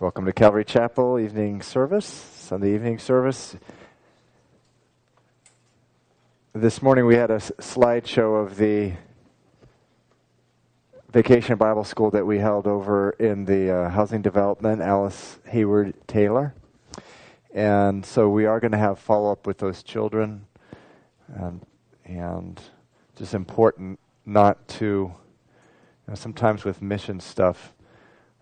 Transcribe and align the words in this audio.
Welcome 0.00 0.24
to 0.24 0.32
Calvary 0.32 0.64
Chapel 0.64 1.18
evening 1.20 1.60
service, 1.60 2.06
Sunday 2.06 2.74
evening 2.74 2.98
service. 2.98 3.54
This 6.54 6.80
morning 6.80 7.04
we 7.04 7.16
had 7.16 7.30
a 7.30 7.36
slideshow 7.36 8.42
of 8.42 8.56
the 8.56 8.94
vacation 11.12 11.58
Bible 11.58 11.84
school 11.84 12.10
that 12.12 12.24
we 12.24 12.38
held 12.38 12.66
over 12.66 13.10
in 13.10 13.44
the 13.44 13.70
uh, 13.70 13.90
housing 13.90 14.22
development, 14.22 14.80
Alice 14.80 15.38
Hayward 15.48 15.92
Taylor. 16.06 16.54
And 17.52 18.06
so 18.06 18.30
we 18.30 18.46
are 18.46 18.58
going 18.58 18.72
to 18.72 18.78
have 18.78 18.98
follow 18.98 19.30
up 19.30 19.46
with 19.46 19.58
those 19.58 19.82
children. 19.82 20.46
Um, 21.38 21.60
and 22.06 22.58
just 23.16 23.34
important 23.34 24.00
not 24.24 24.66
to, 24.68 24.86
you 24.86 25.12
know, 26.08 26.14
sometimes 26.14 26.64
with 26.64 26.80
mission 26.80 27.20
stuff, 27.20 27.74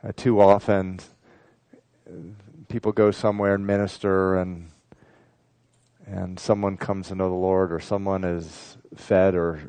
uh, 0.05 0.13
too 0.15 0.41
often 0.41 1.01
people 2.69 2.93
go 2.93 3.11
somewhere 3.11 3.55
and 3.55 3.67
minister 3.67 4.37
and 4.37 4.71
and 6.07 6.41
someone 6.41 6.77
comes 6.77 7.09
to 7.09 7.15
know 7.15 7.29
the 7.29 7.35
Lord 7.35 7.73
or 7.73 7.81
someone 7.81 8.25
is 8.25 8.79
fed 8.97 9.35
or 9.35 9.61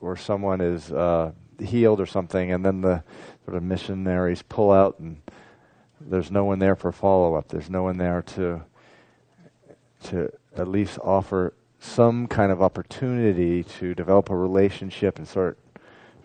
or 0.00 0.16
someone 0.16 0.60
is 0.60 0.92
uh, 0.92 1.32
healed 1.60 2.00
or 2.00 2.06
something 2.06 2.52
and 2.52 2.64
then 2.64 2.80
the 2.80 3.02
sort 3.44 3.56
of 3.56 3.62
missionaries 3.62 4.42
pull 4.42 4.72
out 4.72 4.98
and 4.98 5.20
there's 6.00 6.30
no 6.30 6.44
one 6.44 6.58
there 6.58 6.76
for 6.76 6.92
follow 6.92 7.34
up 7.34 7.48
there's 7.48 7.70
no 7.70 7.84
one 7.84 7.98
there 7.98 8.22
to 8.22 8.62
to 10.04 10.30
at 10.56 10.68
least 10.68 10.98
offer 11.02 11.54
some 11.78 12.26
kind 12.26 12.52
of 12.52 12.62
opportunity 12.62 13.64
to 13.64 13.94
develop 13.94 14.30
a 14.30 14.36
relationship 14.36 15.18
and 15.18 15.26
start 15.26 15.58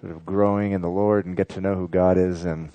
sort 0.02 0.12
of 0.12 0.26
growing 0.26 0.72
in 0.72 0.82
the 0.82 0.90
Lord 0.90 1.26
and 1.26 1.36
get 1.36 1.50
to 1.50 1.62
know 1.62 1.76
who 1.76 1.88
God 1.88 2.18
is 2.18 2.46
and 2.46 2.72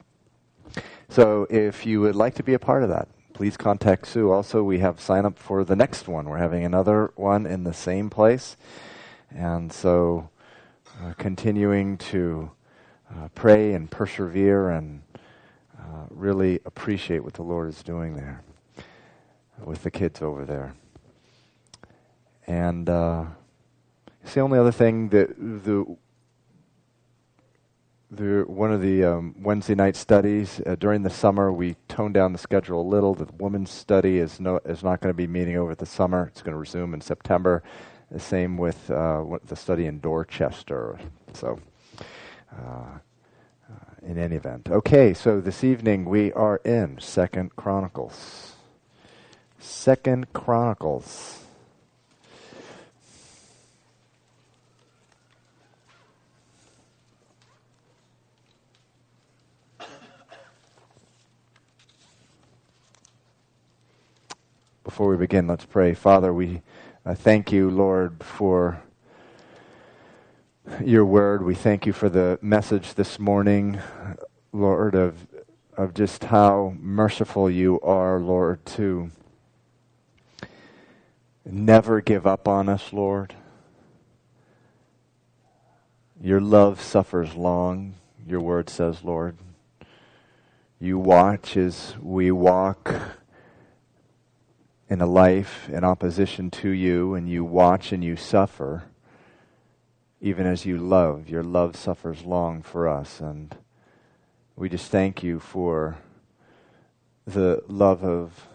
so 1.13 1.47
if 1.51 1.85
you 1.85 2.01
would 2.01 2.17
like 2.17 2.35
to 2.37 2.43
be 2.43 2.55
a 2.55 2.59
part 2.59 2.83
of 2.83 2.89
that, 2.89 3.07
please 3.35 3.59
contact 3.59 4.07
Sue. 4.07 4.31
Also, 4.31 4.63
we 4.63 4.79
have 4.79 4.99
sign 4.99 5.27
up 5.27 5.39
for 5.39 5.63
the 5.63 5.77
next 5.77 6.09
one. 6.09 6.27
We're 6.27 6.39
having 6.39 6.65
another 6.65 7.13
one 7.17 7.45
in 7.45 7.65
the 7.65 7.75
same 7.75 8.09
place. 8.09 8.57
And 9.31 9.71
so 9.71 10.31
uh, 11.03 11.13
continuing 11.19 11.99
to 11.99 12.51
uh, 13.11 13.29
pray 13.35 13.75
and 13.75 13.91
persevere 13.91 14.71
and 14.71 15.03
uh, 15.79 16.07
really 16.09 16.61
appreciate 16.65 17.25
what 17.25 17.35
the 17.35 17.43
Lord 17.43 17.69
is 17.69 17.83
doing 17.83 18.17
there 18.17 18.43
with 19.63 19.83
the 19.83 19.91
kids 19.91 20.23
over 20.23 20.47
there. 20.47 20.75
And 22.47 22.89
uh, 22.89 23.25
it's 24.23 24.33
the 24.33 24.41
only 24.41 24.59
other 24.59 24.73
thing 24.73 25.11
that 25.11 25.37
the 25.39 25.97
one 28.21 28.71
of 28.71 28.83
the 28.83 29.05
um, 29.05 29.35
Wednesday 29.41 29.75
night 29.75 29.97
studies 29.97 30.61
uh, 30.67 30.77
during 30.79 31.03
the 31.03 31.11
summer, 31.11 31.51
we 31.51 31.77
toned 31.89 32.13
down 32.13 32.33
the 32.33 32.39
schedule 32.39 32.83
a 32.83 32.89
little. 32.89 33.15
The 33.15 33.27
women's 33.39 33.71
study 33.71 34.19
is 34.19 34.39
no 34.39 34.61
is 34.67 34.83
not 34.83 35.01
going 35.01 35.13
to 35.13 35.17
be 35.17 35.27
meeting 35.27 35.57
over 35.57 35.75
the 35.75 35.87
summer. 35.87 36.29
It's 36.31 36.43
going 36.43 36.53
to 36.53 36.59
resume 36.59 36.93
in 36.93 37.01
September. 37.01 37.63
The 38.11 38.21
same 38.21 38.59
with 38.59 38.91
uh, 38.91 39.25
the 39.47 39.57
study 39.57 39.87
in 39.87 40.01
Dorchester. 40.01 41.01
So, 41.33 41.59
uh, 42.53 42.61
uh, 42.61 42.99
in 44.03 44.19
any 44.19 44.37
event, 44.37 44.69
okay. 44.71 45.15
So 45.15 45.41
this 45.41 45.65
evening 45.65 46.05
we 46.05 46.35
are 46.35 46.57
in 46.67 46.99
Second 47.01 47.57
Chronicles. 47.57 48.57
Second 49.59 50.35
Chronicles. 50.35 51.42
Before 64.85 65.09
we 65.09 65.17
begin, 65.17 65.47
let's 65.47 65.65
pray. 65.65 65.95
Father, 65.95 66.35
we 66.35 66.61
uh, 67.07 67.15
thank 67.15 67.53
you, 67.53 67.71
Lord, 67.71 68.21
for 68.21 68.83
your 70.85 71.05
word. 71.05 71.45
We 71.45 71.55
thank 71.55 71.87
you 71.87 71.93
for 71.93 72.09
the 72.09 72.37
message 72.43 72.95
this 72.95 73.21
morning, 73.21 73.79
Lord, 74.53 74.97
of, 74.97 75.25
of 75.77 75.95
just 75.95 76.25
how 76.25 76.75
merciful 76.81 77.49
you 77.49 77.81
are, 77.83 78.19
Lord, 78.19 78.67
to 78.67 79.13
never 81.45 82.01
give 82.01 82.27
up 82.27 82.49
on 82.49 82.69
us, 82.69 82.93
Lord. 82.93 83.37
Your 86.21 86.41
love 86.41 86.81
suffers 86.81 87.37
long, 87.37 87.95
your 88.27 88.41
word 88.41 88.69
says, 88.69 89.05
Lord. 89.05 89.37
You 90.81 90.99
watch 90.99 91.57
as 91.57 91.95
we 92.01 92.33
walk 92.33 92.93
in 94.93 95.01
a 95.01 95.07
life 95.07 95.71
in 95.71 95.85
opposition 95.85 96.51
to 96.51 96.69
you, 96.69 97.15
and 97.15 97.27
you 97.27 97.43
watch 97.43 97.93
and 97.93 98.05
you 98.05 98.15
suffer, 98.15 98.85
even 100.21 100.47
as 100.47 100.67
you 100.67 100.77
love. 100.77 101.31
Your 101.31 101.43
love 101.43 101.75
suffers 101.77 102.25
long 102.25 102.61
for 102.61 102.87
us. 102.87 103.19
And 103.19 103.57
we 104.55 104.69
just 104.69 104.91
thank 104.91 105.23
you 105.23 105.41
for 105.41 105.97
the 107.27 107.63
love 107.69 108.05
of 108.05 108.47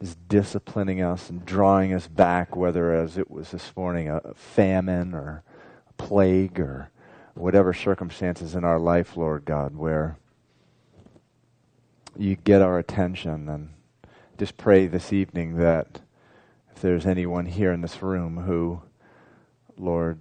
just 0.00 0.28
disciplining 0.28 1.02
us 1.02 1.28
and 1.30 1.44
drawing 1.44 1.92
us 1.92 2.06
back, 2.06 2.54
whether 2.54 2.94
as 2.94 3.18
it 3.18 3.28
was 3.28 3.50
this 3.50 3.72
morning 3.76 4.08
a 4.08 4.20
famine 4.36 5.14
or 5.14 5.42
a 5.90 5.92
plague 5.94 6.60
or 6.60 6.90
whatever 7.34 7.74
circumstances 7.74 8.54
in 8.54 8.62
our 8.62 8.78
life, 8.78 9.16
Lord 9.16 9.44
God, 9.44 9.74
where 9.74 10.16
you 12.16 12.36
get 12.36 12.62
our 12.62 12.78
attention 12.78 13.48
and 13.48 13.70
just 14.36 14.56
pray 14.56 14.86
this 14.86 15.12
evening 15.12 15.56
that 15.56 16.00
if 16.74 16.82
there's 16.82 17.06
anyone 17.06 17.46
here 17.46 17.72
in 17.72 17.80
this 17.80 18.02
room 18.02 18.36
who, 18.38 18.82
Lord, 19.78 20.18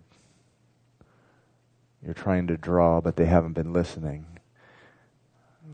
you're 2.03 2.13
trying 2.13 2.47
to 2.47 2.55
draw, 2.55 3.01
but 3.01 3.17
they 3.17 3.25
haven't 3.25 3.53
been 3.53 3.73
listening, 3.73 4.25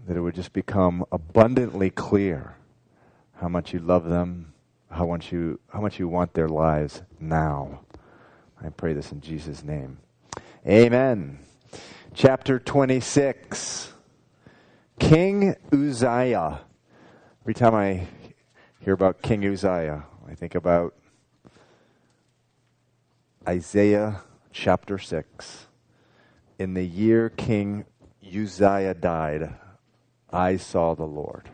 that 0.07 0.18
it 0.18 0.22
would 0.22 0.34
just 0.34 0.53
become 0.53 1.06
abundantly 1.12 1.91
clear 1.91 2.56
how 3.35 3.47
much 3.47 3.74
you 3.74 3.80
love 3.80 4.06
them, 4.06 4.53
how 4.90 5.06
much 5.06 5.31
you, 5.31 5.59
how 5.72 5.81
much 5.81 6.00
you 6.00 6.07
want 6.07 6.34
their 6.34 6.50
lives 6.50 7.03
now. 7.19 7.81
I 8.63 8.69
pray 8.69 8.94
this 8.94 9.12
in 9.12 9.22
Jesus' 9.22 9.63
name. 9.63 10.00
Amen. 10.68 11.40
Chapter 12.13 12.59
26. 12.59 13.94
King 15.00 15.56
Uzziah. 15.72 16.62
Every 17.44 17.53
time 17.53 17.74
I 17.74 18.07
hear 18.81 18.94
about 18.94 19.22
King 19.22 19.46
Uzziah, 19.46 20.06
I 20.28 20.34
think 20.34 20.56
about 20.56 20.96
Isaiah 23.47 24.22
chapter 24.52 24.97
6. 24.97 25.68
In 26.58 26.74
the 26.74 26.84
year 26.84 27.30
King 27.30 27.86
Uzziah 28.25 28.96
died, 28.96 29.53
I 30.31 30.58
saw 30.58 30.96
the 30.96 31.06
Lord. 31.06 31.50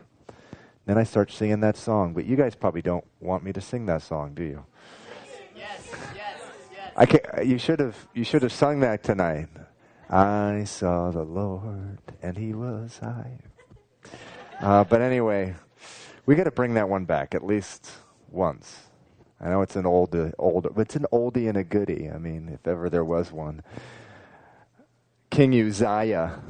Then 0.86 0.96
I 0.96 1.04
start 1.04 1.30
singing 1.30 1.60
that 1.60 1.76
song, 1.76 2.14
but 2.14 2.24
you 2.24 2.34
guys 2.34 2.54
probably 2.54 2.80
don't 2.80 3.04
want 3.20 3.44
me 3.44 3.52
to 3.52 3.60
sing 3.60 3.84
that 3.86 4.02
song, 4.02 4.32
do 4.32 4.42
you? 4.42 4.64
Yes, 5.54 5.90
yes, 5.94 6.40
yes. 6.72 6.92
I 6.96 7.04
can, 7.04 7.20
you 7.46 7.58
should 7.58 7.80
have 7.80 8.08
you 8.14 8.24
should 8.24 8.42
have 8.42 8.52
sung 8.52 8.80
that 8.80 9.02
tonight. 9.02 9.48
I 10.08 10.64
saw 10.64 11.10
the 11.10 11.24
Lord, 11.24 11.98
and 12.22 12.38
He 12.38 12.54
was 12.54 12.98
high. 13.02 13.40
Uh, 14.60 14.84
but 14.84 15.02
anyway, 15.02 15.54
we 16.28 16.34
got 16.34 16.44
to 16.44 16.50
bring 16.50 16.74
that 16.74 16.90
one 16.90 17.06
back 17.06 17.34
at 17.34 17.42
least 17.42 17.90
once. 18.30 18.80
I 19.40 19.48
know 19.48 19.62
it's 19.62 19.76
an 19.76 19.86
old, 19.86 20.14
uh, 20.14 20.28
old, 20.38 20.68
but 20.74 20.82
it's 20.82 20.94
an 20.94 21.06
oldie 21.10 21.48
and 21.48 21.56
a 21.56 21.64
goodie. 21.64 22.10
I 22.10 22.18
mean, 22.18 22.50
if 22.52 22.68
ever 22.68 22.90
there 22.90 23.02
was 23.04 23.32
one. 23.32 23.62
King 25.30 25.58
Uzziah. 25.58 26.42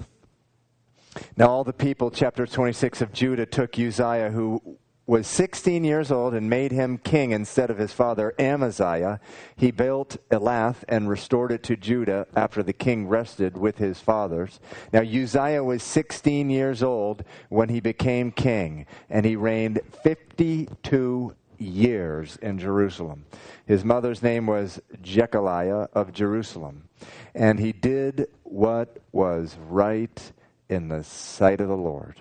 Now, 1.36 1.46
all 1.46 1.62
the 1.62 1.72
people, 1.72 2.10
chapter 2.10 2.44
26 2.44 3.02
of 3.02 3.12
Judah, 3.12 3.46
took 3.46 3.78
Uzziah, 3.78 4.32
who 4.32 4.78
was 5.08 5.26
16 5.26 5.84
years 5.84 6.12
old 6.12 6.34
and 6.34 6.50
made 6.50 6.70
him 6.70 6.98
king 6.98 7.30
instead 7.30 7.70
of 7.70 7.78
his 7.78 7.92
father 7.92 8.34
Amaziah. 8.38 9.18
He 9.56 9.70
built 9.70 10.18
Elath 10.30 10.84
and 10.86 11.08
restored 11.08 11.50
it 11.50 11.62
to 11.62 11.76
Judah 11.76 12.26
after 12.36 12.62
the 12.62 12.74
king 12.74 13.08
rested 13.08 13.56
with 13.56 13.78
his 13.78 14.00
fathers. 14.00 14.60
Now 14.92 15.00
Uzziah 15.00 15.64
was 15.64 15.82
16 15.82 16.50
years 16.50 16.82
old 16.82 17.24
when 17.48 17.70
he 17.70 17.80
became 17.80 18.30
king, 18.30 18.84
and 19.08 19.24
he 19.24 19.34
reigned 19.34 19.80
52 20.04 21.34
years 21.56 22.36
in 22.42 22.58
Jerusalem. 22.58 23.24
His 23.64 23.86
mother's 23.86 24.22
name 24.22 24.46
was 24.46 24.78
Jecholiah 25.02 25.88
of 25.94 26.12
Jerusalem, 26.12 26.86
and 27.34 27.58
he 27.58 27.72
did 27.72 28.28
what 28.42 28.98
was 29.12 29.56
right 29.70 30.32
in 30.68 30.88
the 30.88 31.02
sight 31.02 31.62
of 31.62 31.68
the 31.68 31.76
Lord 31.76 32.20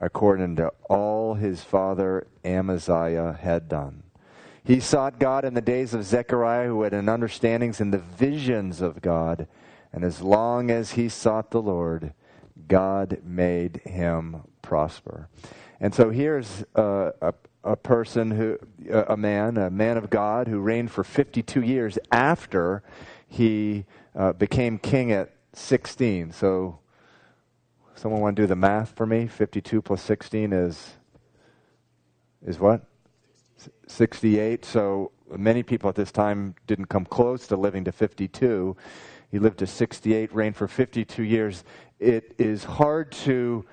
according 0.00 0.56
to 0.56 0.72
all 0.88 1.34
his 1.34 1.62
father 1.62 2.26
Amaziah 2.44 3.38
had 3.40 3.68
done. 3.68 4.02
He 4.64 4.80
sought 4.80 5.18
God 5.18 5.44
in 5.44 5.54
the 5.54 5.60
days 5.60 5.94
of 5.94 6.04
Zechariah, 6.04 6.66
who 6.66 6.82
had 6.82 6.92
an 6.92 7.08
understandings 7.08 7.80
in 7.80 7.90
the 7.90 7.98
visions 7.98 8.80
of 8.80 9.00
God, 9.00 9.48
and 9.92 10.04
as 10.04 10.20
long 10.20 10.70
as 10.70 10.92
he 10.92 11.08
sought 11.08 11.50
the 11.50 11.62
Lord, 11.62 12.12
God 12.66 13.22
made 13.24 13.80
him 13.84 14.42
prosper. 14.60 15.28
And 15.80 15.94
so 15.94 16.10
here's 16.10 16.64
uh, 16.76 17.12
a, 17.22 17.34
a 17.64 17.76
person 17.76 18.30
who, 18.30 18.58
a 18.90 19.16
man, 19.16 19.56
a 19.56 19.70
man 19.70 19.96
of 19.96 20.10
God 20.10 20.48
who 20.48 20.58
reigned 20.58 20.90
for 20.90 21.04
52 21.04 21.62
years 21.62 21.98
after 22.10 22.82
he 23.26 23.84
uh, 24.14 24.32
became 24.32 24.78
king 24.78 25.12
at 25.12 25.32
16. 25.54 26.32
So, 26.32 26.78
someone 27.98 28.20
want 28.20 28.36
to 28.36 28.42
do 28.42 28.46
the 28.46 28.56
math 28.56 28.90
for 28.94 29.06
me? 29.06 29.26
52 29.26 29.82
plus 29.82 30.02
16 30.02 30.52
is 30.52 30.94
is 32.46 32.58
what? 32.58 32.82
68. 33.88 34.64
So 34.64 35.10
many 35.36 35.62
people 35.62 35.88
at 35.88 35.96
this 35.96 36.12
time 36.12 36.54
didn't 36.66 36.86
come 36.86 37.04
close 37.04 37.48
to 37.48 37.56
living 37.56 37.84
to 37.84 37.92
52. 37.92 38.76
He 39.30 39.38
lived 39.38 39.58
to 39.58 39.66
68, 39.66 40.32
reigned 40.32 40.56
for 40.56 40.68
52 40.68 41.22
years. 41.22 41.64
It 41.98 42.34
is 42.38 42.64
hard 42.64 43.10
to 43.12 43.66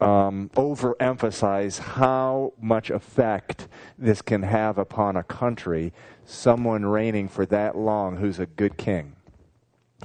um, 0.00 0.50
overemphasize 0.54 1.80
how 1.80 2.52
much 2.60 2.90
effect 2.90 3.66
this 3.96 4.22
can 4.22 4.42
have 4.42 4.78
upon 4.78 5.16
a 5.16 5.24
country, 5.24 5.92
someone 6.24 6.84
reigning 6.84 7.28
for 7.28 7.46
that 7.46 7.76
long 7.76 8.18
who's 8.18 8.38
a 8.38 8.46
good 8.46 8.76
king. 8.76 9.16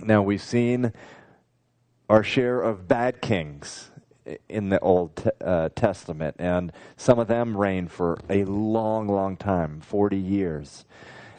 Now, 0.01 0.23
we've 0.23 0.41
seen 0.41 0.93
our 2.09 2.23
share 2.23 2.61
of 2.61 2.87
bad 2.87 3.21
kings 3.21 3.91
in 4.49 4.69
the 4.69 4.79
Old 4.79 5.29
uh, 5.43 5.69
Testament, 5.75 6.35
and 6.39 6.71
some 6.97 7.19
of 7.19 7.27
them 7.27 7.55
reigned 7.57 7.91
for 7.91 8.19
a 8.29 8.45
long, 8.45 9.07
long 9.07 9.37
time 9.37 9.81
40 9.81 10.17
years. 10.17 10.85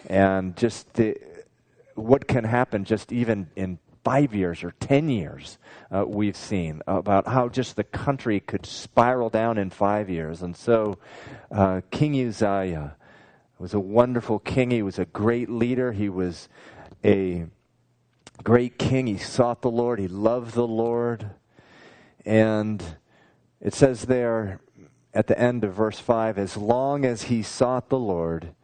And 0.06 0.56
just 0.56 0.92
the, 0.94 1.16
what 1.94 2.26
can 2.26 2.44
happen 2.44 2.84
just 2.84 3.12
even 3.12 3.48
in 3.56 3.78
five 4.04 4.34
years 4.34 4.62
or 4.62 4.72
10 4.80 5.08
years, 5.08 5.58
uh, 5.90 6.04
we've 6.06 6.36
seen 6.36 6.82
about 6.86 7.26
how 7.26 7.48
just 7.48 7.76
the 7.76 7.84
country 7.84 8.38
could 8.38 8.66
spiral 8.66 9.30
down 9.30 9.56
in 9.56 9.70
five 9.70 10.10
years. 10.10 10.42
And 10.42 10.54
so, 10.54 10.98
uh, 11.50 11.80
King 11.90 12.28
Uzziah 12.28 12.96
was 13.58 13.72
a 13.72 13.80
wonderful 13.80 14.38
king. 14.38 14.70
He 14.70 14.82
was 14.82 14.98
a 14.98 15.06
great 15.06 15.48
leader. 15.48 15.92
He 15.92 16.10
was 16.10 16.50
a 17.02 17.46
great 18.42 18.78
king. 18.78 19.06
He 19.06 19.18
sought 19.18 19.62
the 19.62 19.70
Lord, 19.70 19.98
he 19.98 20.08
loved 20.08 20.54
the 20.54 20.66
Lord. 20.66 21.30
And 22.24 22.82
it 23.60 23.74
says 23.74 24.02
there 24.02 24.60
at 25.12 25.26
the 25.26 25.38
end 25.38 25.64
of 25.64 25.74
verse 25.74 25.98
5 25.98 26.38
as 26.38 26.56
long 26.56 27.04
as 27.04 27.24
he 27.24 27.42
sought 27.42 27.88
the 27.88 27.98
Lord, 27.98 28.54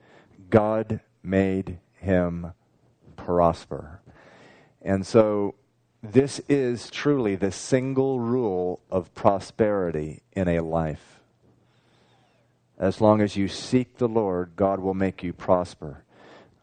God 0.48 1.00
made 1.22 1.78
him 1.94 2.52
prosper. 3.16 4.00
And 4.82 5.06
so 5.06 5.54
this 6.02 6.40
is 6.48 6.90
truly 6.90 7.36
the 7.36 7.52
single 7.52 8.20
rule 8.20 8.80
of 8.90 9.14
prosperity 9.14 10.22
in 10.32 10.48
a 10.48 10.60
life. 10.60 11.20
As 12.78 13.00
long 13.00 13.20
as 13.20 13.36
you 13.36 13.46
seek 13.46 13.98
the 13.98 14.08
Lord, 14.08 14.52
God 14.56 14.80
will 14.80 14.94
make 14.94 15.22
you 15.22 15.34
prosper. 15.34 16.04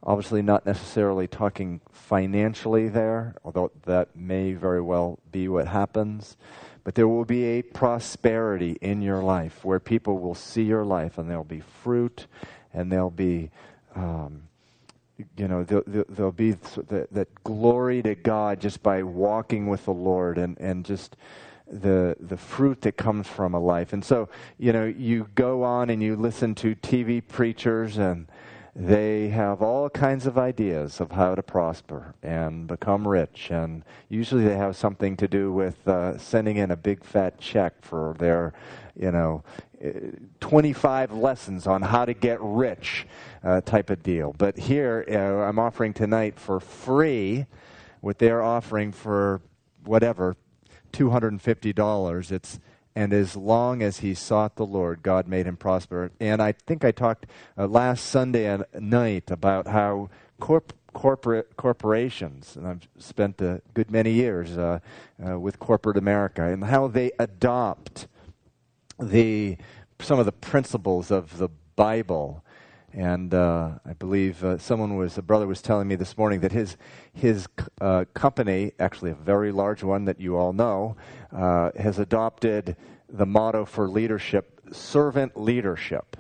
Obviously, 0.04 0.42
not 0.42 0.66
necessarily 0.66 1.28
talking 1.28 1.82
financially 1.92 2.88
there, 2.88 3.36
although 3.44 3.72
that 3.86 4.16
may 4.16 4.54
very 4.54 4.82
well 4.82 5.20
be 5.32 5.48
what 5.48 5.68
happens. 5.68 6.38
But 6.84 6.96
there 6.96 7.08
will 7.08 7.26
be 7.26 7.44
a 7.44 7.62
prosperity 7.62 8.78
in 8.80 9.02
your 9.02 9.22
life 9.22 9.66
where 9.66 9.80
people 9.80 10.20
will 10.20 10.36
see 10.36 10.64
your 10.64 10.86
life 10.86 11.18
and 11.18 11.30
there'll 11.30 11.44
be 11.44 11.60
fruit 11.60 12.28
and 12.74 12.92
there'll 12.92 13.10
be 13.10 13.52
um, 13.96 14.44
you 15.36 15.48
know, 15.48 15.64
there'll, 15.64 15.84
there'll 16.10 16.32
be 16.32 16.52
that, 16.52 17.08
that 17.12 17.44
glory 17.44 18.02
to 18.04 18.16
God 18.16 18.62
just 18.62 18.84
by 18.84 19.04
walking 19.04 19.68
with 19.68 19.86
the 19.86 19.94
Lord 19.94 20.38
and, 20.38 20.58
and 20.60 20.86
just 20.86 21.16
the 21.70 22.16
the 22.22 22.38
fruit 22.38 22.82
that 22.82 22.96
comes 22.96 23.28
from 23.28 23.54
a 23.54 23.60
life. 23.60 23.92
And 23.94 24.06
so, 24.06 24.30
you 24.58 24.72
know, 24.72 24.86
you 24.86 25.28
go 25.36 25.64
on 25.64 25.90
and 25.90 26.02
you 26.02 26.16
listen 26.16 26.56
to 26.56 26.76
TV 26.76 27.22
preachers 27.26 27.98
and 27.98 28.28
they 28.80 29.30
have 29.30 29.64
all 29.64 29.90
kinds 29.90 30.28
of 30.28 30.38
ideas 30.38 31.02
of 31.02 31.12
how 31.12 31.34
to 31.34 31.42
prosper 31.42 32.14
and 32.22 32.68
become 32.68 33.08
rich. 33.08 33.50
And 33.50 33.84
usually 34.08 34.44
they 34.44 34.56
have 34.56 34.76
something 34.76 35.18
to 35.18 35.28
do 35.28 35.52
with 35.52 35.88
uh, 35.88 36.20
sending 36.20 36.58
in 36.58 36.70
a 36.70 36.78
big 36.78 37.04
fat 37.04 37.40
check 37.40 37.82
for 37.82 38.16
their, 38.20 38.54
you 38.96 39.12
know, 39.12 39.44
25 40.42 41.12
lessons 41.12 41.66
on 41.66 41.82
how 41.82 42.06
to 42.06 42.14
get 42.14 42.38
rich 42.40 43.08
uh, 43.44 43.62
type 43.62 43.90
of 43.90 44.04
deal. 44.04 44.36
But 44.38 44.60
here, 44.60 45.04
uh, 45.10 45.50
I'm 45.50 45.58
offering 45.58 45.94
tonight 45.94 46.40
for 46.40 46.60
free 46.60 47.48
what 48.02 48.20
they're 48.20 48.44
offering 48.44 48.92
for 48.92 49.42
whatever, 49.86 50.36
$250. 50.94 52.32
It's 52.32 52.60
and 52.98 53.14
as 53.14 53.36
long 53.36 53.84
as 53.84 54.00
he 54.00 54.16
sought 54.16 54.56
the 54.56 54.66
Lord, 54.66 55.04
God 55.04 55.28
made 55.28 55.46
him 55.46 55.56
prosper. 55.56 56.10
And 56.20 56.42
I 56.42 56.54
think 56.54 56.84
I 56.84 56.90
talked 56.90 57.28
uh, 57.56 57.68
last 57.68 58.08
Sunday 58.08 58.58
night 58.74 59.30
about 59.30 59.68
how 59.68 60.10
corp- 60.40 60.74
corporate 60.94 61.56
corporations, 61.58 62.56
and 62.56 62.68
I've 62.68 62.88
spent 62.98 63.40
a 63.40 63.62
good 63.76 63.92
many 63.92 64.14
years 64.14 64.58
uh, 64.58 64.80
uh, 65.24 65.40
with 65.40 65.60
corporate 65.60 65.96
America, 65.96 66.42
and 66.42 66.64
how 66.64 66.88
they 66.88 67.12
adopt 67.20 68.08
the 69.00 69.58
some 70.00 70.18
of 70.18 70.26
the 70.26 70.32
principles 70.32 71.12
of 71.12 71.38
the 71.38 71.50
Bible. 71.76 72.44
And 72.98 73.32
uh, 73.32 73.74
I 73.86 73.94
believe 73.94 74.44
uh, 74.44 74.58
someone 74.58 74.98
was, 74.98 75.20
a 75.20 75.22
brother 75.22 75.46
was 75.46 75.62
telling 75.62 75.88
me 75.88 75.94
this 75.94 76.18
morning 76.18 76.40
that 76.40 76.52
his, 76.52 76.78
his 77.14 77.48
uh, 77.80 78.06
company, 78.16 78.72
actually 78.80 79.12
a 79.12 79.16
very 79.16 79.52
large 79.52 79.84
one 79.84 80.06
that 80.06 80.20
you 80.20 80.36
all 80.36 80.52
know, 80.52 80.98
uh, 81.32 81.70
has 81.78 82.00
adopted 82.00 82.76
the 83.08 83.28
motto 83.28 83.66
for 83.66 83.88
leadership 83.88 84.62
servant 84.72 85.40
leadership. 85.40 86.18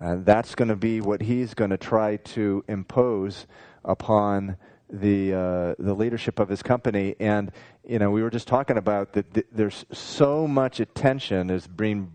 And 0.00 0.24
that's 0.24 0.54
going 0.54 0.68
to 0.68 0.76
be 0.76 1.02
what 1.02 1.20
he's 1.20 1.52
going 1.52 1.70
to 1.70 1.76
try 1.76 2.16
to 2.16 2.64
impose 2.66 3.46
upon 3.84 4.56
the 4.88 5.34
uh, 5.34 5.74
the 5.78 5.94
leadership 5.94 6.38
of 6.38 6.48
his 6.48 6.62
company. 6.62 7.14
And 7.20 7.52
you 7.86 7.98
know, 7.98 8.10
we 8.10 8.22
were 8.22 8.30
just 8.30 8.48
talking 8.48 8.78
about 8.78 9.12
that. 9.12 9.34
Th- 9.34 9.46
there's 9.52 9.84
so 9.92 10.48
much 10.48 10.80
attention 10.80 11.50
is 11.50 11.66
being 11.66 12.10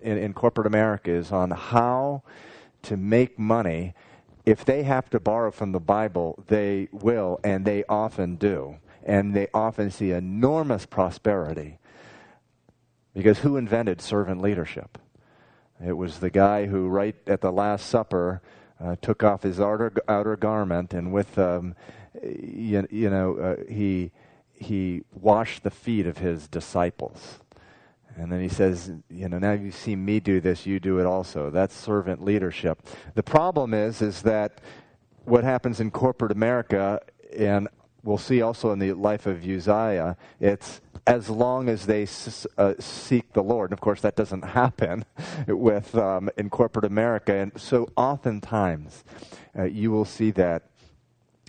in, 0.00 0.16
in 0.16 0.32
corporate 0.32 0.66
America 0.66 1.10
is 1.10 1.32
on 1.32 1.50
how 1.50 2.22
to 2.82 2.96
make 2.96 3.38
money. 3.38 3.94
If 4.44 4.64
they 4.64 4.82
have 4.82 5.08
to 5.10 5.20
borrow 5.20 5.50
from 5.50 5.72
the 5.72 5.80
Bible, 5.80 6.42
they 6.48 6.88
will, 6.92 7.38
and 7.44 7.64
they 7.64 7.84
often 7.88 8.36
do. 8.36 8.76
And 9.04 9.34
they 9.34 9.48
often 9.52 9.90
see 9.90 10.10
enormous 10.10 10.86
prosperity. 10.86 11.78
Because 13.14 13.40
who 13.40 13.56
invented 13.56 14.00
servant 14.00 14.40
leadership? 14.40 14.98
It 15.84 15.92
was 15.92 16.20
the 16.20 16.30
guy 16.30 16.66
who, 16.66 16.88
right 16.88 17.16
at 17.26 17.40
the 17.40 17.52
Last 17.52 17.86
Supper, 17.86 18.40
uh, 18.80 18.96
took 19.00 19.22
off 19.22 19.42
his 19.42 19.60
outer, 19.60 19.92
outer 20.08 20.36
garment 20.36 20.94
and 20.94 21.12
with, 21.12 21.38
um, 21.38 21.74
you, 22.22 22.86
you, 22.90 23.10
know, 23.10 23.36
uh, 23.36 23.56
he, 23.70 24.12
he 24.52 25.02
washed 25.12 25.62
the 25.62 25.70
feet 25.70 26.06
of 26.06 26.18
his 26.18 26.48
disciples. 26.48 27.40
And 28.16 28.30
then 28.30 28.40
he 28.40 28.48
says, 28.48 28.92
you 29.08 29.28
know, 29.28 29.38
now 29.38 29.52
you 29.52 29.70
see 29.70 29.96
me 29.96 30.20
do 30.20 30.40
this, 30.40 30.66
you 30.66 30.80
do 30.80 30.98
it 30.98 31.06
also. 31.06 31.50
That's 31.50 31.74
servant 31.74 32.24
leadership. 32.24 32.82
The 33.14 33.22
problem 33.22 33.72
is, 33.74 34.02
is 34.02 34.22
that 34.22 34.60
what 35.24 35.44
happens 35.44 35.80
in 35.80 35.90
corporate 35.90 36.32
America, 36.32 37.00
and 37.36 37.68
we'll 38.02 38.18
see 38.18 38.42
also 38.42 38.72
in 38.72 38.78
the 38.78 38.92
life 38.92 39.26
of 39.26 39.44
Uzziah, 39.44 40.16
it's 40.40 40.80
as 41.06 41.28
long 41.28 41.68
as 41.68 41.86
they 41.86 42.06
uh, 42.58 42.74
seek 42.78 43.32
the 43.32 43.42
Lord. 43.42 43.70
And 43.70 43.78
of 43.78 43.80
course, 43.80 44.00
that 44.02 44.16
doesn't 44.16 44.42
happen 44.44 45.04
with 45.46 45.94
um, 45.94 46.30
in 46.36 46.50
corporate 46.50 46.84
America. 46.84 47.34
And 47.34 47.52
so, 47.60 47.88
oftentimes, 47.96 49.04
uh, 49.58 49.64
you 49.64 49.90
will 49.90 50.04
see 50.04 50.30
that 50.32 50.64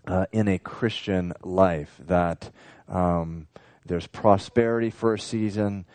uh, 0.08 0.26
in 0.32 0.48
a 0.48 0.60
Christian 0.60 1.34
life 1.44 1.96
that 2.00 2.52
um, 2.88 3.48
there's 3.86 4.08
prosperity 4.08 4.90
for 4.90 5.14
a 5.14 5.20
season 5.20 5.86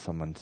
someone 0.00 0.36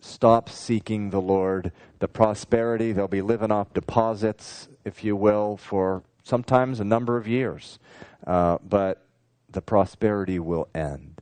stops 0.00 0.54
seeking 0.54 1.10
the 1.10 1.20
Lord, 1.20 1.72
the 1.98 2.08
prosperity, 2.08 2.92
they'll 2.92 3.08
be 3.08 3.22
living 3.22 3.50
off 3.50 3.72
deposits, 3.72 4.68
if 4.84 5.02
you 5.02 5.16
will, 5.16 5.56
for 5.56 6.02
sometimes 6.22 6.80
a 6.80 6.84
number 6.84 7.16
of 7.16 7.26
years. 7.26 7.78
Uh, 8.26 8.58
but 8.66 9.06
the 9.50 9.62
prosperity 9.62 10.38
will 10.38 10.68
end. 10.74 11.20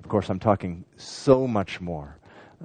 Of 0.00 0.08
course, 0.08 0.28
I'm 0.28 0.40
talking 0.40 0.84
so 0.96 1.46
much 1.46 1.80
more. 1.80 2.18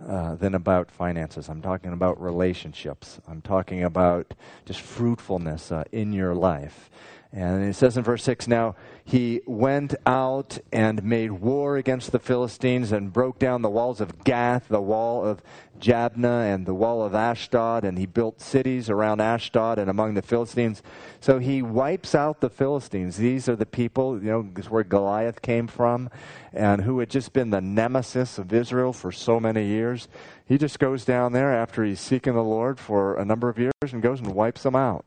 Uh, 0.07 0.35
than 0.35 0.55
about 0.55 0.89
finances. 0.89 1.49
I'm 1.49 1.61
talking 1.61 1.91
about 1.91 2.21
relationships. 2.21 3.19
I'm 3.27 3.41
talking 3.41 3.83
about 3.83 4.33
just 4.65 4.79
fruitfulness 4.79 5.73
uh, 5.73 5.83
in 5.91 6.13
your 6.13 6.33
life. 6.33 6.89
And 7.31 7.63
it 7.63 7.75
says 7.75 7.95
in 7.95 8.03
verse 8.03 8.23
6 8.23 8.47
Now 8.47 8.75
he 9.05 9.41
went 9.45 9.93
out 10.07 10.57
and 10.71 11.03
made 11.03 11.31
war 11.31 11.77
against 11.77 12.11
the 12.11 12.17
Philistines 12.17 12.91
and 12.91 13.13
broke 13.13 13.37
down 13.37 13.61
the 13.61 13.69
walls 13.69 14.01
of 14.01 14.23
Gath, 14.23 14.67
the 14.67 14.81
wall 14.81 15.23
of 15.23 15.43
Jabneh, 15.79 16.53
and 16.53 16.65
the 16.65 16.73
wall 16.73 17.03
of 17.03 17.13
Ashdod. 17.13 17.83
And 17.83 17.99
he 17.99 18.07
built 18.07 18.41
cities 18.41 18.89
around 18.89 19.21
Ashdod 19.21 19.77
and 19.77 19.91
among 19.91 20.15
the 20.15 20.23
Philistines. 20.23 20.81
So 21.19 21.37
he 21.37 21.61
wipes 21.61 22.15
out 22.15 22.41
the 22.41 22.49
Philistines. 22.49 23.17
These 23.17 23.47
are 23.47 23.55
the 23.55 23.65
people, 23.67 24.17
you 24.17 24.31
know, 24.31 24.49
this 24.51 24.65
is 24.65 24.71
where 24.71 24.83
Goliath 24.83 25.43
came 25.43 25.67
from, 25.67 26.09
and 26.51 26.81
who 26.81 26.97
had 26.97 27.11
just 27.11 27.31
been 27.31 27.51
the 27.51 27.61
nemesis 27.61 28.39
of 28.39 28.51
Israel 28.51 28.91
for 28.91 29.11
so 29.11 29.39
many 29.39 29.67
years. 29.67 30.07
he 30.47 30.57
just 30.57 30.79
goes 30.79 31.05
down 31.05 31.33
there 31.33 31.53
after 31.53 31.83
he's 31.83 31.99
seeking 31.99 32.33
the 32.33 32.43
Lord 32.43 32.79
for 32.79 33.15
a 33.17 33.23
number 33.23 33.49
of 33.49 33.59
years 33.59 33.71
and 33.81 34.01
goes 34.01 34.19
and 34.19 34.33
wipes 34.33 34.63
them 34.63 34.75
out. 34.75 35.05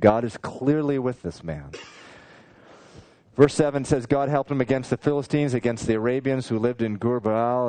God 0.00 0.24
is 0.24 0.36
clearly 0.36 0.98
with 0.98 1.22
this 1.22 1.42
man. 1.44 1.72
Verse 3.36 3.54
7 3.54 3.84
says, 3.84 4.06
God 4.06 4.28
helped 4.28 4.50
him 4.50 4.60
against 4.60 4.90
the 4.90 4.96
Philistines, 4.96 5.54
against 5.54 5.86
the 5.86 5.94
Arabians 5.94 6.48
who 6.48 6.58
lived 6.58 6.82
in 6.82 6.96
Gur 6.96 7.20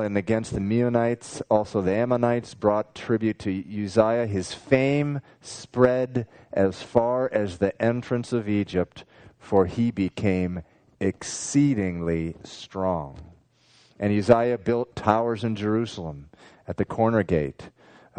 and 0.01 0.17
against 0.17 0.51
the 0.53 0.59
Meunites. 0.59 1.43
Also, 1.47 1.79
the 1.79 1.93
Ammonites 1.93 2.55
brought 2.55 2.95
tribute 2.95 3.37
to 3.39 3.83
Uzziah. 3.85 4.25
His 4.25 4.51
fame 4.51 5.21
spread 5.41 6.25
as 6.51 6.81
far 6.81 7.29
as 7.31 7.59
the 7.59 7.79
entrance 7.79 8.33
of 8.33 8.49
Egypt, 8.49 9.05
for 9.37 9.67
he 9.67 9.91
became 9.91 10.63
exceedingly 10.99 12.35
strong. 12.43 13.19
And 13.99 14.11
Uzziah 14.11 14.57
built 14.57 14.95
towers 14.95 15.43
in 15.43 15.55
Jerusalem 15.55 16.31
at 16.67 16.77
the 16.77 16.85
corner 16.85 17.21
gate 17.21 17.69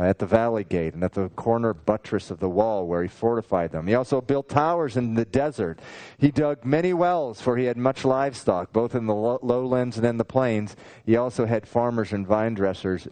at 0.07 0.19
the 0.19 0.27
valley 0.27 0.65
gate 0.65 0.95
and 0.95 1.05
at 1.05 1.13
the 1.13 1.29
corner 1.31 1.75
buttress 1.75 2.31
of 2.31 2.41
the 2.41 2.49
wall 2.49 2.87
where 2.87 3.03
he 3.03 3.09
fortified 3.09 3.73
them. 3.73 3.87
He 3.87 3.95
also 3.95 4.21
built 4.21 4.49
towers 4.49 4.97
in 4.97 5.15
the 5.15 5.25
desert. 5.25 5.81
He 6.19 6.31
dug 6.31 6.65
many 6.65 6.93
wells, 6.93 7.41
for 7.41 7.57
he 7.57 7.67
had 7.67 7.77
much 7.77 8.05
livestock, 8.05 8.73
both 8.73 8.95
in 8.95 9.07
the 9.07 9.15
lowlands 9.15 9.97
and 9.97 10.07
in 10.07 10.17
the 10.17 10.25
plains. 10.25 10.77
He 11.05 11.17
also 11.17 11.47
had 11.47 11.67
farmers 11.67 12.13
and 12.13 12.27
vine 12.27 12.55
dressers 12.55 13.09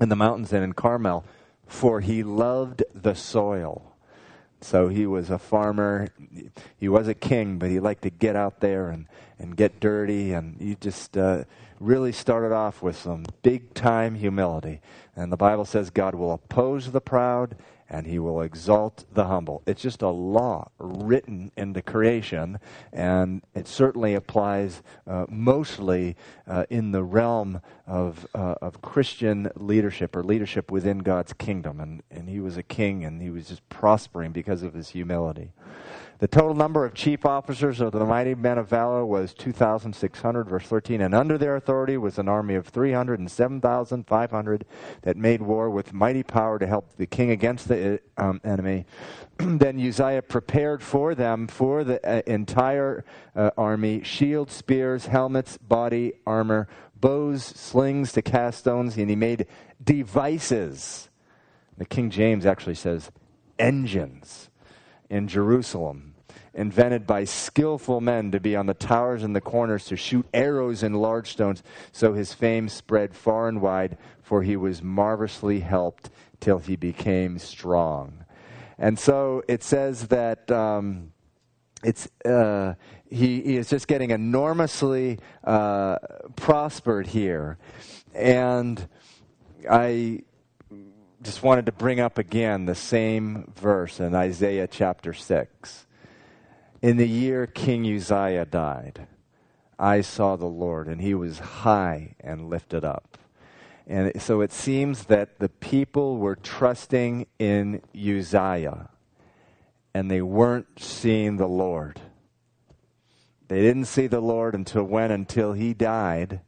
in 0.00 0.08
the 0.08 0.16
mountains 0.16 0.52
and 0.52 0.64
in 0.64 0.72
Carmel, 0.72 1.24
for 1.66 2.00
he 2.00 2.22
loved 2.22 2.82
the 2.94 3.14
soil. 3.14 3.94
So 4.60 4.88
he 4.88 5.06
was 5.06 5.30
a 5.30 5.38
farmer. 5.38 6.08
He 6.78 6.88
was 6.88 7.06
a 7.06 7.14
king, 7.14 7.58
but 7.58 7.70
he 7.70 7.78
liked 7.78 8.02
to 8.02 8.10
get 8.10 8.34
out 8.34 8.60
there 8.60 8.88
and, 8.88 9.06
and 9.38 9.56
get 9.56 9.78
dirty. 9.78 10.32
And 10.32 10.60
he 10.60 10.76
just 10.80 11.16
uh, 11.16 11.44
really 11.80 12.12
started 12.12 12.52
off 12.52 12.82
with 12.82 12.96
some 12.96 13.24
big 13.42 13.74
time 13.74 14.14
humility. 14.14 14.80
And 15.16 15.32
the 15.32 15.36
Bible 15.36 15.64
says 15.64 15.90
God 15.90 16.14
will 16.14 16.32
oppose 16.32 16.92
the 16.92 17.00
proud 17.00 17.56
and 17.90 18.06
he 18.06 18.18
will 18.18 18.42
exalt 18.42 19.04
the 19.12 19.24
humble. 19.24 19.62
It's 19.66 19.80
just 19.80 20.02
a 20.02 20.08
law 20.08 20.70
written 20.78 21.50
into 21.56 21.80
creation, 21.80 22.58
and 22.92 23.42
it 23.54 23.66
certainly 23.66 24.14
applies 24.14 24.82
uh, 25.06 25.24
mostly 25.28 26.16
uh, 26.46 26.66
in 26.68 26.92
the 26.92 27.02
realm 27.02 27.62
of, 27.86 28.26
uh, 28.34 28.56
of 28.60 28.82
Christian 28.82 29.50
leadership 29.56 30.14
or 30.14 30.22
leadership 30.22 30.70
within 30.70 30.98
God's 30.98 31.32
kingdom. 31.32 31.80
And, 31.80 32.02
and 32.10 32.28
he 32.28 32.40
was 32.40 32.58
a 32.58 32.62
king, 32.62 33.04
and 33.04 33.22
he 33.22 33.30
was 33.30 33.48
just 33.48 33.66
prospering 33.70 34.32
because 34.32 34.62
of 34.62 34.74
his 34.74 34.90
humility. 34.90 35.52
The 36.18 36.26
total 36.26 36.54
number 36.54 36.84
of 36.84 36.94
chief 36.94 37.24
officers 37.24 37.80
of 37.80 37.92
the 37.92 38.04
mighty 38.04 38.34
men 38.34 38.58
of 38.58 38.68
valor 38.68 39.06
was 39.06 39.32
2,600, 39.34 40.48
verse 40.48 40.64
13. 40.64 41.00
And 41.00 41.14
under 41.14 41.38
their 41.38 41.54
authority 41.54 41.96
was 41.96 42.18
an 42.18 42.28
army 42.28 42.56
of 42.56 42.66
307,500 42.66 44.64
that 45.02 45.16
made 45.16 45.42
war 45.42 45.70
with 45.70 45.92
mighty 45.92 46.24
power 46.24 46.58
to 46.58 46.66
help 46.66 46.96
the 46.96 47.06
king 47.06 47.30
against 47.30 47.68
the 47.68 48.00
um, 48.16 48.40
enemy. 48.42 48.84
then 49.36 49.78
Uzziah 49.78 50.22
prepared 50.22 50.82
for 50.82 51.14
them, 51.14 51.46
for 51.46 51.84
the 51.84 52.04
uh, 52.04 52.22
entire 52.26 53.04
uh, 53.36 53.50
army, 53.56 54.02
shields, 54.02 54.54
spears, 54.54 55.06
helmets, 55.06 55.56
body 55.56 56.14
armor, 56.26 56.66
bows, 56.96 57.44
slings 57.44 58.10
to 58.10 58.22
cast 58.22 58.58
stones, 58.58 58.96
and 58.96 59.08
he 59.08 59.14
made 59.14 59.46
devices. 59.82 61.10
The 61.76 61.84
King 61.84 62.10
James 62.10 62.44
actually 62.44 62.74
says 62.74 63.12
engines 63.56 64.50
in 65.10 65.28
Jerusalem, 65.28 66.14
invented 66.54 67.06
by 67.06 67.24
skillful 67.24 68.00
men 68.00 68.30
to 68.32 68.40
be 68.40 68.56
on 68.56 68.66
the 68.66 68.74
towers 68.74 69.22
and 69.22 69.34
the 69.34 69.40
corners 69.40 69.84
to 69.86 69.96
shoot 69.96 70.26
arrows 70.34 70.82
and 70.82 71.00
large 71.00 71.30
stones. 71.30 71.62
So 71.92 72.12
his 72.12 72.32
fame 72.32 72.68
spread 72.68 73.14
far 73.14 73.48
and 73.48 73.60
wide, 73.60 73.96
for 74.20 74.42
he 74.42 74.56
was 74.56 74.82
marvelously 74.82 75.60
helped 75.60 76.10
till 76.40 76.58
he 76.58 76.76
became 76.76 77.38
strong. 77.38 78.24
And 78.78 78.98
so 78.98 79.42
it 79.48 79.62
says 79.62 80.08
that. 80.08 80.50
Um, 80.50 81.12
it's 81.84 82.08
uh, 82.24 82.74
he, 83.08 83.40
he, 83.40 83.56
is 83.56 83.70
just 83.70 83.86
getting 83.86 84.10
enormously 84.10 85.20
uh, 85.44 85.98
prospered 86.34 87.06
here, 87.06 87.56
and 88.14 88.88
I 89.70 90.22
just 91.22 91.42
wanted 91.42 91.66
to 91.66 91.72
bring 91.72 91.98
up 91.98 92.16
again 92.16 92.66
the 92.66 92.74
same 92.74 93.52
verse 93.56 93.98
in 93.98 94.14
Isaiah 94.14 94.68
chapter 94.68 95.12
6. 95.12 95.86
In 96.80 96.96
the 96.96 97.08
year 97.08 97.46
King 97.46 97.84
Uzziah 97.92 98.44
died, 98.44 99.08
I 99.78 100.00
saw 100.00 100.36
the 100.36 100.46
Lord, 100.46 100.86
and 100.86 101.00
he 101.00 101.14
was 101.14 101.40
high 101.40 102.14
and 102.20 102.48
lifted 102.48 102.84
up. 102.84 103.18
And 103.86 104.20
so 104.22 104.42
it 104.42 104.52
seems 104.52 105.04
that 105.04 105.40
the 105.40 105.48
people 105.48 106.18
were 106.18 106.36
trusting 106.36 107.26
in 107.38 107.82
Uzziah, 107.96 108.90
and 109.92 110.10
they 110.10 110.22
weren't 110.22 110.78
seeing 110.78 111.36
the 111.36 111.48
Lord. 111.48 112.00
They 113.48 113.60
didn't 113.60 113.86
see 113.86 114.06
the 114.06 114.20
Lord 114.20 114.54
until 114.54 114.84
when? 114.84 115.10
Until 115.10 115.52
he 115.52 115.74
died 115.74 116.42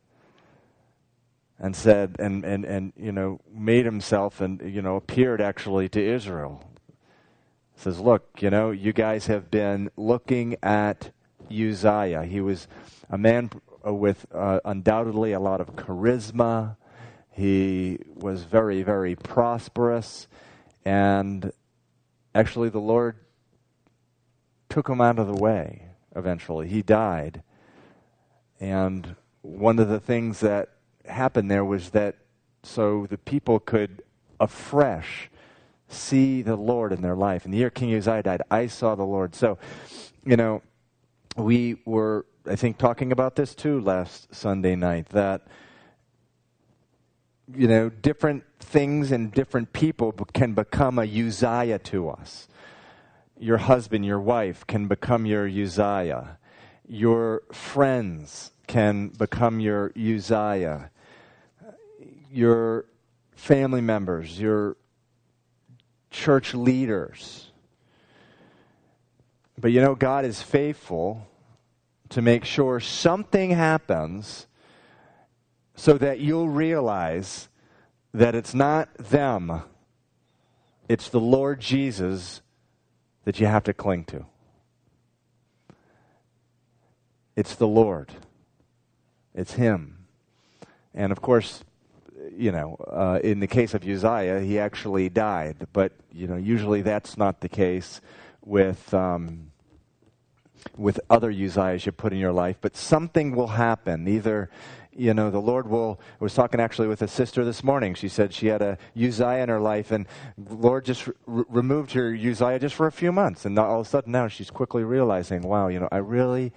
and 1.60 1.76
said 1.76 2.16
and, 2.18 2.44
and, 2.44 2.64
and 2.64 2.92
you 2.96 3.12
know 3.12 3.38
made 3.52 3.84
himself 3.84 4.40
and 4.40 4.60
you 4.62 4.80
know 4.80 4.96
appeared 4.96 5.40
actually 5.40 5.88
to 5.90 6.02
Israel. 6.02 6.64
Says, 7.76 7.98
look, 7.98 8.42
you 8.42 8.50
know, 8.50 8.72
you 8.72 8.92
guys 8.92 9.26
have 9.28 9.50
been 9.50 9.90
looking 9.96 10.56
at 10.62 11.12
Uzziah. 11.50 12.24
He 12.24 12.42
was 12.42 12.68
a 13.08 13.16
man 13.16 13.50
with 13.82 14.26
uh, 14.34 14.60
undoubtedly 14.66 15.32
a 15.32 15.40
lot 15.40 15.62
of 15.62 15.76
charisma. 15.76 16.76
He 17.30 17.98
was 18.14 18.42
very, 18.42 18.82
very 18.82 19.16
prosperous, 19.16 20.28
and 20.84 21.52
actually, 22.34 22.68
the 22.68 22.80
Lord 22.80 23.16
took 24.68 24.86
him 24.86 25.00
out 25.00 25.18
of 25.18 25.26
the 25.26 25.42
way. 25.42 25.86
Eventually, 26.14 26.68
he 26.68 26.82
died, 26.82 27.42
and 28.60 29.16
one 29.40 29.78
of 29.78 29.88
the 29.88 30.00
things 30.00 30.40
that 30.40 30.68
happened 31.10 31.50
there 31.50 31.64
was 31.64 31.90
that 31.90 32.16
so 32.62 33.06
the 33.08 33.18
people 33.18 33.58
could 33.58 34.02
afresh 34.38 35.30
see 35.90 36.42
the 36.42 36.56
Lord 36.56 36.92
in 36.92 37.02
their 37.02 37.16
life. 37.16 37.44
In 37.44 37.50
the 37.50 37.58
year 37.58 37.70
King 37.70 37.94
Uzziah 37.94 38.22
died, 38.22 38.42
I 38.50 38.66
saw 38.68 38.94
the 38.94 39.04
Lord. 39.04 39.34
So, 39.34 39.58
you 40.24 40.36
know, 40.36 40.62
we 41.36 41.76
were, 41.84 42.26
I 42.46 42.56
think, 42.56 42.78
talking 42.78 43.12
about 43.12 43.36
this 43.36 43.54
too 43.54 43.80
last 43.80 44.34
Sunday 44.34 44.76
night 44.76 45.08
that, 45.10 45.46
you 47.52 47.66
know, 47.66 47.88
different 47.88 48.44
things 48.60 49.10
and 49.10 49.32
different 49.32 49.72
people 49.72 50.12
can 50.32 50.54
become 50.54 50.98
a 50.98 51.02
Uzziah 51.02 51.80
to 51.80 52.10
us. 52.10 52.48
Your 53.38 53.58
husband, 53.58 54.04
your 54.04 54.20
wife 54.20 54.66
can 54.66 54.86
become 54.86 55.26
your 55.26 55.48
Uzziah. 55.48 56.38
Your 56.86 57.42
friends 57.52 58.52
can 58.66 59.08
become 59.08 59.58
your 59.58 59.92
Uzziah. 59.96 60.90
Your 62.30 62.86
family 63.34 63.80
members, 63.80 64.38
your 64.38 64.76
church 66.10 66.54
leaders. 66.54 67.50
But 69.58 69.72
you 69.72 69.80
know, 69.80 69.94
God 69.94 70.24
is 70.24 70.42
faithful 70.42 71.26
to 72.10 72.22
make 72.22 72.44
sure 72.44 72.80
something 72.80 73.50
happens 73.50 74.46
so 75.74 75.96
that 75.98 76.20
you'll 76.20 76.48
realize 76.48 77.48
that 78.12 78.34
it's 78.34 78.54
not 78.54 78.92
them, 78.94 79.62
it's 80.88 81.08
the 81.08 81.20
Lord 81.20 81.60
Jesus 81.60 82.42
that 83.24 83.38
you 83.38 83.46
have 83.46 83.64
to 83.64 83.72
cling 83.72 84.04
to. 84.06 84.26
It's 87.36 87.54
the 87.54 87.68
Lord. 87.68 88.12
It's 89.34 89.54
Him. 89.54 90.06
And 90.92 91.12
of 91.12 91.22
course, 91.22 91.62
you 92.36 92.52
know, 92.52 92.76
uh, 92.90 93.18
in 93.22 93.40
the 93.40 93.46
case 93.46 93.74
of 93.74 93.86
Uzziah, 93.86 94.40
he 94.40 94.58
actually 94.58 95.08
died. 95.08 95.66
But, 95.72 95.92
you 96.12 96.26
know, 96.26 96.36
usually 96.36 96.82
that's 96.82 97.16
not 97.16 97.40
the 97.40 97.48
case 97.48 98.00
with. 98.44 98.92
Um, 98.94 99.50
with 100.76 101.00
other 101.08 101.32
Uzziahs 101.32 101.86
you 101.86 101.92
put 101.92 102.12
in 102.12 102.18
your 102.18 102.32
life, 102.32 102.58
but 102.60 102.76
something 102.76 103.34
will 103.34 103.46
happen. 103.46 104.06
Either, 104.06 104.50
you 104.92 105.14
know, 105.14 105.30
the 105.30 105.40
Lord 105.40 105.66
will. 105.66 105.98
I 106.20 106.24
was 106.24 106.34
talking 106.34 106.60
actually 106.60 106.86
with 106.86 107.00
a 107.00 107.08
sister 107.08 107.46
this 107.46 107.64
morning. 107.64 107.94
She 107.94 108.08
said 108.08 108.34
she 108.34 108.48
had 108.48 108.60
a 108.60 108.76
Uzziah 108.94 109.42
in 109.42 109.48
her 109.48 109.58
life, 109.58 109.90
and 109.90 110.06
the 110.36 110.54
Lord 110.54 110.84
just 110.84 111.08
removed 111.26 111.92
her 111.92 112.14
Uzziah 112.14 112.58
just 112.58 112.74
for 112.74 112.86
a 112.86 112.92
few 112.92 113.10
months, 113.10 113.46
and 113.46 113.58
all 113.58 113.80
of 113.80 113.86
a 113.86 113.88
sudden 113.88 114.12
now 114.12 114.28
she's 114.28 114.50
quickly 114.50 114.84
realizing, 114.84 115.40
wow, 115.40 115.68
you 115.68 115.80
know, 115.80 115.88
I 115.90 115.96
really 115.96 116.52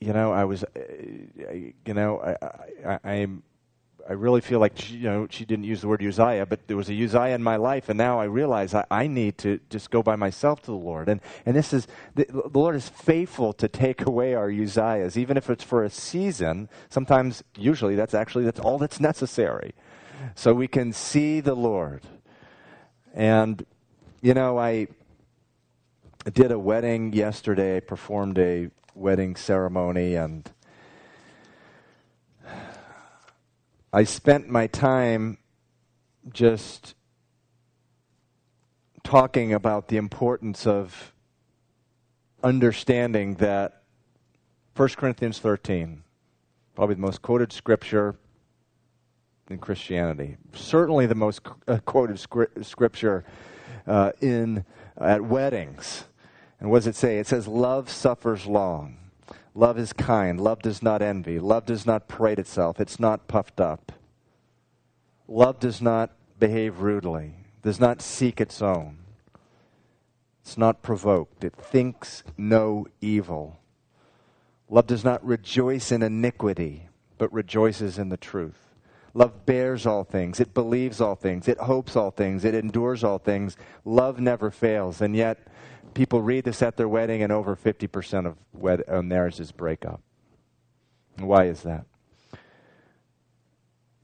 you 0.00 0.12
know, 0.12 0.32
I 0.32 0.44
was, 0.44 0.62
uh, 0.62 0.68
you 1.52 1.94
know, 1.94 2.20
I, 2.20 2.94
I, 2.94 3.10
I'm, 3.12 3.42
I 4.08 4.12
really 4.12 4.40
feel 4.40 4.60
like 4.60 4.78
she, 4.78 4.96
you 4.96 5.08
know 5.08 5.26
she 5.30 5.44
didn't 5.44 5.64
use 5.64 5.80
the 5.80 5.88
word 5.88 6.02
Uzziah, 6.02 6.46
but 6.46 6.68
there 6.68 6.76
was 6.76 6.88
a 6.88 6.94
Uzziah 6.94 7.34
in 7.34 7.42
my 7.42 7.56
life, 7.56 7.88
and 7.88 7.98
now 7.98 8.20
I 8.20 8.24
realize 8.24 8.74
I, 8.74 8.84
I 8.90 9.06
need 9.08 9.38
to 9.38 9.58
just 9.68 9.90
go 9.90 10.02
by 10.02 10.16
myself 10.16 10.60
to 10.62 10.66
the 10.66 10.76
Lord. 10.76 11.08
And 11.08 11.20
and 11.44 11.56
this 11.56 11.72
is 11.72 11.88
the, 12.14 12.26
the 12.28 12.58
Lord 12.58 12.76
is 12.76 12.88
faithful 12.88 13.52
to 13.54 13.68
take 13.68 14.06
away 14.06 14.34
our 14.34 14.48
Uzziahs, 14.48 15.16
even 15.16 15.36
if 15.36 15.50
it's 15.50 15.64
for 15.64 15.82
a 15.82 15.90
season. 15.90 16.68
Sometimes, 16.88 17.42
usually, 17.56 17.96
that's 17.96 18.14
actually 18.14 18.44
that's 18.44 18.60
all 18.60 18.78
that's 18.78 19.00
necessary. 19.00 19.74
so 20.34 20.52
we 20.52 20.68
can 20.68 20.92
see 20.92 21.40
the 21.40 21.54
Lord. 21.54 22.02
And, 23.14 23.64
you 24.20 24.34
know, 24.34 24.58
I 24.58 24.88
did 26.32 26.52
a 26.52 26.58
wedding 26.58 27.12
yesterday, 27.12 27.80
performed 27.80 28.38
a 28.38 28.70
wedding 28.94 29.36
ceremony, 29.36 30.14
and 30.14 30.50
I 33.92 34.04
spent 34.04 34.48
my 34.48 34.66
time 34.66 35.38
just 36.32 36.94
talking 39.04 39.52
about 39.52 39.88
the 39.88 39.96
importance 39.96 40.66
of 40.66 41.12
understanding 42.42 43.36
that 43.36 43.82
1 44.74 44.88
Corinthians 44.90 45.38
13, 45.38 46.02
probably 46.74 46.96
the 46.96 47.00
most 47.00 47.22
quoted 47.22 47.52
scripture 47.52 48.16
in 49.48 49.58
Christianity, 49.58 50.36
certainly 50.52 51.06
the 51.06 51.14
most 51.14 51.40
uh, 51.68 51.78
quoted 51.84 52.18
scripture 52.62 53.24
uh, 53.86 54.10
in 54.20 54.64
at 54.98 55.22
weddings. 55.22 56.04
And 56.58 56.70
what 56.70 56.78
does 56.78 56.88
it 56.88 56.96
say? 56.96 57.18
It 57.18 57.26
says, 57.28 57.46
"Love 57.46 57.88
suffers 57.88 58.46
long." 58.46 59.05
Love 59.56 59.78
is 59.78 59.94
kind. 59.94 60.38
Love 60.38 60.60
does 60.60 60.82
not 60.82 61.00
envy. 61.00 61.38
Love 61.38 61.64
does 61.64 61.86
not 61.86 62.08
parade 62.08 62.38
itself. 62.38 62.78
It's 62.78 63.00
not 63.00 63.26
puffed 63.26 63.58
up. 63.58 63.90
Love 65.26 65.58
does 65.58 65.80
not 65.80 66.10
behave 66.38 66.80
rudely, 66.80 67.32
does 67.62 67.80
not 67.80 68.02
seek 68.02 68.38
its 68.38 68.60
own. 68.60 68.98
It's 70.42 70.58
not 70.58 70.82
provoked. 70.82 71.42
It 71.42 71.54
thinks 71.56 72.22
no 72.36 72.86
evil. 73.00 73.58
Love 74.68 74.88
does 74.88 75.04
not 75.04 75.26
rejoice 75.26 75.90
in 75.90 76.02
iniquity, 76.02 76.90
but 77.16 77.32
rejoices 77.32 77.98
in 77.98 78.10
the 78.10 78.18
truth. 78.18 78.74
Love 79.14 79.46
bears 79.46 79.86
all 79.86 80.04
things. 80.04 80.38
It 80.38 80.52
believes 80.52 81.00
all 81.00 81.14
things. 81.14 81.48
It 81.48 81.56
hopes 81.56 81.96
all 81.96 82.10
things. 82.10 82.44
It 82.44 82.54
endures 82.54 83.02
all 83.02 83.18
things. 83.18 83.56
Love 83.86 84.20
never 84.20 84.50
fails. 84.50 85.00
And 85.00 85.16
yet, 85.16 85.38
people 85.96 86.20
read 86.20 86.44
this 86.44 86.60
at 86.60 86.76
their 86.76 86.88
wedding, 86.88 87.22
and 87.22 87.32
over 87.32 87.56
50% 87.56 88.26
of 88.26 88.36
wed- 88.52 88.84
uh, 88.86 89.00
marriages 89.00 89.50
break 89.50 89.86
up. 89.86 90.02
Why 91.18 91.46
is 91.46 91.62
that? 91.62 91.86
I 92.34 92.38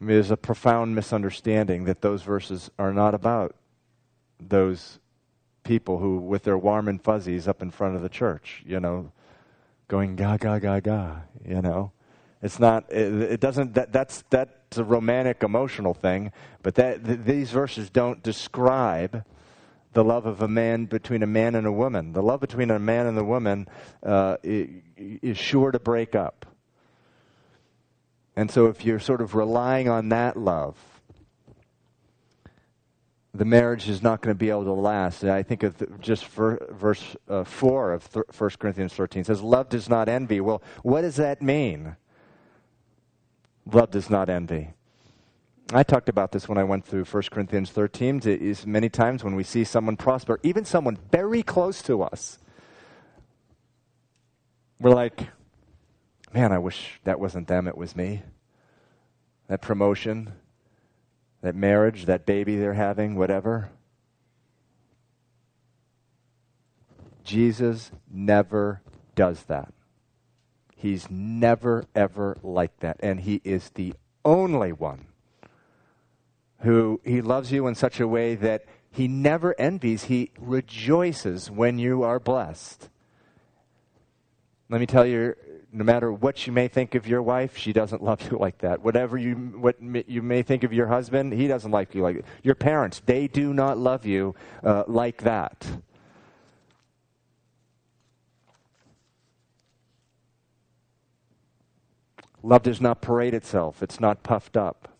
mean, 0.00 0.16
there's 0.16 0.30
a 0.30 0.38
profound 0.38 0.94
misunderstanding 0.94 1.84
that 1.84 2.00
those 2.00 2.22
verses 2.22 2.70
are 2.78 2.94
not 2.94 3.14
about 3.14 3.54
those 4.40 5.00
people 5.64 5.98
who, 5.98 6.16
with 6.16 6.44
their 6.44 6.56
warm 6.56 6.88
and 6.88 7.00
fuzzies 7.00 7.46
up 7.46 7.60
in 7.60 7.70
front 7.70 7.94
of 7.94 8.00
the 8.00 8.08
church, 8.08 8.64
you 8.66 8.80
know, 8.80 9.12
going 9.86 10.16
ga 10.16 10.38
ga 10.38 10.58
ga 10.58 10.80
ga, 10.80 11.16
you 11.46 11.60
know. 11.60 11.92
It's 12.40 12.58
not. 12.58 12.90
It, 12.90 13.32
it 13.34 13.40
doesn't. 13.40 13.74
That, 13.74 13.92
that's 13.92 14.24
that's 14.30 14.78
a 14.78 14.82
romantic, 14.82 15.42
emotional 15.42 15.94
thing. 15.94 16.32
But 16.62 16.74
that 16.76 17.04
th- 17.04 17.20
these 17.24 17.50
verses 17.50 17.90
don't 17.90 18.22
describe 18.22 19.24
the 19.92 20.04
love 20.04 20.26
of 20.26 20.40
a 20.40 20.48
man 20.48 20.86
between 20.86 21.22
a 21.22 21.26
man 21.26 21.54
and 21.54 21.66
a 21.66 21.72
woman. 21.72 22.12
The 22.12 22.22
love 22.22 22.40
between 22.40 22.70
a 22.70 22.78
man 22.78 23.06
and 23.06 23.18
a 23.18 23.24
woman 23.24 23.68
uh, 24.02 24.36
is 24.42 25.38
sure 25.38 25.70
to 25.70 25.78
break 25.78 26.14
up. 26.14 26.46
And 28.34 28.50
so, 28.50 28.66
if 28.66 28.84
you're 28.84 29.00
sort 29.00 29.20
of 29.20 29.34
relying 29.34 29.90
on 29.90 30.08
that 30.08 30.38
love, 30.38 30.76
the 33.34 33.44
marriage 33.44 33.88
is 33.88 34.02
not 34.02 34.20
going 34.22 34.34
to 34.34 34.38
be 34.38 34.50
able 34.50 34.64
to 34.64 34.72
last. 34.72 35.24
I 35.24 35.42
think 35.42 35.62
of 35.62 36.00
just 36.00 36.24
for, 36.24 36.66
verse 36.70 37.16
uh, 37.28 37.44
4 37.44 37.92
of 37.92 38.12
th- 38.12 38.26
1 38.36 38.50
Corinthians 38.58 38.92
13 38.92 39.24
says, 39.24 39.42
Love 39.42 39.68
does 39.68 39.88
not 39.88 40.08
envy. 40.08 40.40
Well, 40.40 40.62
what 40.82 41.02
does 41.02 41.16
that 41.16 41.40
mean? 41.40 41.96
Love 43.70 43.90
does 43.90 44.10
not 44.10 44.28
envy. 44.28 44.70
I 45.70 45.82
talked 45.82 46.08
about 46.08 46.32
this 46.32 46.48
when 46.48 46.58
I 46.58 46.64
went 46.64 46.84
through 46.84 47.04
1 47.04 47.22
Corinthians 47.30 47.70
13. 47.70 48.18
It 48.18 48.42
is 48.42 48.66
many 48.66 48.88
times 48.88 49.24
when 49.24 49.34
we 49.34 49.42
see 49.42 49.64
someone 49.64 49.96
prosper, 49.96 50.38
even 50.42 50.64
someone 50.64 50.98
very 51.10 51.42
close 51.42 51.82
to 51.82 52.02
us, 52.02 52.38
we're 54.78 54.90
like, 54.90 55.28
man, 56.34 56.52
I 56.52 56.58
wish 56.58 57.00
that 57.04 57.20
wasn't 57.20 57.48
them, 57.48 57.68
it 57.68 57.76
was 57.76 57.96
me. 57.96 58.22
That 59.48 59.62
promotion, 59.62 60.32
that 61.40 61.54
marriage, 61.54 62.06
that 62.06 62.26
baby 62.26 62.56
they're 62.56 62.74
having, 62.74 63.14
whatever. 63.14 63.70
Jesus 67.24 67.92
never 68.10 68.82
does 69.14 69.44
that. 69.44 69.72
He's 70.74 71.08
never, 71.10 71.84
ever 71.94 72.36
like 72.42 72.80
that. 72.80 72.96
And 73.00 73.20
He 73.20 73.40
is 73.44 73.70
the 73.70 73.94
only 74.24 74.72
one 74.72 75.06
who 76.62 77.00
He 77.04 77.20
loves 77.20 77.52
you 77.52 77.66
in 77.66 77.74
such 77.74 78.00
a 78.00 78.08
way 78.08 78.34
that 78.34 78.64
He 78.90 79.08
never 79.08 79.54
envies, 79.58 80.04
He 80.04 80.30
rejoices 80.38 81.50
when 81.50 81.78
you 81.78 82.02
are 82.02 82.18
blessed. 82.18 82.88
Let 84.68 84.80
me 84.80 84.86
tell 84.86 85.04
you, 85.04 85.34
no 85.72 85.84
matter 85.84 86.12
what 86.12 86.46
you 86.46 86.52
may 86.52 86.68
think 86.68 86.94
of 86.94 87.06
your 87.06 87.22
wife, 87.22 87.56
she 87.56 87.72
doesn't 87.72 88.02
love 88.02 88.22
you 88.30 88.38
like 88.38 88.58
that. 88.58 88.82
Whatever 88.82 89.16
you 89.16 89.34
what 89.34 89.76
you 89.80 90.22
may 90.22 90.42
think 90.42 90.64
of 90.64 90.72
your 90.72 90.86
husband, 90.86 91.32
he 91.32 91.46
doesn't 91.46 91.70
like 91.70 91.94
you 91.94 92.02
like 92.02 92.16
that. 92.16 92.24
Your 92.42 92.54
parents, 92.54 93.02
they 93.04 93.26
do 93.26 93.52
not 93.54 93.78
love 93.78 94.06
you 94.06 94.34
uh, 94.62 94.84
like 94.86 95.22
that. 95.22 95.66
Love 102.42 102.64
does 102.64 102.80
not 102.80 103.00
parade 103.00 103.34
itself, 103.34 103.82
it's 103.82 104.00
not 104.00 104.22
puffed 104.22 104.56
up. 104.56 104.91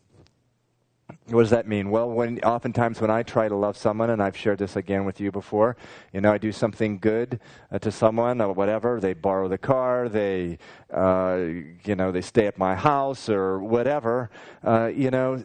What 1.27 1.43
does 1.43 1.51
that 1.51 1.67
mean? 1.67 1.91
Well, 1.91 2.11
when 2.11 2.39
oftentimes 2.41 3.01
when 3.01 3.11
I 3.11 3.23
try 3.23 3.49
to 3.49 3.57
love 3.57 3.77
someone, 3.77 4.11
and 4.11 4.23
I've 4.23 4.37
shared 4.37 4.59
this 4.59 4.77
again 4.77 5.05
with 5.05 5.21
you 5.21 5.31
before, 5.31 5.77
you 6.13 6.21
know, 6.21 6.33
I 6.33 6.39
do 6.39 6.53
something 6.53 6.99
good 6.99 7.41
uh, 7.71 7.79
to 7.81 7.91
someone 7.91 8.41
or 8.41 8.53
whatever. 8.53 9.01
They 9.01 9.15
borrow 9.15 9.49
the 9.49 9.59
car, 9.59 10.09
they, 10.09 10.59
uh, 10.93 11.39
you 11.85 11.95
know, 11.95 12.13
they 12.13 12.21
stay 12.21 12.47
at 12.47 12.59
my 12.59 12.75
house 12.75 13.29
or 13.29 13.59
whatever. 13.59 14.31
Uh, 14.65 14.87
you 14.95 15.11
know, 15.11 15.45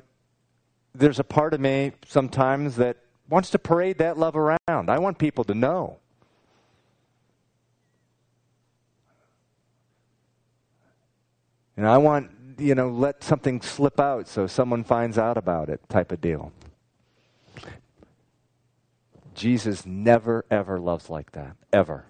there's 0.94 1.20
a 1.20 1.24
part 1.24 1.54
of 1.54 1.60
me 1.60 1.92
sometimes 2.06 2.76
that 2.78 2.98
wants 3.30 3.50
to 3.52 3.60
parade 3.60 3.98
that 4.00 4.18
love 4.18 4.36
around. 4.36 4.60
I 4.68 5.00
want 5.00 5.18
people 5.18 5.44
to 5.46 5.54
know. 5.54 6.00
And 11.78 11.88
I 11.88 12.00
want, 12.00 12.32
you 12.58 12.76
know, 12.76 12.90
let 12.90 13.24
something 13.24 13.62
slip 13.62 14.00
out 14.00 14.28
so 14.28 14.48
someone 14.48 14.84
finds 14.84 15.18
out 15.18 15.38
about 15.38 15.70
it 15.70 15.82
type 15.90 16.12
of 16.12 16.22
deal. 16.22 16.52
Jesus 19.34 19.86
never, 19.86 20.46
ever 20.50 20.80
loves 20.80 21.10
like 21.10 21.32
that. 21.34 21.56
Ever. 21.72 22.06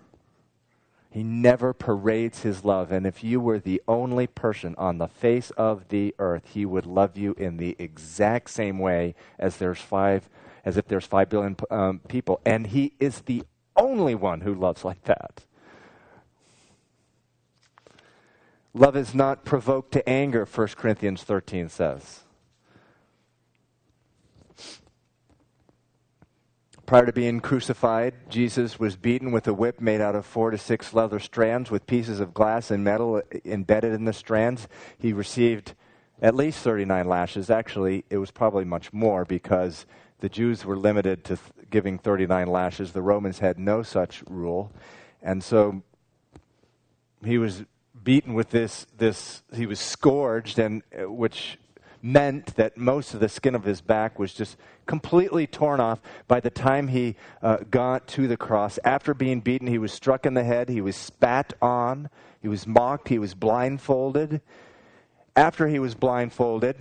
He 1.09 1.23
never 1.23 1.73
parades 1.73 2.43
his 2.43 2.63
love. 2.63 2.91
And 2.91 3.05
if 3.05 3.23
you 3.23 3.39
were 3.39 3.59
the 3.59 3.81
only 3.87 4.27
person 4.27 4.75
on 4.77 4.97
the 4.97 5.07
face 5.07 5.49
of 5.51 5.89
the 5.89 6.15
earth, 6.19 6.43
he 6.53 6.65
would 6.65 6.85
love 6.85 7.17
you 7.17 7.33
in 7.37 7.57
the 7.57 7.75
exact 7.79 8.49
same 8.49 8.79
way 8.79 9.15
as 9.39 9.57
there's 9.57 9.79
five, 9.79 10.29
as 10.63 10.77
if 10.77 10.87
there's 10.87 11.05
five 11.05 11.29
billion 11.29 11.57
um, 11.69 11.99
people. 12.07 12.39
And 12.45 12.67
he 12.67 12.93
is 12.99 13.21
the 13.21 13.43
only 13.75 14.15
one 14.15 14.41
who 14.41 14.53
loves 14.53 14.85
like 14.85 15.03
that. 15.03 15.43
Love 18.77 18.95
is 18.95 19.15
not 19.15 19.43
provoked 19.43 19.91
to 19.91 20.07
anger, 20.07 20.45
1 20.45 20.67
Corinthians 20.75 21.23
13 21.23 21.67
says. 21.67 22.19
Prior 26.85 27.07
to 27.07 27.11
being 27.11 27.39
crucified, 27.39 28.13
Jesus 28.29 28.79
was 28.79 28.95
beaten 28.95 29.31
with 29.31 29.47
a 29.47 29.53
whip 29.53 29.81
made 29.81 29.99
out 29.99 30.13
of 30.13 30.27
four 30.27 30.51
to 30.51 30.59
six 30.59 30.93
leather 30.93 31.19
strands 31.19 31.71
with 31.71 31.87
pieces 31.87 32.19
of 32.19 32.35
glass 32.35 32.69
and 32.69 32.83
metal 32.83 33.23
embedded 33.43 33.93
in 33.93 34.05
the 34.05 34.13
strands. 34.13 34.67
He 34.99 35.11
received 35.11 35.73
at 36.21 36.35
least 36.35 36.59
39 36.59 37.07
lashes. 37.07 37.49
Actually, 37.49 38.05
it 38.11 38.17
was 38.17 38.29
probably 38.29 38.63
much 38.63 38.93
more 38.93 39.25
because 39.25 39.87
the 40.19 40.29
Jews 40.29 40.65
were 40.65 40.77
limited 40.77 41.23
to 41.25 41.37
th- 41.37 41.69
giving 41.71 41.97
39 41.97 42.47
lashes. 42.47 42.91
The 42.91 43.01
Romans 43.01 43.39
had 43.39 43.57
no 43.57 43.81
such 43.81 44.23
rule. 44.29 44.71
And 45.23 45.43
so 45.43 45.81
he 47.25 47.39
was 47.39 47.65
beaten 48.03 48.33
with 48.33 48.49
this, 48.49 48.85
this 48.97 49.43
he 49.53 49.65
was 49.65 49.79
scourged, 49.79 50.59
and 50.59 50.83
uh, 50.97 51.09
which 51.11 51.57
meant 52.01 52.55
that 52.55 52.77
most 52.77 53.13
of 53.13 53.19
the 53.19 53.29
skin 53.29 53.55
of 53.55 53.63
his 53.63 53.81
back 53.81 54.19
was 54.19 54.33
just 54.33 54.57
completely 54.85 55.47
torn 55.47 55.79
off 55.79 55.99
by 56.27 56.39
the 56.39 56.49
time 56.49 56.87
he 56.87 57.15
uh, 57.41 57.57
got 57.69 58.07
to 58.07 58.27
the 58.27 58.37
cross. 58.37 58.79
After 58.83 59.13
being 59.13 59.41
beaten, 59.41 59.67
he 59.67 59.77
was 59.77 59.91
struck 59.91 60.25
in 60.25 60.33
the 60.33 60.43
head, 60.43 60.69
he 60.69 60.81
was 60.81 60.95
spat 60.95 61.53
on, 61.61 62.09
he 62.41 62.47
was 62.47 62.65
mocked, 62.65 63.09
he 63.09 63.19
was 63.19 63.33
blindfolded. 63.33 64.41
After 65.35 65.67
he 65.67 65.79
was 65.79 65.95
blindfolded, 65.95 66.77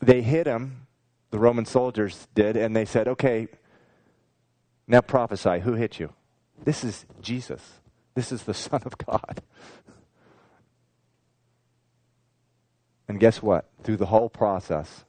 they 0.00 0.22
hit 0.22 0.46
him, 0.46 0.86
the 1.30 1.38
Roman 1.38 1.64
soldiers 1.64 2.28
did, 2.34 2.56
and 2.56 2.76
they 2.76 2.84
said, 2.84 3.08
Okay, 3.08 3.48
now 4.86 5.00
prophesy. 5.00 5.60
Who 5.60 5.74
hit 5.74 5.98
you? 5.98 6.12
This 6.62 6.84
is 6.84 7.06
Jesus. 7.20 7.80
This 8.14 8.32
is 8.32 8.44
the 8.44 8.54
Son 8.54 8.82
of 8.84 8.96
God. 8.98 9.42
And 13.08 13.20
guess 13.20 13.42
what? 13.42 13.68
Through 13.82 13.98
the 13.98 14.06
whole 14.06 14.28
process, 14.28 15.04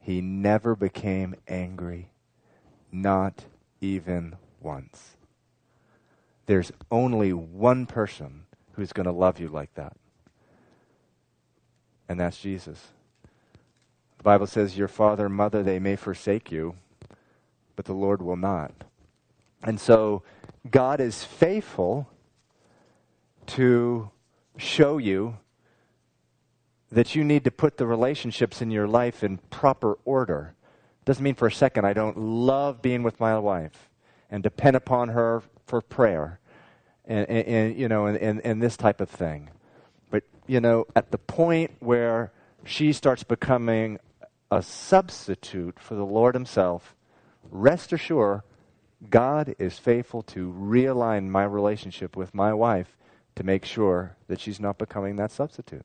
he 0.00 0.20
never 0.20 0.74
became 0.74 1.34
angry, 1.48 2.10
not 2.90 3.44
even 3.80 4.36
once. 4.60 5.16
There's 6.46 6.72
only 6.90 7.32
one 7.32 7.86
person 7.86 8.44
who's 8.72 8.92
going 8.92 9.06
to 9.06 9.12
love 9.12 9.38
you 9.38 9.48
like 9.48 9.74
that, 9.74 9.96
and 12.08 12.18
that's 12.18 12.40
Jesus. 12.40 12.88
The 14.18 14.24
Bible 14.24 14.46
says, 14.46 14.76
Your 14.76 14.88
father 14.88 15.26
and 15.26 15.34
mother, 15.34 15.62
they 15.62 15.78
may 15.78 15.96
forsake 15.96 16.52
you, 16.52 16.76
but 17.74 17.84
the 17.84 17.92
Lord 17.92 18.22
will 18.22 18.36
not. 18.36 18.72
And 19.62 19.80
so, 19.80 20.22
God 20.70 21.00
is 21.00 21.24
faithful 21.24 22.08
to 23.46 24.10
show 24.56 24.98
you 24.98 25.38
that 26.90 27.14
you 27.14 27.24
need 27.24 27.44
to 27.44 27.50
put 27.50 27.78
the 27.78 27.86
relationships 27.86 28.62
in 28.62 28.70
your 28.70 28.86
life 28.86 29.24
in 29.24 29.38
proper 29.50 29.98
order. 30.04 30.54
Doesn't 31.04 31.24
mean 31.24 31.34
for 31.34 31.48
a 31.48 31.52
second 31.52 31.84
I 31.84 31.92
don't 31.92 32.18
love 32.18 32.82
being 32.82 33.02
with 33.02 33.18
my 33.18 33.38
wife 33.38 33.90
and 34.30 34.42
depend 34.42 34.76
upon 34.76 35.08
her 35.08 35.42
for 35.66 35.80
prayer 35.80 36.38
and, 37.04 37.28
and, 37.28 37.46
and 37.46 37.76
you 37.76 37.88
know 37.88 38.06
and, 38.06 38.16
and, 38.18 38.40
and 38.44 38.62
this 38.62 38.76
type 38.76 39.00
of 39.00 39.10
thing. 39.10 39.50
But 40.10 40.24
you 40.46 40.60
know, 40.60 40.86
at 40.94 41.10
the 41.10 41.18
point 41.18 41.72
where 41.80 42.32
she 42.64 42.92
starts 42.92 43.24
becoming 43.24 43.98
a 44.50 44.62
substitute 44.62 45.80
for 45.80 45.94
the 45.94 46.04
Lord 46.04 46.34
Himself, 46.34 46.94
rest 47.50 47.92
assured, 47.92 48.42
God 49.10 49.54
is 49.58 49.78
faithful 49.78 50.22
to 50.22 50.52
realign 50.52 51.28
my 51.28 51.44
relationship 51.44 52.16
with 52.16 52.34
my 52.34 52.52
wife 52.54 52.96
to 53.34 53.44
make 53.44 53.64
sure 53.64 54.16
that 54.28 54.40
she's 54.40 54.60
not 54.60 54.78
becoming 54.78 55.16
that 55.16 55.30
substitute. 55.30 55.84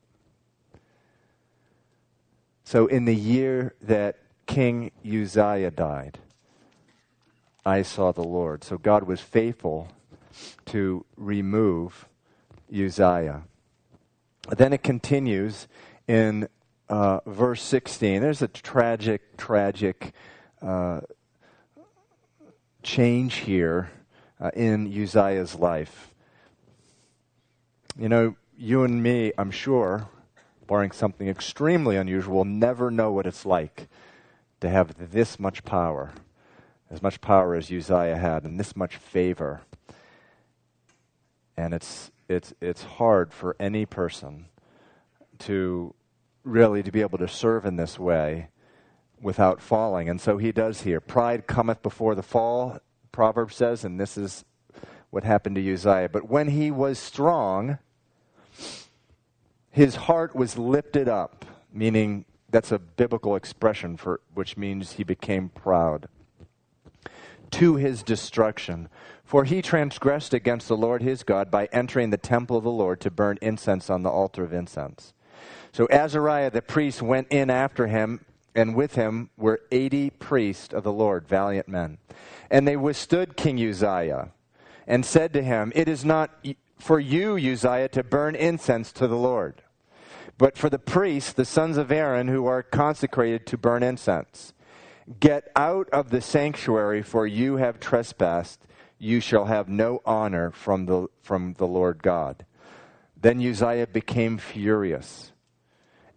So, 2.64 2.86
in 2.86 3.06
the 3.06 3.14
year 3.14 3.74
that 3.80 4.18
King 4.46 4.90
Uzziah 5.04 5.70
died, 5.70 6.18
I 7.64 7.82
saw 7.82 8.12
the 8.12 8.22
Lord. 8.22 8.62
So, 8.62 8.76
God 8.76 9.04
was 9.04 9.20
faithful 9.20 9.88
to 10.66 11.04
remove 11.16 12.06
Uzziah. 12.70 13.44
Then 14.56 14.72
it 14.72 14.82
continues 14.82 15.66
in 16.06 16.48
uh, 16.88 17.20
verse 17.26 17.62
16. 17.62 18.20
There's 18.20 18.42
a 18.42 18.48
tragic, 18.48 19.36
tragic 19.36 20.12
uh, 20.62 21.00
change 22.88 23.34
here 23.34 23.90
uh, 24.40 24.50
in 24.54 24.86
Uzziah's 24.86 25.54
life. 25.54 26.10
You 27.98 28.08
know, 28.08 28.36
you 28.56 28.82
and 28.82 29.02
me, 29.02 29.30
I'm 29.36 29.50
sure, 29.50 30.08
barring 30.66 30.92
something 30.92 31.28
extremely 31.28 31.96
unusual, 31.96 32.46
never 32.46 32.90
know 32.90 33.12
what 33.12 33.26
it's 33.26 33.44
like 33.44 33.88
to 34.60 34.70
have 34.70 35.12
this 35.12 35.38
much 35.38 35.64
power, 35.64 36.12
as 36.90 37.02
much 37.02 37.20
power 37.20 37.54
as 37.54 37.70
Uzziah 37.70 38.16
had, 38.16 38.44
and 38.44 38.58
this 38.58 38.74
much 38.74 38.96
favor. 38.96 39.60
And 41.58 41.74
it's, 41.74 42.10
it's, 42.26 42.54
it's 42.58 42.84
hard 42.84 43.34
for 43.34 43.54
any 43.60 43.84
person 43.84 44.46
to 45.40 45.94
really 46.42 46.82
to 46.82 46.90
be 46.90 47.02
able 47.02 47.18
to 47.18 47.28
serve 47.28 47.66
in 47.66 47.76
this 47.76 47.98
way 47.98 48.48
without 49.20 49.60
falling. 49.60 50.08
And 50.08 50.20
so 50.20 50.38
he 50.38 50.52
does 50.52 50.82
here. 50.82 51.00
Pride 51.00 51.46
cometh 51.46 51.82
before 51.82 52.14
the 52.14 52.22
fall, 52.22 52.78
Proverbs 53.12 53.56
says, 53.56 53.84
and 53.84 53.98
this 53.98 54.16
is 54.16 54.44
what 55.10 55.24
happened 55.24 55.56
to 55.56 55.72
Uzziah. 55.72 56.08
But 56.08 56.28
when 56.28 56.48
he 56.48 56.70
was 56.70 56.98
strong, 56.98 57.78
his 59.70 59.96
heart 59.96 60.34
was 60.34 60.58
lifted 60.58 61.08
up, 61.08 61.44
meaning 61.72 62.24
that's 62.50 62.72
a 62.72 62.78
biblical 62.78 63.36
expression 63.36 63.96
for 63.96 64.20
which 64.34 64.56
means 64.56 64.92
he 64.92 65.04
became 65.04 65.48
proud 65.48 66.08
to 67.50 67.76
his 67.76 68.02
destruction. 68.02 68.88
For 69.24 69.44
he 69.44 69.62
transgressed 69.62 70.32
against 70.32 70.68
the 70.68 70.76
Lord 70.76 71.02
his 71.02 71.22
God 71.22 71.50
by 71.50 71.68
entering 71.72 72.10
the 72.10 72.16
temple 72.16 72.56
of 72.56 72.64
the 72.64 72.70
Lord 72.70 73.00
to 73.00 73.10
burn 73.10 73.38
incense 73.42 73.90
on 73.90 74.02
the 74.02 74.10
altar 74.10 74.42
of 74.42 74.52
incense. 74.52 75.12
So 75.72 75.86
Azariah 75.90 76.50
the 76.50 76.62
priest 76.62 77.02
went 77.02 77.28
in 77.28 77.50
after 77.50 77.86
him, 77.86 78.24
and 78.58 78.74
with 78.74 78.94
him 78.94 79.30
were 79.36 79.60
eighty 79.70 80.10
priests 80.10 80.74
of 80.74 80.84
the 80.84 80.92
Lord, 80.92 81.28
valiant 81.28 81.68
men. 81.68 81.98
And 82.50 82.66
they 82.66 82.76
withstood 82.76 83.36
King 83.36 83.58
Uzziah 83.58 84.30
and 84.86 85.04
said 85.06 85.32
to 85.34 85.42
him, 85.42 85.72
It 85.74 85.88
is 85.88 86.04
not 86.04 86.30
for 86.78 86.98
you, 86.98 87.36
Uzziah, 87.36 87.88
to 87.88 88.02
burn 88.02 88.34
incense 88.34 88.92
to 88.92 89.06
the 89.06 89.16
Lord 89.16 89.62
but 90.38 90.56
for 90.56 90.70
the 90.70 90.78
priests, 90.78 91.32
the 91.32 91.44
sons 91.44 91.76
of 91.76 91.90
Aaron, 91.90 92.28
who 92.28 92.46
are 92.46 92.62
consecrated 92.62 93.44
to 93.46 93.58
burn 93.58 93.82
incense. 93.82 94.54
Get 95.18 95.50
out 95.56 95.90
of 95.90 96.10
the 96.10 96.20
sanctuary, 96.20 97.02
for 97.02 97.26
you 97.26 97.56
have 97.56 97.80
trespassed. 97.80 98.64
You 98.98 99.20
shall 99.20 99.46
have 99.46 99.68
no 99.68 100.00
honor 100.06 100.52
from 100.52 100.86
the, 100.86 101.08
from 101.22 101.54
the 101.54 101.66
Lord 101.66 102.02
God. 102.02 102.46
Then 103.20 103.44
Uzziah 103.44 103.88
became 103.88 104.38
furious, 104.38 105.32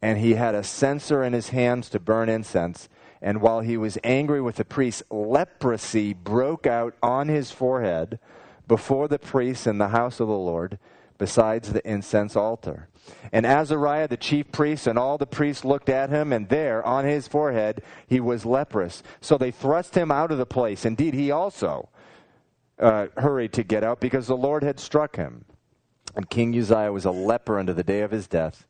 and 0.02 0.18
he 0.18 0.34
had 0.34 0.56
a 0.56 0.64
censer 0.64 1.24
in 1.24 1.34
his 1.34 1.50
hands 1.50 1.90
to 1.90 2.00
burn 2.00 2.30
incense. 2.30 2.90
And 3.22 3.42
while 3.42 3.60
he 3.60 3.78
was 3.78 4.00
angry 4.04 4.42
with 4.42 4.56
the 4.56 4.66
priests, 4.66 5.04
leprosy 5.12 6.14
broke 6.14 6.66
out 6.66 6.96
on 7.04 7.28
his 7.28 7.52
forehead 7.52 8.20
before 8.68 9.08
the 9.08 9.20
priests 9.20 9.68
in 9.68 9.78
the 9.78 9.90
house 9.90 10.20
of 10.20 10.28
the 10.28 10.34
Lord, 10.34 10.80
besides 11.18 11.72
the 11.72 11.88
incense 11.88 12.36
altar. 12.36 12.88
And 13.32 13.46
Azariah, 13.46 14.08
the 14.08 14.18
chief 14.18 14.52
priest, 14.52 14.88
and 14.88 14.98
all 14.98 15.18
the 15.18 15.28
priests 15.28 15.66
looked 15.66 15.90
at 15.90 16.10
him, 16.10 16.34
and 16.34 16.50
there 16.50 16.84
on 16.84 17.06
his 17.06 17.28
forehead 17.28 17.84
he 18.08 18.20
was 18.20 18.46
leprous. 18.46 19.04
So 19.20 19.38
they 19.38 19.52
thrust 19.52 19.96
him 19.96 20.12
out 20.12 20.32
of 20.32 20.38
the 20.38 20.46
place. 20.46 20.86
Indeed, 20.86 21.14
he 21.14 21.30
also 21.30 21.90
uh, 22.80 23.08
hurried 23.18 23.54
to 23.54 23.64
get 23.64 23.84
out 23.84 24.00
because 24.00 24.28
the 24.28 24.38
Lord 24.38 24.64
had 24.64 24.80
struck 24.80 25.16
him. 25.16 25.46
And 26.16 26.30
King 26.30 26.58
Uzziah 26.58 26.92
was 26.92 27.06
a 27.06 27.12
leper 27.12 27.60
unto 27.60 27.74
the 27.74 27.84
day 27.84 28.02
of 28.02 28.12
his 28.12 28.28
death. 28.28 28.66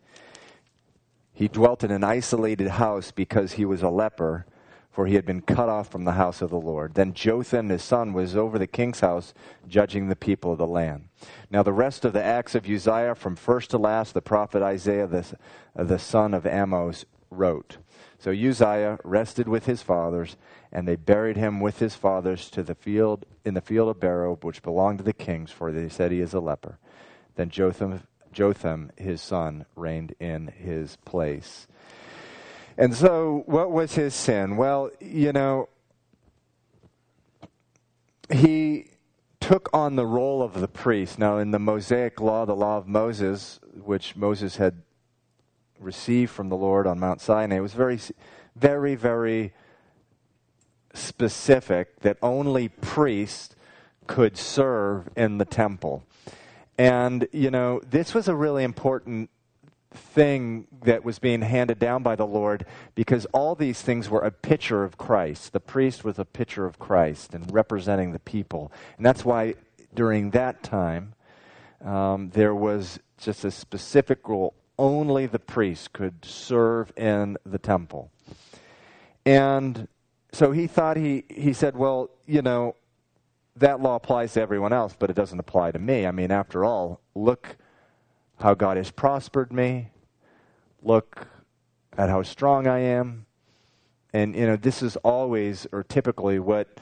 He 1.42 1.48
dwelt 1.48 1.84
in 1.84 1.90
an 1.90 2.04
isolated 2.04 2.68
house 2.68 3.10
because 3.10 3.54
he 3.54 3.66
was 3.66 3.82
a 3.82 3.90
leper, 3.90 4.46
for 4.92 5.08
he 5.08 5.16
had 5.16 5.26
been 5.26 5.42
cut 5.42 5.70
off 5.70 5.90
from 5.90 6.06
the 6.06 6.12
house 6.12 6.40
of 6.44 6.52
the 6.52 6.60
Lord. 6.60 6.94
Then 6.94 7.16
Jotham, 7.16 7.70
his 7.70 7.82
son, 7.82 8.14
was 8.14 8.36
over 8.36 8.60
the 8.60 8.68
king's 8.68 9.00
house, 9.00 9.34
judging 9.68 10.08
the 10.08 10.16
people 10.16 10.52
of 10.52 10.60
the 10.60 10.68
land. 10.68 11.08
Now, 11.50 11.64
the 11.64 11.74
rest 11.74 12.06
of 12.06 12.14
the 12.14 12.24
acts 12.24 12.54
of 12.54 12.70
Uzziah, 12.70 13.16
from 13.16 13.36
first 13.36 13.72
to 13.72 13.80
last, 13.80 14.14
the 14.14 14.22
prophet 14.22 14.62
Isaiah, 14.62 15.08
the, 15.08 15.26
the 15.74 15.98
son 15.98 16.36
of 16.36 16.46
Amos, 16.46 17.06
wrote. 17.32 17.78
So 18.20 18.30
Uzziah 18.30 19.00
rested 19.04 19.48
with 19.48 19.66
his 19.66 19.82
fathers, 19.82 20.38
and 20.72 20.88
they 20.88 20.96
buried 20.96 21.38
him 21.38 21.60
with 21.60 21.80
his 21.80 21.96
fathers 21.96 22.52
to 22.52 22.62
the 22.62 22.76
field 22.76 23.26
in 23.44 23.56
the 23.56 23.62
field 23.62 23.90
of 23.90 24.00
Beer, 24.00 24.30
which 24.32 24.62
belonged 24.62 25.00
to 25.00 25.04
the 25.04 25.12
kings, 25.12 25.50
for 25.50 25.72
they 25.72 25.90
said 25.90 26.12
he 26.12 26.22
is 26.22 26.36
a 26.36 26.40
leper. 26.40 26.78
Then 27.36 27.50
Jotham, 27.50 28.04
Jotham, 28.32 28.92
his 28.98 29.22
son, 29.22 29.66
reigned 29.76 30.16
in 30.20 30.48
his 30.48 30.98
place. 31.06 31.68
And 32.78 32.96
so, 32.96 33.44
what 33.46 33.72
was 33.72 33.96
his 33.96 34.14
sin? 34.14 34.58
Well, 34.58 34.90
you 35.00 35.34
know, 35.34 35.70
he 38.32 38.88
took 39.40 39.70
on 39.74 39.96
the 39.96 40.06
role 40.06 40.42
of 40.42 40.54
the 40.54 40.68
priest. 40.68 41.20
Now, 41.20 41.38
in 41.38 41.52
the 41.52 41.60
Mosaic 41.60 42.22
law, 42.22 42.46
the 42.46 42.56
law 42.56 42.78
of 42.78 42.88
Moses, 42.88 43.60
which 43.84 44.16
Moses 44.16 44.56
had 44.56 44.82
received 45.80 46.32
from 46.32 46.50
the 46.50 46.56
Lord 46.56 46.88
on 46.88 47.00
Mount 47.00 47.20
Sinai, 47.20 47.60
was 47.60 47.74
very, 47.74 48.00
very, 48.56 48.96
very 48.96 49.54
specific 50.94 52.00
that 52.02 52.18
only 52.22 52.70
priests 52.70 53.56
could 54.08 54.38
serve 54.38 55.10
in 55.16 55.38
the 55.38 55.46
temple. 55.46 56.04
And, 56.82 57.28
you 57.32 57.52
know, 57.52 57.80
this 57.88 58.16
was 58.16 58.28
a 58.28 58.34
really 58.34 58.64
important 58.64 59.30
thing 59.94 60.66
that 60.84 61.06
was 61.06 61.20
being 61.20 61.44
handed 61.44 61.78
down 61.78 62.02
by 62.02 62.16
the 62.16 62.26
Lord 62.26 62.66
because 62.96 63.28
all 63.34 63.54
these 63.54 63.80
things 63.84 64.10
were 64.10 64.22
a 64.22 64.32
picture 64.32 64.84
of 64.84 64.98
Christ. 64.98 65.54
The 65.54 65.60
priest 65.60 66.04
was 66.04 66.18
a 66.18 66.26
picture 66.26 66.66
of 66.66 66.80
Christ 66.80 67.36
and 67.36 67.54
representing 67.54 68.14
the 68.14 68.20
people. 68.20 68.72
And 68.98 69.06
that's 69.06 69.24
why 69.24 69.54
during 69.94 70.32
that 70.32 70.64
time 70.64 71.14
um, 71.86 72.32
there 72.32 72.56
was 72.56 72.98
just 73.20 73.46
a 73.46 73.52
specific 73.52 74.28
rule 74.28 74.56
only 74.80 75.28
the 75.28 75.38
priest 75.38 75.94
could 75.94 76.26
serve 76.26 76.92
in 76.98 77.38
the 77.46 77.60
temple. 77.60 78.10
And 79.24 79.88
so 80.32 80.52
he 80.52 80.66
thought 80.66 80.98
he, 80.98 81.26
he 81.30 81.54
said, 81.54 81.78
well, 81.78 82.10
you 82.26 82.42
know, 82.42 82.76
that 83.56 83.82
law 83.82 83.96
applies 83.96 84.34
to 84.34 84.42
everyone 84.42 84.74
else, 84.74 84.96
but 84.98 85.10
it 85.10 85.16
doesn't 85.16 85.40
apply 85.40 85.72
to 85.72 85.80
me. 85.80 86.06
I 86.06 86.12
mean, 86.12 86.32
after 86.32 86.64
all, 86.64 87.02
look 87.16 87.58
how 88.40 88.54
God 88.54 88.78
has 88.78 88.92
prospered 88.92 89.52
me. 89.52 89.90
Look 90.82 91.28
at 91.98 92.10
how 92.10 92.24
strong 92.24 92.68
I 92.68 92.80
am. 92.80 93.26
And 94.14 94.36
you 94.36 94.46
know, 94.46 94.56
this 94.56 94.82
is 94.82 94.96
always 94.98 95.68
or 95.72 95.84
typically 95.84 96.40
what 96.40 96.80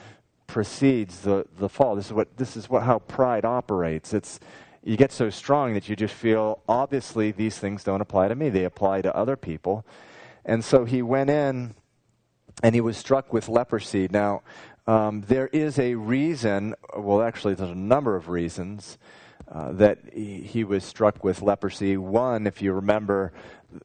precedes 0.47 1.19
the, 1.21 1.45
the 1.58 1.69
fall. 1.69 1.95
This 1.95 2.08
is 2.08 2.13
what 2.13 2.38
this 2.38 2.58
is 2.58 2.69
what 2.69 2.84
how 2.84 2.99
pride 2.99 3.45
operates. 3.45 4.13
It's 4.13 4.39
you 4.84 4.95
get 4.95 5.12
so 5.12 5.29
strong 5.29 5.73
that 5.73 5.89
you 5.89 5.95
just 5.95 6.13
feel, 6.13 6.62
obviously, 6.67 7.32
these 7.32 7.58
things 7.58 7.84
don't 7.84 8.01
apply 8.01 8.29
to 8.29 8.36
me. 8.36 8.49
They 8.49 8.63
apply 8.63 9.01
to 9.01 9.15
other 9.15 9.36
people. 9.36 9.86
And 10.45 10.63
so 10.63 10.86
he 10.86 11.01
went 11.01 11.29
in 11.29 11.75
and 12.63 12.75
he 12.75 12.82
was 12.82 12.97
struck 12.97 13.34
with 13.34 13.49
leprosy. 13.49 14.08
Now, 14.10 14.41
um, 14.89 15.21
there 15.21 15.45
is 15.47 15.78
a 15.78 15.93
reason, 15.93 16.73
well, 16.97 17.21
actually, 17.21 17.54
there's 17.54 17.69
a 17.69 17.75
number 17.75 18.15
of 18.15 18.28
reasons 18.28 18.97
uh, 19.47 19.71
that 19.73 19.99
he, 20.12 20.41
he, 20.41 20.63
was 20.63 20.84
struck 20.84 21.23
with 21.23 21.43
leprosy. 21.43 21.95
One, 21.95 22.47
if 22.47 22.60
you 22.60 22.73
remember 22.73 23.32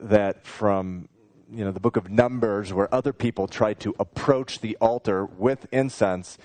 that 0.00 0.46
from 0.46 1.10
you 1.52 1.62
know 1.62 1.72
the 1.72 1.80
book 1.80 1.96
of 1.96 2.10
Numbers, 2.10 2.72
where 2.72 2.92
other 2.92 3.12
people 3.12 3.46
tried 3.46 3.80
to 3.80 3.94
approach 3.98 4.60
the 4.60 4.78
altar 4.80 5.26
with 5.26 5.66
incense. 5.70 6.38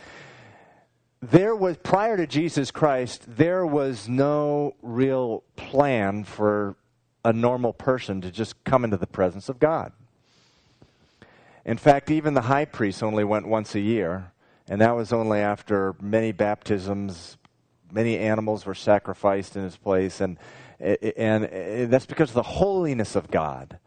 There 1.21 1.55
was 1.55 1.77
prior 1.77 2.17
to 2.17 2.27
Jesus 2.27 2.69
Christ, 2.69 3.23
there 3.37 3.65
was 3.65 4.09
no 4.09 4.75
real 4.81 5.43
plan 5.55 6.25
for 6.25 6.75
a 7.23 7.31
normal 7.31 7.71
person 7.71 8.19
to 8.21 8.29
just 8.29 8.61
come 8.65 8.83
into 8.83 8.97
the 8.97 9.07
presence 9.07 9.47
of 9.47 9.57
God. 9.57 9.93
In 11.63 11.77
fact, 11.77 12.11
even 12.11 12.33
the 12.33 12.41
high 12.41 12.65
priest 12.65 13.01
only 13.01 13.23
went 13.23 13.47
once 13.47 13.73
a 13.73 13.79
year, 13.79 14.33
and 14.69 14.79
that 14.81 14.95
was 14.95 15.11
only 15.11 15.39
after 15.39 15.95
many 15.99 16.31
baptisms, 16.31 17.37
many 17.91 18.17
animals 18.17 18.65
were 18.65 18.75
sacrificed 18.75 19.55
in 19.55 19.63
his 19.63 19.75
place, 19.75 20.21
and, 20.21 20.37
and 20.79 21.91
that's 21.91 22.05
because 22.05 22.29
of 22.29 22.35
the 22.35 22.43
holiness 22.43 23.15
of 23.15 23.31
God. 23.31 23.79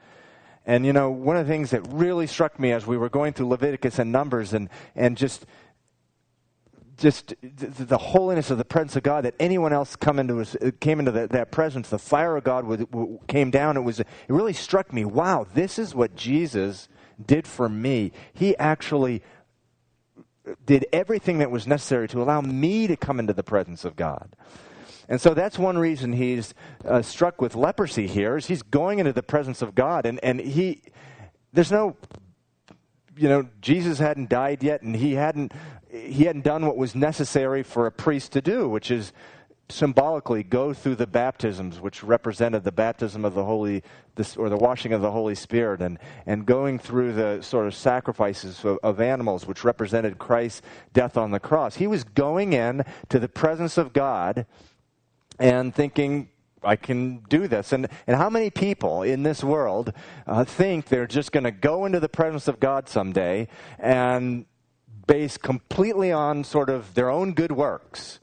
And 0.66 0.84
you 0.84 0.92
know, 0.92 1.10
one 1.10 1.36
of 1.36 1.46
the 1.46 1.52
things 1.52 1.70
that 1.70 1.86
really 1.88 2.26
struck 2.26 2.58
me 2.58 2.72
as 2.72 2.86
we 2.86 2.96
were 2.96 3.08
going 3.08 3.32
through 3.32 3.48
Leviticus 3.48 3.98
and 3.98 4.12
Numbers 4.12 4.52
and, 4.52 4.68
and 4.94 5.16
just 5.16 5.46
just 6.98 7.34
the 7.40 7.98
holiness 7.98 8.50
of 8.50 8.58
the 8.58 8.64
presence 8.64 8.94
of 8.94 9.02
God 9.02 9.24
that 9.24 9.34
anyone 9.40 9.72
else 9.72 9.96
come 9.96 10.18
into 10.18 10.36
his, 10.36 10.56
came 10.78 11.00
into 11.00 11.10
that 11.10 11.50
presence, 11.50 11.88
the 11.88 11.98
fire 11.98 12.36
of 12.36 12.44
God 12.44 12.64
would, 12.64 12.86
came 13.26 13.50
down. 13.50 13.76
It 13.76 13.80
was 13.80 14.00
it 14.00 14.06
really 14.28 14.52
struck 14.52 14.92
me. 14.92 15.04
Wow, 15.04 15.46
this 15.54 15.78
is 15.78 15.94
what 15.94 16.14
Jesus 16.14 16.88
did 17.24 17.46
for 17.46 17.68
me. 17.68 18.12
He 18.32 18.56
actually 18.56 19.22
did 20.64 20.86
everything 20.92 21.38
that 21.38 21.50
was 21.50 21.66
necessary 21.66 22.08
to 22.08 22.22
allow 22.22 22.40
me 22.40 22.86
to 22.86 22.96
come 22.96 23.20
into 23.20 23.32
the 23.32 23.42
presence 23.42 23.84
of 23.84 23.96
God. 23.96 24.34
And 25.08 25.20
so 25.20 25.34
that's 25.34 25.58
one 25.58 25.78
reason 25.78 26.12
he's 26.12 26.54
uh, 26.84 27.02
struck 27.02 27.40
with 27.40 27.54
leprosy 27.54 28.06
here 28.06 28.36
is 28.36 28.46
he's 28.46 28.62
going 28.62 28.98
into 28.98 29.12
the 29.12 29.22
presence 29.22 29.62
of 29.62 29.74
God 29.74 30.06
and, 30.06 30.18
and 30.22 30.40
he 30.40 30.82
there's 31.52 31.72
no 31.72 31.96
you 33.16 33.28
know 33.28 33.46
Jesus 33.60 33.98
hadn't 33.98 34.30
died 34.30 34.62
yet 34.62 34.82
and 34.82 34.96
he 34.96 35.14
hadn't 35.14 35.52
he 35.90 36.24
hadn't 36.24 36.44
done 36.44 36.64
what 36.64 36.76
was 36.76 36.94
necessary 36.94 37.62
for 37.62 37.86
a 37.86 37.92
priest 37.92 38.32
to 38.32 38.40
do 38.40 38.68
which 38.68 38.90
is 38.90 39.12
symbolically 39.68 40.42
go 40.42 40.72
through 40.74 40.96
the 40.96 41.06
baptisms, 41.06 41.80
which 41.80 42.02
represented 42.02 42.64
the 42.64 42.72
baptism 42.72 43.24
of 43.24 43.34
the 43.34 43.44
Holy, 43.44 43.82
or 44.36 44.48
the 44.48 44.56
washing 44.56 44.92
of 44.92 45.00
the 45.00 45.10
Holy 45.10 45.34
Spirit, 45.34 45.80
and, 45.80 45.98
and 46.26 46.44
going 46.44 46.78
through 46.78 47.12
the 47.12 47.40
sort 47.42 47.66
of 47.66 47.74
sacrifices 47.74 48.64
of, 48.64 48.78
of 48.82 49.00
animals, 49.00 49.46
which 49.46 49.64
represented 49.64 50.18
Christ's 50.18 50.62
death 50.92 51.16
on 51.16 51.30
the 51.30 51.40
cross. 51.40 51.76
He 51.76 51.86
was 51.86 52.04
going 52.04 52.52
in 52.52 52.84
to 53.08 53.18
the 53.18 53.28
presence 53.28 53.78
of 53.78 53.92
God 53.92 54.46
and 55.38 55.74
thinking, 55.74 56.28
I 56.62 56.76
can 56.76 57.18
do 57.28 57.48
this. 57.48 57.72
And, 57.72 57.88
and 58.06 58.16
how 58.16 58.30
many 58.30 58.50
people 58.50 59.02
in 59.02 59.22
this 59.22 59.42
world 59.42 59.92
uh, 60.26 60.44
think 60.44 60.86
they're 60.86 61.06
just 61.06 61.32
going 61.32 61.44
to 61.44 61.50
go 61.50 61.84
into 61.84 62.00
the 62.00 62.08
presence 62.08 62.48
of 62.48 62.60
God 62.60 62.88
someday 62.88 63.48
and 63.78 64.46
base 65.06 65.36
completely 65.36 66.12
on 66.12 66.44
sort 66.44 66.70
of 66.70 66.94
their 66.94 67.10
own 67.10 67.32
good 67.32 67.52
works? 67.52 68.20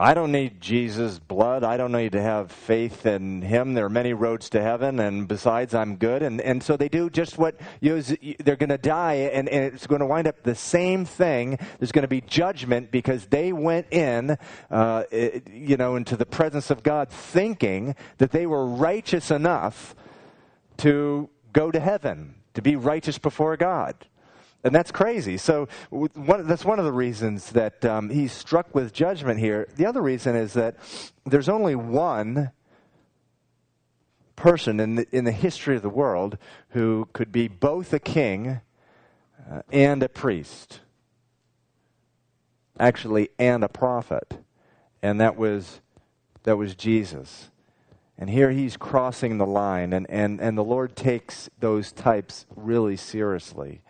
I 0.00 0.14
don't 0.14 0.32
need 0.32 0.62
Jesus' 0.62 1.18
blood. 1.18 1.62
I 1.62 1.76
don't 1.76 1.92
need 1.92 2.12
to 2.12 2.22
have 2.22 2.50
faith 2.50 3.04
in 3.04 3.42
him. 3.42 3.74
There 3.74 3.84
are 3.84 3.90
many 3.90 4.14
roads 4.14 4.48
to 4.50 4.62
heaven, 4.62 4.98
and 4.98 5.28
besides, 5.28 5.74
I'm 5.74 5.96
good. 5.96 6.22
And, 6.22 6.40
and 6.40 6.62
so 6.62 6.78
they 6.78 6.88
do 6.88 7.10
just 7.10 7.36
what 7.36 7.60
you 7.82 8.00
they're 8.38 8.56
going 8.56 8.70
to 8.70 8.78
die, 8.78 9.28
and, 9.30 9.46
and 9.46 9.74
it's 9.74 9.86
going 9.86 10.00
to 10.00 10.06
wind 10.06 10.26
up 10.26 10.42
the 10.42 10.54
same 10.54 11.04
thing. 11.04 11.58
There's 11.78 11.92
going 11.92 12.04
to 12.04 12.08
be 12.08 12.22
judgment 12.22 12.90
because 12.90 13.26
they 13.26 13.52
went 13.52 13.92
in, 13.92 14.38
uh, 14.70 15.04
you 15.12 15.76
know, 15.76 15.96
into 15.96 16.16
the 16.16 16.24
presence 16.24 16.70
of 16.70 16.82
God 16.82 17.10
thinking 17.10 17.94
that 18.16 18.30
they 18.30 18.46
were 18.46 18.64
righteous 18.64 19.30
enough 19.30 19.94
to 20.78 21.28
go 21.52 21.70
to 21.70 21.78
heaven, 21.78 22.36
to 22.54 22.62
be 22.62 22.74
righteous 22.74 23.18
before 23.18 23.54
God. 23.58 24.06
And 24.62 24.74
that's 24.74 24.92
crazy. 24.92 25.38
So 25.38 25.68
one, 25.88 26.46
that's 26.46 26.64
one 26.64 26.78
of 26.78 26.84
the 26.84 26.92
reasons 26.92 27.52
that 27.52 27.84
um, 27.84 28.10
he's 28.10 28.32
struck 28.32 28.74
with 28.74 28.92
judgment 28.92 29.40
here. 29.40 29.66
The 29.76 29.86
other 29.86 30.02
reason 30.02 30.36
is 30.36 30.52
that 30.52 30.76
there's 31.24 31.48
only 31.48 31.74
one 31.74 32.50
person 34.36 34.80
in 34.80 34.96
the, 34.96 35.06
in 35.12 35.24
the 35.24 35.32
history 35.32 35.76
of 35.76 35.82
the 35.82 35.90
world 35.90 36.36
who 36.70 37.08
could 37.12 37.32
be 37.32 37.48
both 37.48 37.92
a 37.92 37.98
king 37.98 38.60
uh, 39.50 39.62
and 39.72 40.02
a 40.02 40.08
priest. 40.08 40.80
Actually, 42.78 43.30
and 43.38 43.64
a 43.64 43.68
prophet. 43.68 44.38
And 45.02 45.20
that 45.20 45.36
was, 45.36 45.80
that 46.42 46.56
was 46.56 46.74
Jesus. 46.74 47.50
And 48.18 48.28
here 48.28 48.50
he's 48.50 48.76
crossing 48.76 49.38
the 49.38 49.46
line, 49.46 49.94
and, 49.94 50.08
and, 50.10 50.40
and 50.40 50.56
the 50.56 50.64
Lord 50.64 50.94
takes 50.94 51.48
those 51.58 51.90
types 51.90 52.44
really 52.54 52.96
seriously. 52.96 53.80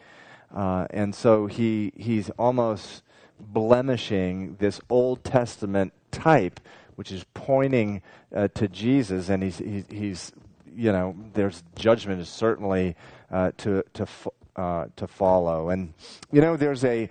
Uh, 0.54 0.86
and 0.90 1.14
so 1.14 1.46
he, 1.46 1.92
he's 1.96 2.30
almost 2.30 3.02
blemishing 3.38 4.56
this 4.58 4.80
Old 4.90 5.24
Testament 5.24 5.92
type, 6.10 6.60
which 6.96 7.12
is 7.12 7.24
pointing 7.34 8.02
uh, 8.34 8.48
to 8.54 8.68
Jesus, 8.68 9.28
and 9.28 9.42
he's, 9.42 9.58
he's, 9.58 9.84
he's, 9.88 10.32
you 10.74 10.92
know, 10.92 11.14
there's 11.34 11.62
judgment 11.76 12.20
is 12.20 12.28
certainly 12.28 12.96
uh, 13.30 13.52
to, 13.58 13.84
to, 13.94 14.06
uh, 14.56 14.86
to 14.96 15.06
follow. 15.06 15.70
And, 15.70 15.94
you 16.32 16.40
know, 16.40 16.56
there's 16.56 16.84
a, 16.84 17.08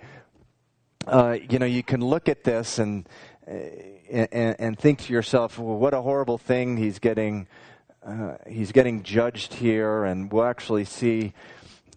uh, 1.06 1.38
you 1.48 1.58
know, 1.58 1.66
you 1.66 1.82
can 1.82 2.00
look 2.00 2.28
at 2.28 2.44
this 2.44 2.78
and, 2.78 3.08
and, 3.46 4.56
and, 4.58 4.78
think 4.78 5.00
to 5.00 5.12
yourself, 5.12 5.58
well, 5.58 5.76
what 5.76 5.94
a 5.94 6.02
horrible 6.02 6.38
thing 6.38 6.76
he's 6.76 6.98
getting, 6.98 7.48
he's 8.46 8.70
getting 8.70 9.02
judged 9.02 9.54
here, 9.54 10.04
and 10.04 10.30
we'll 10.30 10.44
actually 10.44 10.84
see 10.84 11.32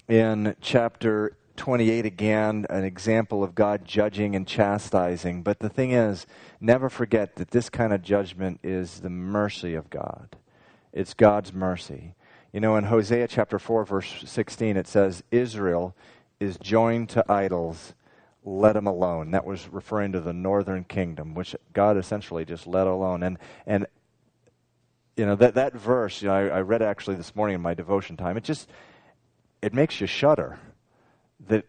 in 0.07 0.55
chapter 0.61 1.37
28 1.55 2.05
again, 2.05 2.65
an 2.69 2.83
example 2.83 3.43
of 3.43 3.55
God 3.55 3.85
judging 3.85 4.35
and 4.35 4.47
chastising. 4.47 5.43
But 5.43 5.59
the 5.59 5.69
thing 5.69 5.91
is, 5.91 6.25
never 6.59 6.89
forget 6.89 7.35
that 7.35 7.51
this 7.51 7.69
kind 7.69 7.93
of 7.93 8.01
judgment 8.01 8.59
is 8.63 9.01
the 9.01 9.09
mercy 9.09 9.75
of 9.75 9.89
God. 9.89 10.35
It's 10.91 11.13
God's 11.13 11.53
mercy. 11.53 12.15
You 12.51 12.59
know, 12.59 12.75
in 12.75 12.85
Hosea 12.85 13.27
chapter 13.27 13.59
4, 13.59 13.85
verse 13.85 14.23
16, 14.25 14.77
it 14.77 14.87
says, 14.87 15.23
Israel 15.31 15.95
is 16.39 16.57
joined 16.57 17.09
to 17.09 17.31
idols, 17.31 17.93
let 18.43 18.75
him 18.75 18.87
alone. 18.87 19.31
That 19.31 19.45
was 19.45 19.67
referring 19.69 20.11
to 20.11 20.21
the 20.21 20.33
northern 20.33 20.83
kingdom, 20.83 21.33
which 21.33 21.55
God 21.71 21.97
essentially 21.97 22.45
just 22.45 22.67
let 22.67 22.87
alone. 22.87 23.23
And, 23.23 23.37
and 23.65 23.87
you 25.15 25.25
know, 25.25 25.35
that, 25.35 25.55
that 25.55 25.73
verse, 25.73 26.21
you 26.21 26.27
know, 26.27 26.33
I, 26.33 26.47
I 26.47 26.61
read 26.61 26.81
actually 26.81 27.15
this 27.15 27.35
morning 27.35 27.55
in 27.55 27.61
my 27.61 27.73
devotion 27.73 28.17
time. 28.17 28.37
It 28.37 28.43
just, 28.43 28.69
it 29.63 29.73
makes 29.73 30.01
you 30.01 30.07
shudder 30.07 30.59
that 31.47 31.65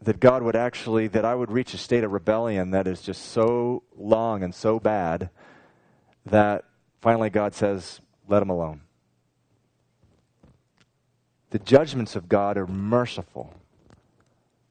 that 0.00 0.20
God 0.20 0.42
would 0.42 0.56
actually 0.56 1.06
that 1.08 1.24
I 1.24 1.34
would 1.34 1.50
reach 1.50 1.74
a 1.74 1.78
state 1.78 2.02
of 2.02 2.12
rebellion 2.12 2.70
that 2.70 2.86
is 2.86 3.02
just 3.02 3.26
so 3.26 3.82
long 3.94 4.42
and 4.42 4.54
so 4.54 4.80
bad 4.80 5.28
that 6.24 6.64
finally 7.02 7.28
God 7.28 7.54
says, 7.54 8.00
"Let 8.26 8.42
him 8.42 8.48
alone." 8.48 8.80
The 11.50 11.58
judgments 11.58 12.16
of 12.16 12.28
God 12.28 12.56
are 12.56 12.66
merciful. 12.66 13.52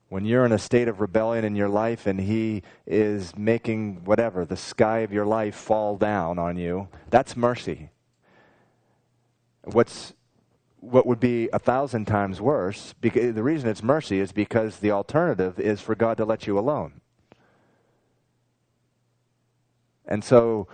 When 0.09 0.25
you're 0.25 0.45
in 0.45 0.51
a 0.51 0.57
state 0.57 0.87
of 0.87 1.01
rebellion 1.01 1.45
in 1.45 1.55
your 1.55 1.69
life 1.69 2.07
and 2.07 2.19
He 2.19 2.63
is 2.87 3.35
making 3.35 4.05
whatever, 4.05 4.43
the 4.43 4.57
sky 4.57 4.99
of 4.99 5.13
your 5.13 5.25
life 5.25 5.53
fall 5.53 5.97
down 5.97 6.39
on 6.39 6.57
you, 6.57 6.87
that's 7.09 7.35
mercy. 7.35 7.91
What's 9.65 10.13
what 10.91 11.05
would 11.05 11.19
be 11.19 11.49
a 11.51 11.59
thousand 11.59 12.05
times 12.05 12.39
worse. 12.41 12.93
Because 13.01 13.35
the 13.35 13.43
reason 13.43 13.69
it's 13.69 13.83
mercy 13.83 14.19
is 14.19 14.31
because 14.31 14.79
the 14.79 14.91
alternative 14.91 15.59
is 15.59 15.81
for 15.81 15.95
God 15.95 16.17
to 16.17 16.25
let 16.25 16.47
you 16.47 16.57
alone. 16.57 17.01
And 20.05 20.23
so, 20.23 20.67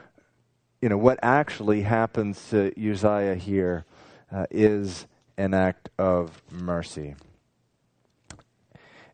you 0.81 0.89
know, 0.89 0.97
what 0.97 1.19
actually 1.23 1.81
happens 1.81 2.49
to 2.49 2.71
Uzziah 2.77 3.35
here 3.35 3.85
uh, 4.31 4.45
is 4.51 5.07
an 5.37 5.53
act 5.53 5.89
of 5.97 6.43
mercy. 6.51 7.15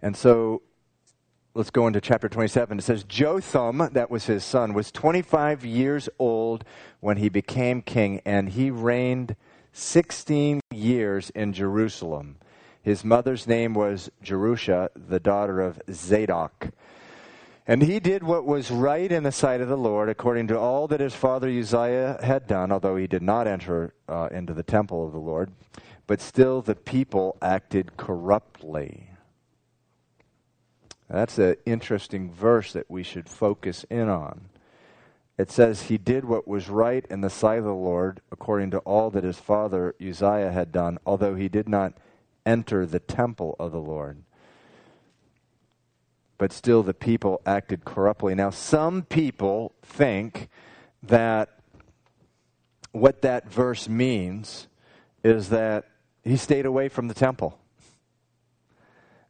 And 0.02 0.16
so, 0.16 0.62
let's 1.54 1.70
go 1.70 1.88
into 1.88 2.02
chapter 2.02 2.28
27. 2.28 2.80
It 2.80 2.82
says, 2.82 3.04
Jotham, 3.04 3.90
that 3.94 4.12
was 4.12 4.26
his 4.26 4.44
son, 4.44 4.74
was 4.74 4.92
25 4.92 5.66
years 5.66 6.10
old 6.20 6.64
when 7.00 7.18
he 7.18 7.30
became 7.30 7.82
king, 7.82 8.22
and 8.26 8.50
he 8.50 8.72
reigned 8.72 9.36
16 9.80 10.60
years 10.72 11.30
in 11.32 11.54
Jerusalem. 11.54 12.38
His 12.82 13.04
mother's 13.04 13.48
name 13.48 13.74
was 13.74 14.10
Jerusha, 14.22 14.90
the 14.96 15.20
daughter 15.20 15.62
of 15.62 15.82
Zadok. 15.92 16.70
And 17.66 17.84
he 17.84 18.00
did 18.00 18.24
what 18.24 18.46
was 18.46 18.72
right 18.72 19.12
in 19.12 19.24
the 19.24 19.32
sight 19.32 19.62
of 19.62 19.70
the 19.70 19.78
Lord, 19.78 20.10
according 20.10 20.48
to 20.48 20.58
all 20.60 20.88
that 20.88 21.00
his 21.00 21.14
father 21.14 21.50
Uzziah 21.50 22.20
had 22.24 22.48
done, 22.48 22.72
although 22.72 22.96
he 22.96 23.08
did 23.08 23.22
not 23.22 23.48
enter 23.48 23.94
uh, 24.08 24.28
into 24.32 24.54
the 24.54 24.64
temple 24.64 25.06
of 25.06 25.12
the 25.12 25.20
Lord. 25.20 25.52
But 26.08 26.20
still, 26.20 26.62
the 26.62 26.76
people 26.76 27.38
acted 27.42 27.96
corruptly. 27.96 29.12
That's 31.10 31.38
an 31.38 31.58
interesting 31.66 32.32
verse 32.32 32.74
that 32.74 32.90
we 32.90 33.04
should 33.04 33.30
focus 33.30 33.86
in 33.90 34.10
on. 34.10 34.49
It 35.40 35.50
says, 35.50 35.84
He 35.84 35.98
did 35.98 36.26
what 36.26 36.48
was 36.48 36.70
right 36.70 37.04
in 37.10 37.22
the 37.22 37.32
sight 37.32 37.58
of 37.58 37.66
the 37.66 37.74
Lord, 37.74 38.22
according 38.32 38.70
to 38.72 38.80
all 38.80 39.10
that 39.10 39.24
his 39.24 39.40
father 39.40 39.96
Uzziah 40.00 40.52
had 40.52 40.72
done, 40.72 41.00
although 41.04 41.34
he 41.34 41.50
did 41.50 41.68
not 41.68 41.94
enter 42.46 42.86
the 42.86 43.00
temple 43.00 43.56
of 43.58 43.72
the 43.72 43.82
Lord 43.82 44.22
but 46.40 46.54
still 46.54 46.82
the 46.82 46.94
people 46.94 47.42
acted 47.46 47.86
corruptly. 47.86 48.34
Now, 48.34 48.50
some 48.50 49.04
people 49.04 49.74
think 49.84 50.50
that 51.04 51.50
what 52.94 53.22
that 53.22 53.52
verse 53.52 53.88
means 53.90 54.68
is 55.22 55.50
that 55.50 55.90
he 56.24 56.38
stayed 56.38 56.66
away 56.66 56.88
from 56.88 57.10
the 57.10 57.14
temple, 57.14 57.60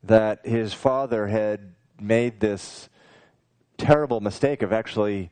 that 0.04 0.46
his 0.46 0.72
father 0.72 1.28
had 1.28 1.74
made 2.00 2.40
this 2.40 2.90
terrible 3.78 4.22
mistake 4.22 4.62
of 4.62 4.72
actually 4.72 5.32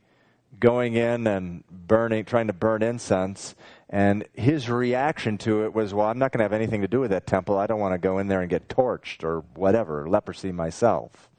going 0.60 0.94
in 0.94 1.26
and 1.26 1.64
burning, 1.70 2.24
trying 2.24 2.48
to 2.48 2.52
burn 2.52 2.82
incense. 2.82 3.54
And 3.90 4.26
his 4.34 4.68
reaction 4.68 5.38
to 5.38 5.64
it 5.64 5.72
was, 5.72 5.94
well, 5.94 6.06
I'm 6.06 6.18
not 6.18 6.32
going 6.32 6.38
to 6.40 6.44
have 6.44 6.52
anything 6.52 6.82
to 6.82 6.88
do 6.88 7.00
with 7.00 7.10
that 7.10 7.26
temple. 7.26 7.58
I 7.58 7.66
don't 7.66 7.80
want 7.80 7.94
to 7.94 7.98
go 7.98 8.18
in 8.18 8.28
there 8.28 8.40
and 8.40 8.50
get 8.50 8.68
torched 8.68 9.24
or 9.24 9.40
whatever, 9.54 10.08
leprosy 10.08 10.52
myself. 10.52 11.30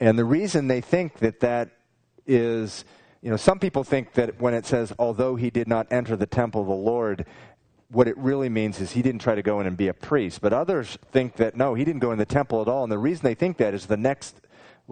And 0.00 0.18
the 0.18 0.24
reason 0.24 0.66
they 0.66 0.80
think 0.80 1.18
that 1.18 1.40
that 1.40 1.70
is, 2.26 2.84
you 3.20 3.30
know, 3.30 3.36
some 3.36 3.60
people 3.60 3.84
think 3.84 4.14
that 4.14 4.40
when 4.40 4.52
it 4.52 4.66
says, 4.66 4.92
although 4.98 5.36
he 5.36 5.50
did 5.50 5.68
not 5.68 5.86
enter 5.92 6.16
the 6.16 6.26
temple 6.26 6.62
of 6.62 6.66
the 6.66 6.74
Lord, 6.74 7.24
what 7.88 8.08
it 8.08 8.16
really 8.18 8.48
means 8.48 8.80
is 8.80 8.92
he 8.92 9.02
didn't 9.02 9.20
try 9.20 9.36
to 9.36 9.42
go 9.42 9.60
in 9.60 9.66
and 9.66 9.76
be 9.76 9.86
a 9.86 9.94
priest. 9.94 10.40
But 10.40 10.52
others 10.52 10.98
think 11.12 11.36
that, 11.36 11.56
no, 11.56 11.74
he 11.74 11.84
didn't 11.84 12.00
go 12.00 12.10
in 12.10 12.18
the 12.18 12.24
temple 12.24 12.60
at 12.62 12.68
all. 12.68 12.82
And 12.82 12.90
the 12.90 12.98
reason 12.98 13.22
they 13.22 13.34
think 13.34 13.58
that 13.58 13.74
is 13.74 13.86
the 13.86 13.96
next 13.96 14.40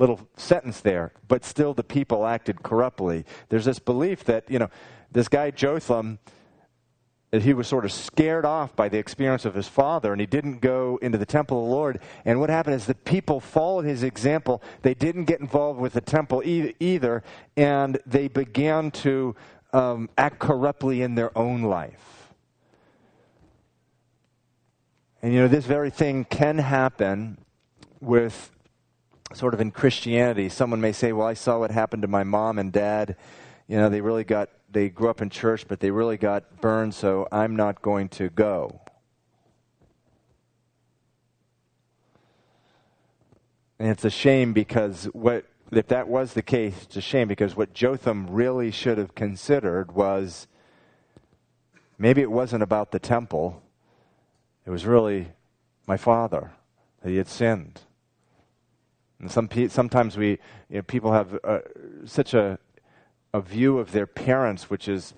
little 0.01 0.27
sentence 0.37 0.81
there, 0.81 1.13
but 1.29 1.45
still 1.45 1.75
the 1.75 1.85
people 1.85 2.27
acted 2.27 2.63
corruptly. 2.63 3.25
There's 3.51 3.67
this 3.67 3.79
belief 3.79 4.25
that, 4.25 4.51
you 4.51 4.59
know, 4.59 4.71
this 5.13 5.29
guy 5.29 5.51
Jotham 5.51 6.19
that 7.31 7.43
he 7.43 7.53
was 7.53 7.69
sort 7.69 7.85
of 7.85 7.93
scared 7.93 8.45
off 8.45 8.75
by 8.75 8.89
the 8.89 8.99
experience 8.99 9.45
of 9.45 9.55
his 9.55 9.69
father 9.69 10.11
and 10.11 10.21
he 10.21 10.27
didn't 10.27 10.61
go 10.61 10.99
into 11.03 11.19
the 11.19 11.27
temple 11.27 11.63
of 11.63 11.69
the 11.69 11.75
Lord. 11.75 12.01
And 12.25 12.41
what 12.41 12.49
happened 12.49 12.77
is 12.77 12.87
the 12.87 12.95
people 12.95 13.41
followed 13.41 13.85
his 13.85 14.03
example. 14.03 14.63
They 14.83 14.95
didn't 14.95 15.27
get 15.27 15.39
involved 15.39 15.79
with 15.79 15.93
the 15.93 16.01
temple 16.01 16.43
either, 16.45 17.23
and 17.57 17.99
they 18.07 18.27
began 18.27 18.91
to 18.91 19.37
um, 19.73 20.09
act 20.19 20.39
corruptly 20.41 21.03
in 21.03 21.15
their 21.15 21.37
own 21.39 21.63
life. 21.63 22.33
And 25.23 25.35
you 25.35 25.41
know, 25.41 25.49
this 25.49 25.67
very 25.67 25.91
thing 25.91 26.25
can 26.25 26.59
happen 26.59 27.37
with 28.01 28.51
sort 29.33 29.55
of 29.55 29.61
in 29.61 29.71
Christianity. 29.71 30.49
Someone 30.49 30.81
may 30.81 30.93
say, 30.93 31.13
Well, 31.13 31.27
I 31.27 31.35
saw 31.35 31.59
what 31.59 31.71
happened 31.71 32.03
to 32.03 32.09
my 32.09 32.25
mom 32.25 32.59
and 32.59 32.73
dad. 32.73 33.17
You 33.69 33.77
know, 33.77 33.89
they 33.89 34.01
really 34.01 34.25
got 34.25 34.51
they 34.71 34.89
grew 34.89 35.09
up 35.09 35.21
in 35.21 35.31
church, 35.31 35.67
but 35.69 35.81
they 35.81 35.91
really 35.91 36.17
got 36.17 36.61
burned, 36.61 36.95
so 36.95 37.27
I'm 37.33 37.57
not 37.57 37.83
going 37.83 38.09
to 38.11 38.29
go. 38.31 38.81
And 43.79 43.89
it's 43.89 44.05
a 44.05 44.11
shame 44.11 44.53
because 44.53 45.05
what 45.07 45.47
if 45.73 45.89
that 45.89 46.09
was 46.09 46.35
the 46.35 46.43
case, 46.43 46.83
it's 46.83 46.97
a 46.97 47.01
shame 47.01 47.29
because 47.29 47.57
what 47.57 47.73
Jotham 47.73 48.29
really 48.29 48.71
should 48.71 48.99
have 48.99 49.15
considered 49.15 49.93
was 49.93 50.47
maybe 51.99 52.21
it 52.21 52.31
wasn't 52.31 52.63
about 52.63 52.91
the 52.91 52.99
temple. 52.99 53.63
It 54.67 54.71
was 54.71 54.85
really 54.85 55.29
my 55.87 55.97
father 55.97 56.53
that 57.03 57.11
he 57.11 57.17
had 57.17 57.29
sinned. 57.29 57.81
And 59.21 59.31
some 59.31 59.49
sometimes 59.69 60.17
we 60.17 60.31
you 60.69 60.77
know, 60.77 60.83
people 60.83 61.13
have 61.13 61.39
uh, 61.45 61.61
such 62.07 62.35
a 62.35 62.59
a 63.33 63.41
view 63.41 63.79
of 63.79 63.93
their 63.93 64.07
parents 64.07 64.71
which 64.71 64.89
is 64.89 65.15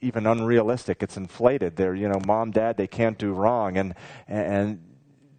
even 0.00 0.26
unrealistic. 0.26 1.02
It's 1.02 1.16
inflated. 1.16 1.76
They're, 1.76 1.94
you 1.94 2.08
know, 2.08 2.20
mom, 2.26 2.50
dad, 2.50 2.76
they 2.76 2.86
can't 2.86 3.18
do 3.18 3.32
wrong. 3.32 3.76
And, 3.76 3.94
and, 4.28 4.80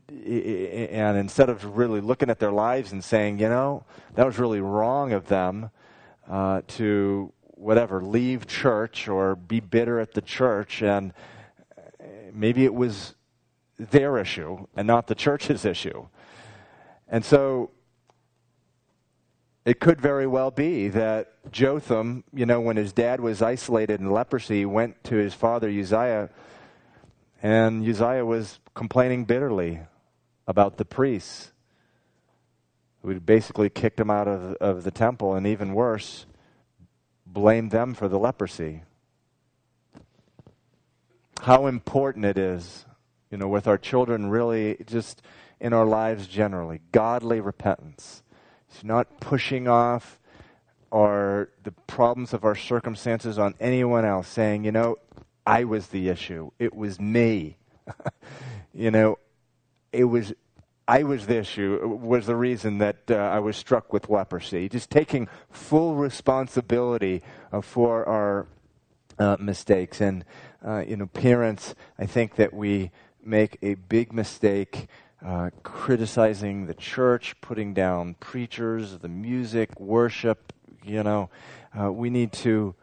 and 0.10 1.18
instead 1.18 1.50
of 1.50 1.78
really 1.78 2.02
looking 2.02 2.30
at 2.30 2.40
their 2.40 2.52
lives 2.52 2.92
and 2.92 3.04
saying, 3.04 3.40
you 3.40 3.50
know, 3.50 3.86
that 4.16 4.26
was 4.26 4.40
really 4.40 4.62
wrong 4.62 5.14
of 5.14 5.28
them 5.28 5.70
uh, 6.30 6.62
to 6.68 7.32
whatever, 7.52 8.04
leave 8.04 8.48
church 8.48 9.08
or 9.08 9.36
be 9.36 9.60
bitter 9.60 10.00
at 10.00 10.14
the 10.14 10.22
church, 10.22 10.82
and 10.82 11.14
maybe 12.34 12.66
it 12.66 12.74
was 12.74 13.16
their 13.78 14.18
issue 14.18 14.66
and 14.76 14.88
not 14.88 15.08
the 15.08 15.16
church's 15.26 15.66
issue. 15.66 16.08
And 17.08 17.24
so 17.24 17.72
it 19.68 19.82
could 19.82 20.00
very 20.00 20.26
well 20.26 20.50
be 20.50 20.88
that 20.88 21.52
Jotham, 21.52 22.24
you 22.34 22.46
know, 22.46 22.62
when 22.62 22.78
his 22.78 22.94
dad 22.94 23.20
was 23.20 23.42
isolated 23.42 24.00
in 24.00 24.10
leprosy, 24.10 24.66
went 24.66 25.04
to 25.04 25.18
his 25.18 25.34
father 25.34 25.68
Uzziah, 25.68 26.30
and 27.44 27.86
Uzziah 27.86 28.26
was 28.26 28.60
complaining 28.74 29.26
bitterly 29.26 29.82
about 30.48 30.78
the 30.78 30.86
priests 30.86 31.52
who 33.02 33.20
basically 33.20 33.70
kicked 33.70 34.00
him 34.00 34.10
out 34.10 34.30
of, 34.30 34.54
of 34.62 34.84
the 34.86 34.92
temple, 34.92 35.36
and 35.36 35.46
even 35.46 35.74
worse, 35.74 36.26
blamed 37.26 37.72
them 37.72 37.94
for 37.94 38.08
the 38.08 38.18
leprosy. 38.18 38.84
How 41.42 41.68
important 41.68 42.24
it 42.24 42.38
is, 42.38 42.86
you 43.30 43.38
know, 43.38 43.50
with 43.50 43.68
our 43.68 43.78
children, 43.78 44.30
really, 44.30 44.78
just 44.86 45.22
in 45.60 45.74
our 45.74 45.86
lives 45.86 46.26
generally, 46.26 46.80
godly 46.94 47.42
repentance 47.42 48.24
He's 48.68 48.84
not 48.84 49.20
pushing 49.20 49.68
off 49.68 50.20
our 50.92 51.50
the 51.64 51.72
problems 51.72 52.34
of 52.34 52.46
our 52.46 52.56
circumstances 52.56 53.38
on 53.38 53.56
anyone 53.60 54.06
else, 54.06 54.28
saying, 54.28 54.64
you 54.64 54.72
know, 54.72 54.98
I 55.46 55.64
was 55.64 55.88
the 55.88 56.10
issue. 56.10 56.52
It 56.60 56.76
was 56.76 57.00
me. 57.00 57.58
you 58.74 58.92
know, 58.92 59.18
it 59.92 60.06
was 60.06 60.34
I 60.88 61.04
was 61.04 61.26
the 61.26 61.38
issue, 61.38 61.86
was 62.02 62.28
the 62.28 62.36
reason 62.36 62.78
that 62.78 62.98
uh, 63.10 63.16
I 63.16 63.40
was 63.40 63.58
struck 63.58 63.92
with 63.92 64.10
leprosy. 64.10 64.70
Just 64.70 64.90
taking 64.90 65.28
full 65.50 65.96
responsibility 65.96 67.24
uh, 67.52 67.60
for 67.60 68.08
our 68.08 68.48
uh, 69.20 69.36
mistakes. 69.38 70.00
And, 70.00 70.24
uh, 70.66 70.86
you 70.88 70.96
know, 70.96 71.08
parents, 71.08 71.76
I 72.00 72.06
think 72.06 72.36
that 72.36 72.54
we 72.54 72.92
make 73.22 73.58
a 73.62 73.74
big 73.74 74.14
mistake 74.14 74.88
uh, 75.26 75.50
criticizing 75.64 76.66
the 76.66 76.74
church, 76.74 77.40
putting 77.42 77.74
down 77.74 78.16
preachers, 78.20 79.00
the 79.00 79.08
music, 79.08 79.80
worship. 79.80 80.54
You 80.84 81.04
know, 81.04 81.30
uh, 81.80 81.92
we 81.92 82.10
need 82.10 82.32
to 82.34 82.76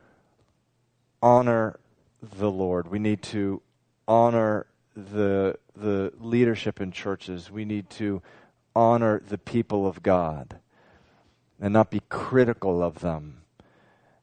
honor 1.22 1.78
the 2.20 2.50
Lord. 2.50 2.88
We 2.90 2.98
need 2.98 3.22
to 3.22 3.62
honor 4.06 4.66
the 4.96 5.58
the 5.76 6.12
leadership 6.20 6.80
in 6.80 6.92
churches. 6.92 7.50
We 7.50 7.64
need 7.64 7.90
to 7.90 8.22
honor 8.76 9.20
the 9.26 9.38
people 9.38 9.86
of 9.86 10.02
God 10.02 10.58
and 11.60 11.72
not 11.72 11.90
be 11.90 12.02
critical 12.08 12.82
of 12.82 13.00
them, 13.00 13.42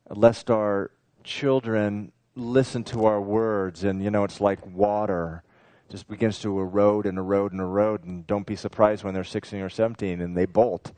lest 0.09 0.49
our 0.49 0.91
children 1.23 2.11
listen 2.35 2.83
to 2.83 3.05
our 3.05 3.21
words 3.21 3.83
and 3.83 4.01
you 4.01 4.09
know 4.09 4.23
it's 4.23 4.39
like 4.39 4.65
water 4.65 5.43
just 5.91 6.07
begins 6.07 6.39
to 6.39 6.57
erode 6.57 7.05
and 7.05 7.17
erode 7.17 7.51
and 7.51 7.59
erode. 7.59 8.05
And 8.05 8.25
don't 8.25 8.45
be 8.45 8.55
surprised 8.55 9.03
when 9.03 9.13
they're 9.13 9.25
16 9.25 9.59
or 9.61 9.69
17 9.69 10.21
and 10.21 10.35
they 10.35 10.45
bolt. 10.45 10.93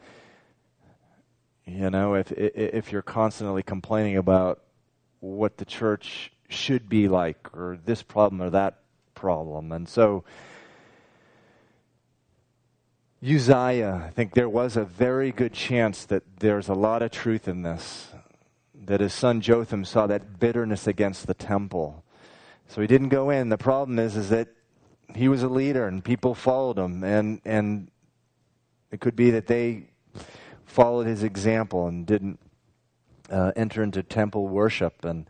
You 1.65 1.89
know, 1.89 2.13
if, 2.13 2.31
if 2.31 2.91
you're 2.91 3.01
constantly 3.01 3.63
complaining 3.63 4.17
about 4.17 4.61
what 5.19 5.57
the 5.57 5.65
church 5.65 6.31
should 6.49 6.87
be 6.87 7.07
like, 7.07 7.55
or 7.55 7.79
this 7.83 8.03
problem 8.03 8.41
or 8.41 8.49
that 8.51 8.79
problem. 9.15 9.71
And 9.71 9.89
so, 9.89 10.23
Uzziah, 13.23 14.03
I 14.05 14.11
think 14.11 14.33
there 14.33 14.49
was 14.49 14.77
a 14.77 14.83
very 14.83 15.31
good 15.31 15.53
chance 15.53 16.05
that 16.05 16.23
there's 16.39 16.67
a 16.67 16.73
lot 16.73 17.01
of 17.01 17.11
truth 17.11 17.47
in 17.47 17.63
this. 17.63 18.09
That 18.75 18.99
his 18.99 19.13
son 19.13 19.39
Jotham 19.39 19.85
saw 19.85 20.05
that 20.07 20.39
bitterness 20.39 20.85
against 20.85 21.25
the 21.25 21.33
temple. 21.33 22.03
So 22.67 22.81
he 22.81 22.87
didn't 22.87 23.09
go 23.09 23.29
in. 23.29 23.47
The 23.47 23.57
problem 23.57 23.97
is, 23.97 24.17
is 24.17 24.29
that 24.29 24.49
he 25.15 25.27
was 25.27 25.43
a 25.43 25.49
leader 25.49 25.87
and 25.87 26.03
people 26.03 26.33
followed 26.33 26.77
him. 26.77 27.03
And 27.03 27.41
and 27.45 27.89
it 28.91 28.99
could 28.99 29.15
be 29.15 29.31
that 29.31 29.47
they 29.47 29.89
followed 30.65 31.07
his 31.07 31.23
example 31.23 31.87
and 31.87 32.05
didn't 32.05 32.39
uh, 33.29 33.51
enter 33.55 33.83
into 33.83 34.03
temple 34.03 34.47
worship. 34.47 35.03
And, 35.05 35.27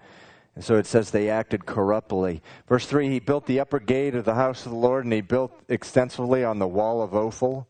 and 0.56 0.64
so 0.64 0.76
it 0.76 0.86
says 0.86 1.12
they 1.12 1.30
acted 1.30 1.66
corruptly. 1.66 2.42
Verse 2.68 2.86
3 2.86 3.10
he 3.10 3.20
built 3.20 3.46
the 3.46 3.60
upper 3.60 3.80
gate 3.80 4.16
of 4.16 4.26
the 4.26 4.36
house 4.36 4.66
of 4.66 4.72
the 4.72 4.78
lord 4.78 5.04
and 5.04 5.14
he 5.14 5.22
built 5.22 5.52
extensively 5.70 6.44
on 6.44 6.60
the 6.60 6.68
wall 6.68 7.02
of 7.02 7.14
ophel. 7.14 7.68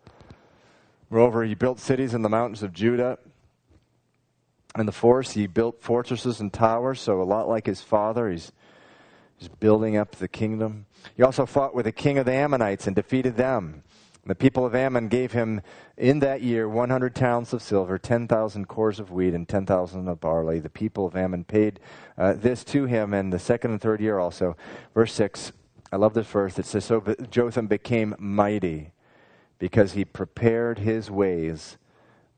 Moreover 1.09 1.43
he 1.43 1.55
built 1.55 1.79
cities 1.79 2.13
in 2.13 2.21
the 2.21 2.29
mountains 2.29 2.63
of 2.63 2.73
judah. 2.73 3.17
In 4.77 4.87
the 4.87 4.91
forest. 4.91 5.33
He 5.33 5.45
built 5.45 5.83
fortresses 5.83 6.39
and 6.39 6.51
towers, 6.51 6.99
so 6.99 7.21
a 7.21 7.23
lot 7.23 7.47
like 7.47 7.67
his 7.67 7.81
father, 7.81 8.31
he's, 8.31 8.51
he's 9.37 9.47
building 9.47 9.95
up 9.95 10.15
the 10.15 10.27
kingdom. 10.27 10.87
He 11.15 11.23
also 11.23 11.45
fought 11.45 11.75
with 11.75 11.85
the 11.85 11.91
king 11.91 12.17
of 12.17 12.25
the 12.25 12.33
Ammonites 12.33 12.87
and 12.87 12.95
defeated 12.95 13.37
them. 13.37 13.83
The 14.25 14.35
people 14.35 14.65
of 14.65 14.73
Ammon 14.73 15.09
gave 15.09 15.33
him 15.33 15.61
in 15.97 16.19
that 16.19 16.41
year 16.41 16.67
100 16.69 17.13
talents 17.13 17.51
of 17.51 17.61
silver, 17.61 17.97
10,000 17.97 18.67
kors 18.69 18.99
of 18.99 19.11
wheat, 19.11 19.33
and 19.33 19.47
10,000 19.47 20.07
of 20.07 20.21
barley. 20.21 20.59
The 20.59 20.69
people 20.69 21.05
of 21.05 21.15
Ammon 21.15 21.43
paid 21.43 21.81
uh, 22.17 22.33
this 22.33 22.63
to 22.65 22.85
him 22.85 23.13
in 23.13 23.31
the 23.31 23.39
second 23.39 23.71
and 23.71 23.81
third 23.81 23.99
year 23.99 24.19
also. 24.19 24.55
Verse 24.93 25.11
6, 25.13 25.51
I 25.91 25.97
love 25.97 26.13
this 26.13 26.27
verse. 26.27 26.57
It 26.57 26.65
says, 26.65 26.85
So 26.85 27.15
Jotham 27.29 27.67
became 27.67 28.15
mighty 28.17 28.93
because 29.59 29.91
he 29.91 30.05
prepared 30.05 30.79
his 30.79 31.11
ways 31.11 31.77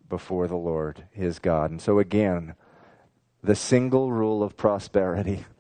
before 0.09 0.47
the 0.47 0.57
Lord 0.57 1.05
his 1.11 1.38
God. 1.38 1.70
And 1.70 1.82
so 1.82 1.99
again, 1.99 2.55
the 3.43 3.55
single 3.55 4.11
rule 4.11 4.41
of 4.41 4.57
prosperity 4.57 5.45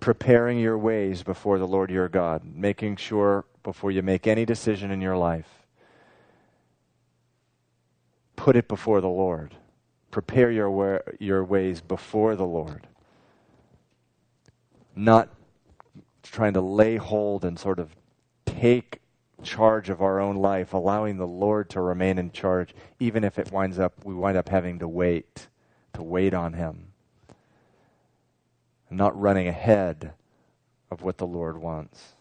preparing 0.00 0.58
your 0.58 0.78
ways 0.78 1.22
before 1.22 1.58
the 1.58 1.66
Lord 1.66 1.90
your 1.90 2.08
God, 2.08 2.42
making 2.44 2.96
sure 2.96 3.44
before 3.62 3.90
you 3.90 4.02
make 4.02 4.26
any 4.26 4.44
decision 4.44 4.90
in 4.90 5.00
your 5.00 5.16
life, 5.16 5.66
put 8.36 8.56
it 8.56 8.68
before 8.68 9.00
the 9.00 9.08
Lord. 9.08 9.54
Prepare 10.10 10.50
your, 10.50 11.02
your 11.18 11.44
ways 11.44 11.80
before 11.80 12.36
the 12.36 12.46
Lord. 12.46 12.86
Not 14.94 15.28
trying 16.22 16.54
to 16.54 16.60
lay 16.60 16.96
hold 16.96 17.44
and 17.44 17.58
sort 17.58 17.78
of 17.78 17.94
take 18.44 19.00
charge 19.42 19.90
of 19.90 20.00
our 20.02 20.20
own 20.20 20.36
life, 20.36 20.72
allowing 20.72 21.16
the 21.16 21.26
Lord 21.26 21.70
to 21.70 21.80
remain 21.80 22.18
in 22.18 22.30
charge, 22.30 22.74
even 22.98 23.24
if 23.24 23.38
it 23.38 23.52
winds 23.52 23.78
up 23.78 24.04
we 24.04 24.14
wind 24.14 24.36
up 24.36 24.48
having 24.48 24.78
to 24.78 24.88
wait, 24.88 25.48
to 25.94 26.02
wait 26.02 26.34
on 26.34 26.54
Him. 26.54 26.85
And 28.88 28.98
not 28.98 29.18
running 29.18 29.48
ahead 29.48 30.12
of 30.90 31.02
what 31.02 31.18
the 31.18 31.26
Lord 31.26 31.58
wants. 31.58 32.16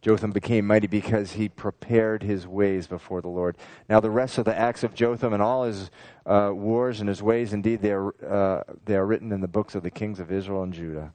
Jotham 0.00 0.30
became 0.30 0.66
mighty 0.66 0.86
because 0.86 1.32
he 1.32 1.48
prepared 1.48 2.22
his 2.22 2.46
ways 2.46 2.86
before 2.86 3.20
the 3.20 3.28
Lord. 3.28 3.56
Now, 3.88 3.98
the 3.98 4.10
rest 4.10 4.38
of 4.38 4.44
the 4.44 4.56
acts 4.56 4.84
of 4.84 4.94
Jotham 4.94 5.32
and 5.32 5.42
all 5.42 5.64
his 5.64 5.90
uh, 6.24 6.52
wars 6.54 7.00
and 7.00 7.08
his 7.08 7.22
ways, 7.22 7.52
indeed, 7.52 7.82
they 7.82 7.92
are, 7.92 8.14
uh, 8.24 8.62
they 8.84 8.94
are 8.94 9.04
written 9.04 9.32
in 9.32 9.40
the 9.40 9.48
books 9.48 9.74
of 9.74 9.82
the 9.82 9.90
kings 9.90 10.20
of 10.20 10.30
Israel 10.30 10.62
and 10.62 10.72
Judah. 10.72 11.12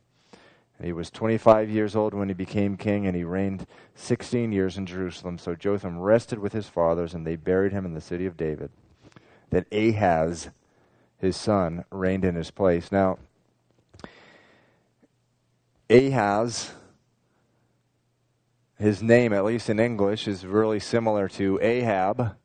And 0.78 0.86
he 0.86 0.92
was 0.92 1.10
25 1.12 1.70
years 1.70 1.96
old 1.96 2.14
when 2.14 2.28
he 2.28 2.34
became 2.34 2.76
king, 2.76 3.08
and 3.08 3.16
he 3.16 3.24
reigned 3.24 3.68
16 3.96 4.52
years 4.52 4.78
in 4.78 4.86
Jerusalem. 4.86 5.38
So 5.38 5.56
Jotham 5.56 6.00
rested 6.00 6.40
with 6.40 6.52
his 6.52 6.68
fathers, 6.68 7.14
and 7.14 7.26
they 7.26 7.38
buried 7.38 7.72
him 7.72 7.86
in 7.86 7.94
the 7.94 8.02
city 8.02 8.26
of 8.26 8.36
David. 8.36 8.70
Then 9.50 9.66
Ahaz, 9.72 10.50
his 11.18 11.38
son, 11.38 11.86
reigned 11.90 12.26
in 12.26 12.36
his 12.36 12.52
place. 12.52 12.92
Now, 12.92 13.18
Ahaz 15.94 16.72
his 18.84 19.02
name, 19.02 19.32
at 19.32 19.46
least 19.46 19.70
in 19.70 19.80
English, 19.80 20.28
is 20.28 20.46
really 20.46 20.80
similar 20.80 21.30
to 21.30 21.58
Ahab. 21.62 22.36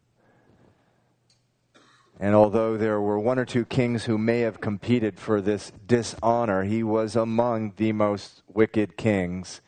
And 2.21 2.35
although 2.35 2.77
there 2.77 3.01
were 3.01 3.19
one 3.19 3.41
or 3.41 3.45
two 3.45 3.65
kings 3.65 4.05
who 4.05 4.19
may 4.19 4.41
have 4.41 4.61
competed 4.61 5.19
for 5.19 5.41
this 5.41 5.73
dishonor, 5.87 6.63
he 6.63 6.85
was 6.85 7.17
among 7.17 7.73
the 7.77 7.93
most 7.93 8.43
wicked 8.47 8.97
kings 8.97 9.61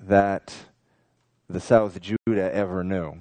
that 0.00 0.52
the 1.48 1.60
south 1.60 2.00
Judah 2.00 2.52
ever 2.52 2.82
knew. 2.82 3.18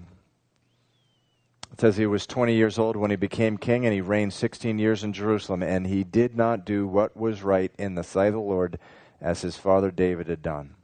It 1.71 1.81
says 1.81 1.97
he 1.97 2.07
was 2.07 2.25
20 2.25 2.55
years 2.55 2.79
old 2.79 2.95
when 2.95 3.11
he 3.11 3.17
became 3.17 3.57
king, 3.57 3.85
and 3.85 3.93
he 3.93 4.01
reigned 4.01 4.33
16 4.33 4.79
years 4.79 5.03
in 5.03 5.13
Jerusalem. 5.13 5.61
And 5.61 5.85
he 5.85 6.03
did 6.03 6.35
not 6.35 6.65
do 6.65 6.87
what 6.87 7.15
was 7.15 7.43
right 7.43 7.71
in 7.77 7.93
the 7.93 8.03
sight 8.03 8.27
of 8.27 8.33
the 8.33 8.39
Lord 8.39 8.79
as 9.23 9.41
his 9.41 9.57
father 9.57 9.89
David 9.89 10.27
had 10.27 10.43
done. 10.43 10.75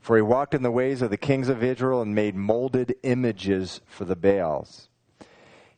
For 0.00 0.16
he 0.16 0.22
walked 0.22 0.54
in 0.54 0.62
the 0.62 0.70
ways 0.70 1.02
of 1.02 1.10
the 1.10 1.16
kings 1.16 1.48
of 1.48 1.62
Israel 1.62 2.02
and 2.02 2.14
made 2.14 2.34
molded 2.34 2.96
images 3.02 3.80
for 3.86 4.04
the 4.04 4.16
Baals. 4.16 4.88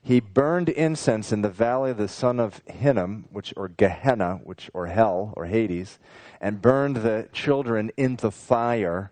He 0.03 0.21
burned 0.21 0.69
incense 0.69 1.33
in 1.33 1.43
the 1.43 1.51
valley 1.51 1.91
of 1.91 1.97
the 1.97 2.09
son 2.09 2.39
of 2.39 2.63
Hinnom, 2.67 3.27
which 3.31 3.53
or 3.57 3.69
Gehenna, 3.69 4.41
which 4.45 4.71
or 4.73 4.87
hell 4.87 5.35
or 5.37 5.47
Hades, 5.47 5.99
and 6.41 6.63
burned 6.63 6.97
the 6.97 7.29
children 7.33 7.91
into 7.97 8.31
fire 8.31 9.11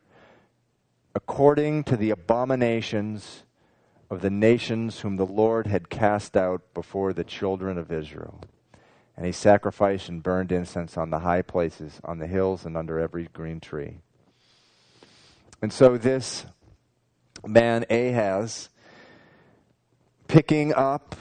according 1.14 1.84
to 1.84 1.96
the 1.96 2.10
abominations 2.10 3.42
of 4.10 4.20
the 4.20 4.30
nations 4.30 5.00
whom 5.00 5.16
the 5.16 5.26
Lord 5.26 5.66
had 5.66 5.90
cast 5.90 6.36
out 6.36 6.62
before 6.74 7.12
the 7.12 7.24
children 7.24 7.78
of 7.78 7.90
Israel. 7.90 8.40
And 9.16 9.24
he 9.24 9.32
sacrificed 9.32 10.08
and 10.08 10.22
burned 10.22 10.50
incense 10.50 10.96
on 10.96 11.10
the 11.10 11.20
high 11.20 11.42
places, 11.42 12.00
on 12.04 12.18
the 12.18 12.26
hills, 12.26 12.64
and 12.64 12.76
under 12.76 12.98
every 12.98 13.28
green 13.32 13.60
tree. 13.60 13.98
And 15.62 15.72
so 15.72 15.96
this 15.96 16.46
man, 17.46 17.84
Ahaz, 17.88 18.68
picking 20.26 20.74
up 20.74 21.14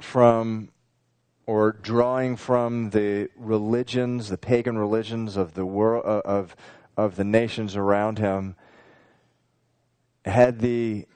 from 0.00 0.70
or 1.46 1.72
drawing 1.72 2.36
from 2.36 2.90
the 2.90 3.28
religions, 3.36 4.28
the 4.28 4.38
pagan 4.38 4.78
religions 4.78 5.36
of 5.36 5.54
the 5.54 5.64
world 5.66 6.04
uh, 6.06 6.20
of 6.24 6.56
of 6.96 7.16
the 7.16 7.24
nations 7.24 7.76
around 7.76 8.18
him, 8.18 8.56
had 10.24 10.58
the 10.58 11.06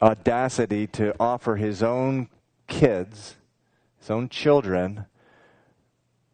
audacity 0.00 0.86
to 0.86 1.14
offer 1.20 1.56
his 1.56 1.82
own 1.82 2.28
kids, 2.66 3.36
his 3.98 4.10
own 4.10 4.28
children, 4.28 5.06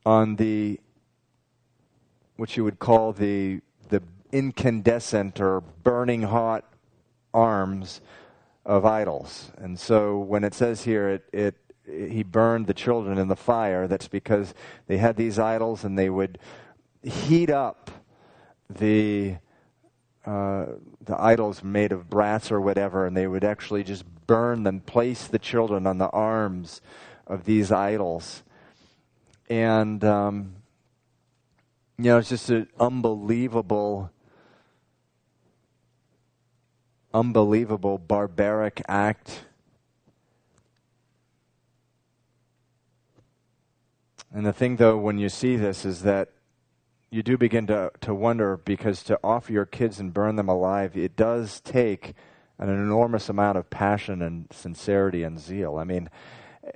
on 0.04 0.36
the 0.36 0.80
what 2.36 2.56
you 2.56 2.64
would 2.64 2.78
call 2.78 3.12
the, 3.12 3.60
the 3.90 4.02
incandescent 4.32 5.38
or 5.40 5.60
burning 5.60 6.22
hot 6.22 6.64
arms 7.34 8.00
of 8.64 8.86
idols. 8.86 9.52
And 9.58 9.78
so 9.78 10.18
when 10.18 10.42
it 10.42 10.54
says 10.54 10.84
here, 10.84 11.10
it, 11.10 11.28
it, 11.34 11.54
he 11.86 12.22
burned 12.22 12.66
the 12.66 12.72
children 12.72 13.18
in 13.18 13.28
the 13.28 13.36
fire, 13.36 13.86
that's 13.86 14.08
because 14.08 14.54
they 14.86 14.96
had 14.96 15.16
these 15.16 15.38
idols 15.38 15.84
and 15.84 15.98
they 15.98 16.08
would 16.08 16.38
heat 17.02 17.50
up 17.50 17.90
the, 18.70 19.36
uh, 20.24 20.66
the 21.04 21.20
idols 21.20 21.62
made 21.62 21.92
of 21.92 22.08
brass 22.08 22.50
or 22.50 22.60
whatever, 22.60 23.06
and 23.06 23.14
they 23.14 23.26
would 23.26 23.44
actually 23.44 23.84
just 23.84 24.04
burn 24.30 24.62
them, 24.62 24.78
place 24.78 25.26
the 25.26 25.40
children 25.40 25.88
on 25.88 25.98
the 25.98 26.08
arms 26.10 26.80
of 27.26 27.46
these 27.46 27.72
idols. 27.72 28.44
And 29.48 30.04
um, 30.04 30.54
you 31.98 32.04
know, 32.04 32.18
it's 32.18 32.28
just 32.28 32.48
an 32.48 32.68
unbelievable, 32.78 34.12
unbelievable 37.12 37.98
barbaric 37.98 38.80
act. 38.86 39.46
And 44.32 44.46
the 44.46 44.52
thing, 44.52 44.76
though, 44.76 44.96
when 44.96 45.18
you 45.18 45.28
see 45.28 45.56
this, 45.56 45.84
is 45.84 46.02
that 46.02 46.28
you 47.10 47.24
do 47.24 47.36
begin 47.36 47.66
to, 47.66 47.90
to 48.02 48.14
wonder 48.14 48.56
because 48.58 49.02
to 49.02 49.18
offer 49.24 49.52
your 49.52 49.66
kids 49.66 49.98
and 49.98 50.14
burn 50.14 50.36
them 50.36 50.48
alive, 50.48 50.96
it 50.96 51.16
does 51.16 51.60
take 51.62 52.14
an 52.60 52.68
enormous 52.68 53.28
amount 53.28 53.58
of 53.58 53.70
passion 53.70 54.22
and 54.22 54.46
sincerity 54.52 55.22
and 55.22 55.40
zeal. 55.40 55.78
I 55.78 55.84
mean, 55.84 56.10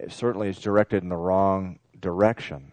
certainly 0.08 0.48
it's 0.48 0.60
directed 0.60 1.02
in 1.02 1.10
the 1.10 1.16
wrong 1.16 1.78
direction. 2.00 2.72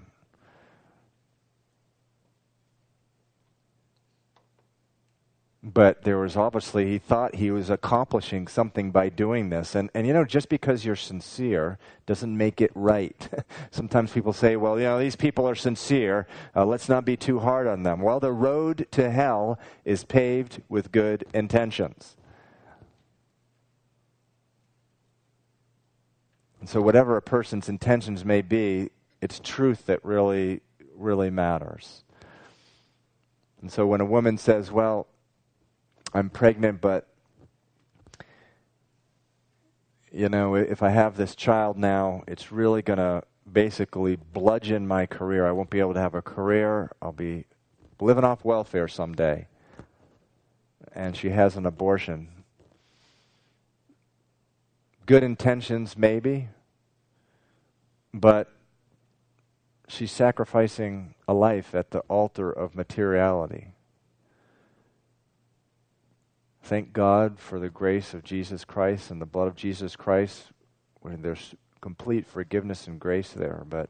but 5.63 6.01
there 6.03 6.17
was 6.17 6.35
obviously 6.35 6.87
he 6.87 6.97
thought 6.97 7.35
he 7.35 7.51
was 7.51 7.69
accomplishing 7.69 8.47
something 8.47 8.89
by 8.91 9.09
doing 9.09 9.49
this. 9.49 9.75
And 9.75 9.89
and 9.93 10.07
you 10.07 10.13
know 10.13 10.25
just 10.25 10.49
because 10.49 10.83
you're 10.85 10.95
sincere 10.95 11.77
doesn't 12.07 12.35
make 12.35 12.61
it 12.61 12.71
right. 12.73 13.29
Sometimes 13.71 14.11
people 14.11 14.33
say 14.33 14.55
well 14.55 14.79
you 14.79 14.85
know 14.85 14.97
these 14.97 15.15
people 15.15 15.47
are 15.47 15.55
sincere. 15.55 16.27
Uh, 16.55 16.65
let's 16.65 16.89
not 16.89 17.05
be 17.05 17.15
too 17.15 17.39
hard 17.39 17.67
on 17.67 17.83
them. 17.83 18.01
Well 18.01 18.19
the 18.19 18.31
road 18.31 18.87
to 18.91 19.11
hell 19.11 19.59
is 19.85 20.03
paved 20.03 20.63
with 20.67 20.91
good 20.91 21.25
intentions 21.33 22.15
and 26.61 26.69
so 26.69 26.81
whatever 26.81 27.17
a 27.17 27.21
person's 27.21 27.67
intentions 27.67 28.23
may 28.23 28.41
be 28.41 28.89
it's 29.21 29.41
truth 29.43 29.85
that 29.87 30.03
really 30.05 30.61
really 30.95 31.29
matters 31.29 32.03
and 33.61 33.69
so 33.71 33.85
when 33.85 33.99
a 33.99 34.05
woman 34.05 34.37
says 34.37 34.71
well 34.71 35.07
I'm 36.13 36.29
pregnant, 36.29 36.81
but 36.81 37.07
you 40.11 40.27
know, 40.27 40.55
if 40.55 40.83
I 40.83 40.89
have 40.89 41.15
this 41.15 41.35
child 41.35 41.77
now, 41.77 42.23
it's 42.27 42.51
really 42.51 42.81
going 42.81 42.99
to 42.99 43.23
basically 43.49 44.17
bludgeon 44.17 44.85
my 44.87 45.05
career. 45.05 45.47
I 45.47 45.53
won't 45.53 45.69
be 45.69 45.79
able 45.79 45.93
to 45.93 46.01
have 46.01 46.15
a 46.15 46.21
career. 46.21 46.91
I'll 47.01 47.13
be 47.13 47.45
living 48.01 48.25
off 48.25 48.43
welfare 48.43 48.89
someday. 48.89 49.47
And 50.93 51.15
she 51.15 51.29
has 51.29 51.55
an 51.55 51.65
abortion. 51.65 52.40
Good 55.05 55.23
intentions, 55.23 55.97
maybe, 55.97 56.49
but 58.13 58.51
she's 59.87 60.11
sacrificing 60.11 61.15
a 61.27 61.33
life 61.33 61.75
at 61.75 61.91
the 61.91 61.99
altar 62.01 62.51
of 62.51 62.75
materiality. 62.75 63.67
Thank 66.63 66.93
God 66.93 67.39
for 67.39 67.59
the 67.59 67.69
grace 67.69 68.13
of 68.13 68.23
Jesus 68.23 68.63
Christ 68.63 69.11
and 69.11 69.21
the 69.21 69.25
blood 69.25 69.47
of 69.47 69.55
Jesus 69.55 69.95
Christ, 69.95 70.51
there's 71.03 71.55
complete 71.81 72.27
forgiveness 72.27 72.87
and 72.87 72.99
grace 72.99 73.31
there. 73.31 73.63
But 73.67 73.89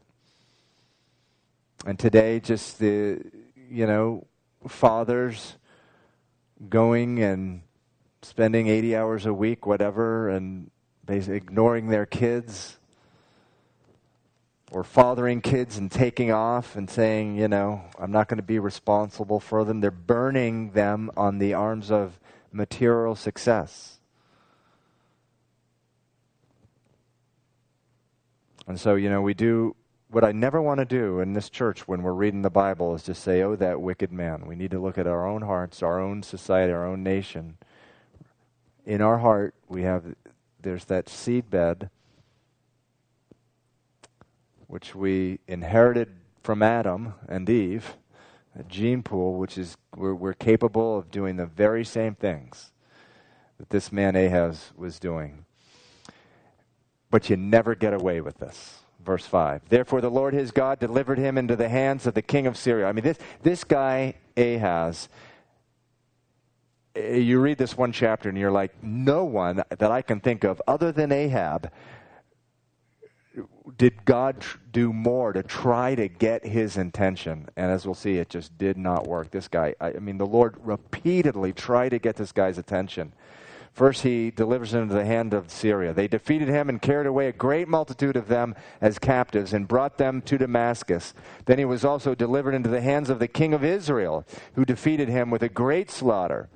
and 1.86 2.00
today, 2.00 2.40
just 2.40 2.80
the 2.80 3.22
you 3.70 3.86
know 3.86 4.28
fathers 4.68 5.58
going 6.70 7.22
and 7.22 7.62
spending 8.22 8.68
80 8.68 8.96
hours 8.96 9.26
a 9.26 9.34
week, 9.34 9.66
whatever, 9.66 10.30
and 10.30 10.70
ignoring 11.12 11.88
their 11.88 12.06
kids 12.06 12.78
or 14.72 14.84
fathering 14.84 15.42
kids 15.42 15.78
and 15.78 15.92
taking 15.92 16.32
off 16.32 16.76
and 16.76 16.90
saying, 16.90 17.38
you 17.38 17.48
know, 17.48 17.82
I'm 18.00 18.12
not 18.12 18.28
going 18.28 18.38
to 18.38 18.44
be 18.44 18.60
responsible 18.60 19.40
for 19.40 19.66
them. 19.66 19.82
They're 19.82 19.92
burning 19.92 20.72
them 20.72 21.12
on 21.18 21.40
the 21.40 21.54
arms 21.54 21.92
of 21.92 22.20
material 22.52 23.16
success. 23.16 24.00
And 28.68 28.80
so, 28.80 28.96
you 28.96 29.10
know, 29.10 29.22
we 29.22 29.34
do 29.34 29.76
what 30.10 30.24
I 30.24 30.32
never 30.32 30.62
want 30.62 30.80
to 30.80 30.86
do 30.86 31.20
in 31.20 31.34
this 31.34 31.50
church 31.50 31.88
when 31.88 32.04
we're 32.04 32.14
reading 32.14 32.42
the 32.42 32.50
Bible 32.50 32.94
is 32.96 33.04
just 33.04 33.24
say, 33.24 33.42
oh, 33.42 33.56
that 33.56 33.82
wicked 33.82 34.12
man. 34.12 34.46
We 34.46 34.56
need 34.56 34.72
to 34.72 34.80
look 34.80 34.98
at 34.98 35.08
our 35.08 35.26
own 35.26 35.42
hearts, 35.42 35.82
our 35.82 36.00
own 36.00 36.22
society, 36.22 36.72
our 36.72 36.86
own 36.86 37.02
nation. 37.02 37.58
In 38.86 39.02
our 39.02 39.20
heart, 39.20 39.56
we 39.70 39.84
have, 39.84 40.04
there's 40.64 40.86
that 40.86 41.10
seed 41.10 41.50
bed 41.50 41.90
which 44.68 44.96
we 44.96 45.40
inherited 45.48 46.10
from 46.44 46.64
Adam 46.64 47.14
and 47.28 47.50
Eve, 47.50 47.96
a 48.58 48.64
gene 48.64 49.04
pool, 49.04 49.38
which 49.38 49.58
is 49.58 49.76
we're, 49.98 50.14
we're 50.14 50.34
capable 50.34 50.98
of 50.98 51.12
doing 51.12 51.36
the 51.36 51.46
very 51.46 51.84
same 51.84 52.16
things 52.16 52.72
that 53.58 53.70
this 53.70 53.92
man 53.92 54.16
Ahaz 54.16 54.72
was 54.78 54.98
doing. 54.98 55.46
But 57.10 57.30
you 57.30 57.36
never 57.36 57.76
get 57.76 57.94
away 57.94 58.22
with 58.22 58.38
this. 58.38 58.80
Verse 59.04 59.26
5. 59.26 59.64
Therefore, 59.68 60.00
the 60.00 60.10
Lord 60.10 60.34
his 60.34 60.52
God 60.52 60.80
delivered 60.80 61.18
him 61.18 61.38
into 61.38 61.56
the 61.58 61.70
hands 61.70 62.08
of 62.08 62.14
the 62.14 62.22
king 62.22 62.48
of 62.48 62.56
Syria. 62.56 62.88
I 62.88 62.94
mean, 62.94 63.04
this, 63.04 63.18
this 63.44 63.64
guy, 63.64 64.16
Ahaz, 64.38 65.10
Eh, 66.96 67.18
you 67.18 67.40
read 67.40 67.58
this 67.58 67.78
one 67.78 67.92
chapter 67.92 68.30
and 68.30 68.38
you're 68.38 68.52
like, 68.52 68.72
no 68.84 69.24
one 69.24 69.64
that 69.70 69.92
I 69.92 70.02
can 70.02 70.20
think 70.20 70.44
of 70.44 70.62
other 70.68 70.92
than 70.92 71.12
Ahab 71.12 71.72
did 73.78 74.06
God 74.06 74.44
do 74.72 74.92
more 74.92 75.34
to 75.34 75.44
try 75.44 75.96
to 75.96 76.08
get 76.08 76.46
his 76.46 76.78
intention? 76.78 77.48
And 77.56 77.72
as 77.72 77.86
we'll 77.86 77.96
see, 77.96 78.18
it 78.18 78.30
just 78.30 78.58
did 78.58 78.78
not 78.78 79.08
work. 79.08 79.32
This 79.32 79.48
guy, 79.48 79.76
I, 79.80 79.94
I 79.94 80.00
mean, 80.00 80.18
the 80.18 80.26
Lord 80.26 80.56
repeatedly 80.62 81.54
tried 81.54 81.90
to 81.90 82.00
get 82.00 82.16
this 82.16 82.32
guy's 82.32 82.58
attention. 82.58 83.14
First, 83.74 84.02
he 84.04 84.32
delivers 84.32 84.74
him 84.74 84.84
into 84.84 84.96
the 84.96 85.06
hand 85.06 85.34
of 85.34 85.50
Syria. 85.50 85.94
They 85.94 86.10
defeated 86.10 86.50
him 86.50 86.68
and 86.68 86.82
carried 86.82 87.08
away 87.08 87.30
a 87.30 87.32
great 87.32 87.70
multitude 87.70 88.18
of 88.18 88.28
them 88.28 88.54
as 88.82 89.00
captives 89.00 89.54
and 89.54 89.68
brought 89.68 89.98
them 89.98 90.22
to 90.24 90.38
Damascus. 90.38 91.14
Then 91.46 91.58
he 91.58 91.64
was 91.64 91.86
also 91.86 92.14
delivered 92.14 92.54
into 92.54 92.70
the 92.70 92.82
hands 92.82 93.10
of 93.10 93.20
the 93.20 93.30
king 93.30 93.54
of 93.54 93.64
Israel, 93.64 94.26
who 94.56 94.66
defeated 94.66 95.08
him 95.08 95.30
with 95.30 95.42
a 95.42 95.50
great 95.50 95.90
slaughter. 95.90 96.50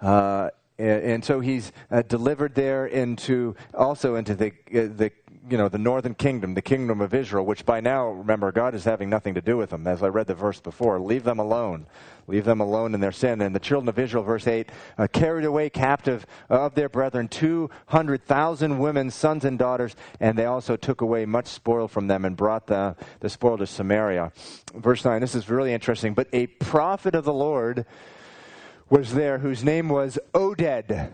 Uh, 0.00 0.50
and, 0.78 1.02
and, 1.02 1.24
so 1.24 1.40
he's 1.40 1.72
uh, 1.90 2.02
delivered 2.02 2.54
there 2.54 2.86
into 2.86 3.56
also 3.74 4.14
into 4.14 4.34
the 4.34 4.52
uh, 4.72 4.86
the 4.94 5.10
you 5.50 5.56
know, 5.56 5.68
the 5.68 5.78
northern 5.78 6.14
kingdom, 6.14 6.54
the 6.54 6.62
kingdom 6.62 7.00
of 7.00 7.14
Israel, 7.14 7.46
which 7.46 7.64
by 7.64 7.80
now, 7.80 8.08
remember, 8.08 8.52
God 8.52 8.74
is 8.74 8.84
having 8.84 9.08
nothing 9.08 9.34
to 9.34 9.40
do 9.40 9.56
with 9.56 9.70
them. 9.70 9.86
As 9.86 10.02
I 10.02 10.08
read 10.08 10.26
the 10.26 10.34
verse 10.34 10.60
before, 10.60 11.00
leave 11.00 11.24
them 11.24 11.38
alone. 11.38 11.86
Leave 12.26 12.44
them 12.44 12.60
alone 12.60 12.94
in 12.94 13.00
their 13.00 13.12
sin. 13.12 13.40
And 13.40 13.54
the 13.54 13.60
children 13.60 13.88
of 13.88 13.98
Israel, 13.98 14.22
verse 14.22 14.46
8, 14.46 14.70
uh, 14.98 15.06
carried 15.10 15.46
away 15.46 15.70
captive 15.70 16.26
of 16.50 16.74
their 16.74 16.90
brethren 16.90 17.28
200,000 17.28 18.78
women, 18.78 19.10
sons 19.10 19.44
and 19.44 19.58
daughters, 19.58 19.96
and 20.20 20.36
they 20.36 20.44
also 20.44 20.76
took 20.76 21.00
away 21.00 21.24
much 21.24 21.46
spoil 21.46 21.88
from 21.88 22.08
them 22.08 22.24
and 22.26 22.36
brought 22.36 22.66
the, 22.66 22.94
the 23.20 23.30
spoil 23.30 23.56
to 23.56 23.66
Samaria. 23.66 24.32
Verse 24.74 25.04
9, 25.04 25.20
this 25.20 25.34
is 25.34 25.48
really 25.48 25.72
interesting. 25.72 26.12
But 26.12 26.28
a 26.32 26.48
prophet 26.48 27.14
of 27.14 27.24
the 27.24 27.32
Lord 27.32 27.86
was 28.90 29.14
there 29.14 29.38
whose 29.38 29.64
name 29.64 29.88
was 29.88 30.18
Oded 30.34 31.10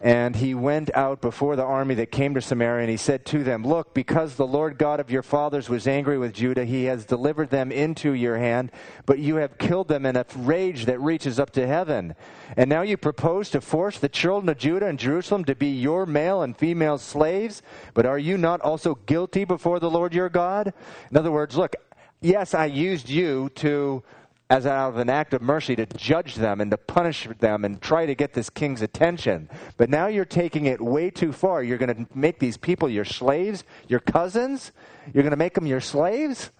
and 0.00 0.36
he 0.36 0.54
went 0.54 0.94
out 0.94 1.22
before 1.22 1.56
the 1.56 1.64
army 1.64 1.94
that 1.94 2.12
came 2.12 2.34
to 2.34 2.40
Samaria, 2.42 2.82
and 2.82 2.90
he 2.90 2.98
said 2.98 3.24
to 3.26 3.42
them, 3.42 3.64
Look, 3.64 3.94
because 3.94 4.34
the 4.34 4.46
Lord 4.46 4.76
God 4.76 5.00
of 5.00 5.10
your 5.10 5.22
fathers 5.22 5.70
was 5.70 5.88
angry 5.88 6.18
with 6.18 6.34
Judah, 6.34 6.66
he 6.66 6.84
has 6.84 7.06
delivered 7.06 7.48
them 7.48 7.72
into 7.72 8.12
your 8.12 8.36
hand, 8.36 8.70
but 9.06 9.18
you 9.18 9.36
have 9.36 9.56
killed 9.56 9.88
them 9.88 10.04
in 10.04 10.16
a 10.16 10.26
rage 10.36 10.84
that 10.84 11.00
reaches 11.00 11.40
up 11.40 11.50
to 11.52 11.66
heaven. 11.66 12.14
And 12.58 12.68
now 12.68 12.82
you 12.82 12.98
propose 12.98 13.48
to 13.50 13.60
force 13.62 13.98
the 13.98 14.08
children 14.08 14.50
of 14.50 14.58
Judah 14.58 14.86
and 14.86 14.98
Jerusalem 14.98 15.46
to 15.46 15.54
be 15.54 15.68
your 15.68 16.04
male 16.04 16.42
and 16.42 16.56
female 16.56 16.98
slaves, 16.98 17.62
but 17.94 18.04
are 18.04 18.18
you 18.18 18.36
not 18.36 18.60
also 18.60 18.96
guilty 19.06 19.44
before 19.44 19.80
the 19.80 19.90
Lord 19.90 20.12
your 20.12 20.28
God? 20.28 20.74
In 21.10 21.16
other 21.16 21.32
words, 21.32 21.56
look, 21.56 21.74
yes, 22.20 22.52
I 22.52 22.66
used 22.66 23.08
you 23.08 23.48
to 23.56 24.02
as 24.48 24.64
out 24.64 24.90
of 24.90 24.96
an 24.98 25.10
act 25.10 25.34
of 25.34 25.42
mercy 25.42 25.74
to 25.74 25.86
judge 25.86 26.36
them 26.36 26.60
and 26.60 26.70
to 26.70 26.76
punish 26.76 27.26
them 27.40 27.64
and 27.64 27.80
try 27.82 28.06
to 28.06 28.14
get 28.14 28.32
this 28.32 28.48
king's 28.48 28.80
attention. 28.80 29.48
But 29.76 29.90
now 29.90 30.06
you're 30.06 30.24
taking 30.24 30.66
it 30.66 30.80
way 30.80 31.10
too 31.10 31.32
far. 31.32 31.62
You're 31.62 31.78
going 31.78 31.94
to 31.94 32.06
make 32.16 32.38
these 32.38 32.56
people 32.56 32.88
your 32.88 33.04
slaves, 33.04 33.64
your 33.88 34.00
cousins. 34.00 34.70
You're 35.12 35.24
going 35.24 35.32
to 35.32 35.36
make 35.36 35.54
them 35.54 35.66
your 35.66 35.80
slaves. 35.80 36.50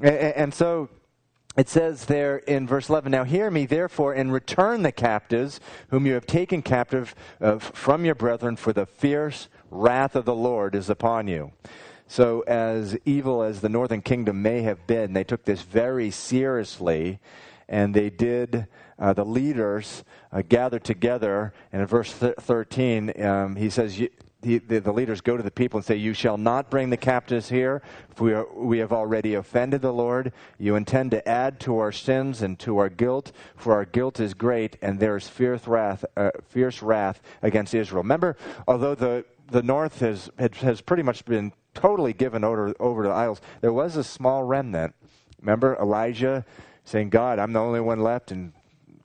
And, 0.00 0.54
so 0.54 0.88
it 1.56 1.68
says 1.68 2.06
there 2.06 2.38
in 2.38 2.66
verse 2.66 2.88
11 2.88 3.12
Now 3.12 3.24
hear 3.24 3.50
me, 3.50 3.66
therefore, 3.66 4.14
and 4.14 4.32
return 4.32 4.82
the 4.82 4.92
captives 4.92 5.60
whom 5.88 6.06
you 6.06 6.14
have 6.14 6.26
taken 6.26 6.62
captive 6.62 7.14
uh, 7.40 7.58
from 7.58 8.04
your 8.04 8.14
brethren, 8.14 8.56
for 8.56 8.72
the 8.72 8.86
fierce 8.86 9.48
wrath 9.70 10.16
of 10.16 10.24
the 10.24 10.34
Lord 10.34 10.74
is 10.74 10.88
upon 10.88 11.28
you. 11.28 11.52
So, 12.10 12.40
as 12.46 12.96
evil 13.04 13.42
as 13.42 13.60
the 13.60 13.68
northern 13.68 14.00
kingdom 14.00 14.40
may 14.40 14.62
have 14.62 14.86
been, 14.86 15.12
they 15.12 15.24
took 15.24 15.44
this 15.44 15.60
very 15.60 16.10
seriously, 16.10 17.20
and 17.68 17.94
they 17.94 18.08
did. 18.08 18.66
Uh, 18.98 19.12
the 19.12 19.26
leaders 19.26 20.04
uh, 20.32 20.42
gathered 20.48 20.84
together, 20.84 21.52
and 21.70 21.82
in 21.82 21.86
verse 21.86 22.18
th- 22.18 22.34
13, 22.40 23.22
um, 23.22 23.56
he 23.56 23.68
says, 23.68 24.00
the, 24.40 24.58
the, 24.58 24.92
leaders 24.92 25.20
go 25.20 25.36
to 25.36 25.42
the 25.42 25.50
people 25.50 25.78
and 25.78 25.84
say, 25.84 25.96
You 25.96 26.14
shall 26.14 26.38
not 26.38 26.70
bring 26.70 26.90
the 26.90 26.96
captives 26.96 27.48
here, 27.48 27.82
for 28.14 28.24
we, 28.24 28.32
are, 28.32 28.46
we 28.54 28.78
have 28.78 28.92
already 28.92 29.34
offended 29.34 29.82
the 29.82 29.92
Lord. 29.92 30.32
You 30.58 30.76
intend 30.76 31.10
to 31.10 31.28
add 31.28 31.58
to 31.60 31.78
our 31.78 31.90
sins 31.90 32.40
and 32.40 32.58
to 32.60 32.78
our 32.78 32.88
guilt, 32.88 33.32
for 33.56 33.74
our 33.74 33.84
guilt 33.84 34.20
is 34.20 34.34
great, 34.34 34.76
and 34.80 35.00
there 35.00 35.16
is 35.16 35.28
fierce 35.28 35.66
wrath, 35.66 36.04
uh, 36.16 36.30
fierce 36.48 36.82
wrath 36.82 37.20
against 37.42 37.74
Israel. 37.74 38.02
Remember, 38.02 38.36
although 38.66 38.94
the, 38.94 39.24
the 39.50 39.62
north 39.62 40.00
has, 40.00 40.30
has 40.38 40.80
pretty 40.80 41.02
much 41.02 41.24
been 41.24 41.52
totally 41.74 42.12
given 42.12 42.44
over, 42.44 42.74
over 42.80 43.02
to 43.02 43.10
idols. 43.10 43.40
There 43.60 43.72
was 43.72 43.96
a 43.96 44.04
small 44.04 44.44
remnant. 44.44 44.94
Remember 45.40 45.76
Elijah 45.80 46.44
saying, 46.84 47.10
God, 47.10 47.38
I'm 47.38 47.52
the 47.52 47.60
only 47.60 47.80
one 47.80 48.00
left? 48.00 48.30
And 48.30 48.52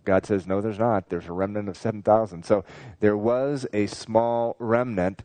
God 0.05 0.25
says, 0.25 0.47
No, 0.47 0.61
there's 0.61 0.79
not. 0.79 1.09
There's 1.09 1.27
a 1.27 1.33
remnant 1.33 1.69
of 1.69 1.77
7,000. 1.77 2.43
So 2.43 2.65
there 2.99 3.17
was 3.17 3.65
a 3.73 3.87
small 3.87 4.55
remnant 4.59 5.23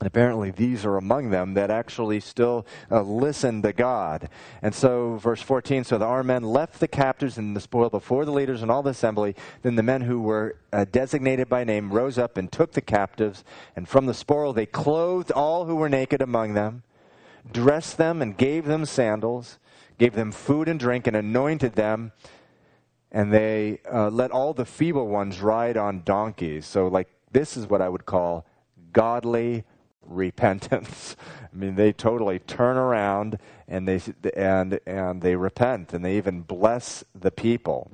and 0.00 0.06
apparently, 0.06 0.50
these 0.50 0.84
are 0.84 0.96
among 0.96 1.30
them 1.30 1.54
that 1.54 1.70
actually 1.70 2.18
still 2.20 2.66
uh, 2.90 3.02
listen 3.02 3.62
to 3.62 3.72
God. 3.72 4.28
And 4.60 4.74
so, 4.74 5.16
verse 5.16 5.42
14 5.42 5.84
so 5.84 5.98
the 5.98 6.04
armed 6.04 6.28
men 6.28 6.42
left 6.42 6.80
the 6.80 6.88
captives 6.88 7.38
and 7.38 7.54
the 7.54 7.60
spoil 7.60 7.90
before 7.90 8.24
the 8.24 8.32
leaders 8.32 8.62
and 8.62 8.70
all 8.70 8.82
the 8.82 8.90
assembly. 8.90 9.36
Then 9.62 9.76
the 9.76 9.82
men 9.82 10.00
who 10.00 10.20
were 10.20 10.56
uh, 10.72 10.86
designated 10.90 11.48
by 11.48 11.64
name 11.64 11.92
rose 11.92 12.18
up 12.18 12.36
and 12.36 12.50
took 12.50 12.72
the 12.72 12.80
captives. 12.80 13.44
And 13.76 13.88
from 13.88 14.06
the 14.06 14.14
spoil, 14.14 14.52
they 14.52 14.66
clothed 14.66 15.30
all 15.30 15.66
who 15.66 15.76
were 15.76 15.88
naked 15.88 16.22
among 16.22 16.54
them, 16.54 16.82
dressed 17.52 17.98
them, 17.98 18.22
and 18.22 18.36
gave 18.36 18.64
them 18.64 18.86
sandals, 18.86 19.58
gave 19.98 20.14
them 20.14 20.32
food 20.32 20.68
and 20.68 20.80
drink, 20.80 21.06
and 21.06 21.14
anointed 21.14 21.74
them. 21.74 22.12
And 23.12 23.32
they 23.32 23.80
uh, 23.92 24.08
let 24.08 24.30
all 24.30 24.54
the 24.54 24.64
feeble 24.64 25.06
ones 25.06 25.40
ride 25.42 25.76
on 25.76 26.02
donkeys. 26.02 26.64
So, 26.64 26.88
like, 26.88 27.08
this 27.30 27.56
is 27.56 27.68
what 27.68 27.82
I 27.82 27.88
would 27.88 28.06
call 28.06 28.46
godly 28.92 29.64
repentance. 30.06 31.16
I 31.52 31.56
mean, 31.56 31.74
they 31.74 31.92
totally 31.92 32.38
turn 32.38 32.76
around 32.76 33.38
and 33.68 33.86
they 33.86 34.00
and 34.34 34.80
and 34.86 35.22
they 35.22 35.36
repent 35.36 35.92
and 35.92 36.04
they 36.04 36.16
even 36.16 36.42
bless 36.42 37.04
the 37.14 37.30
people. 37.30 37.90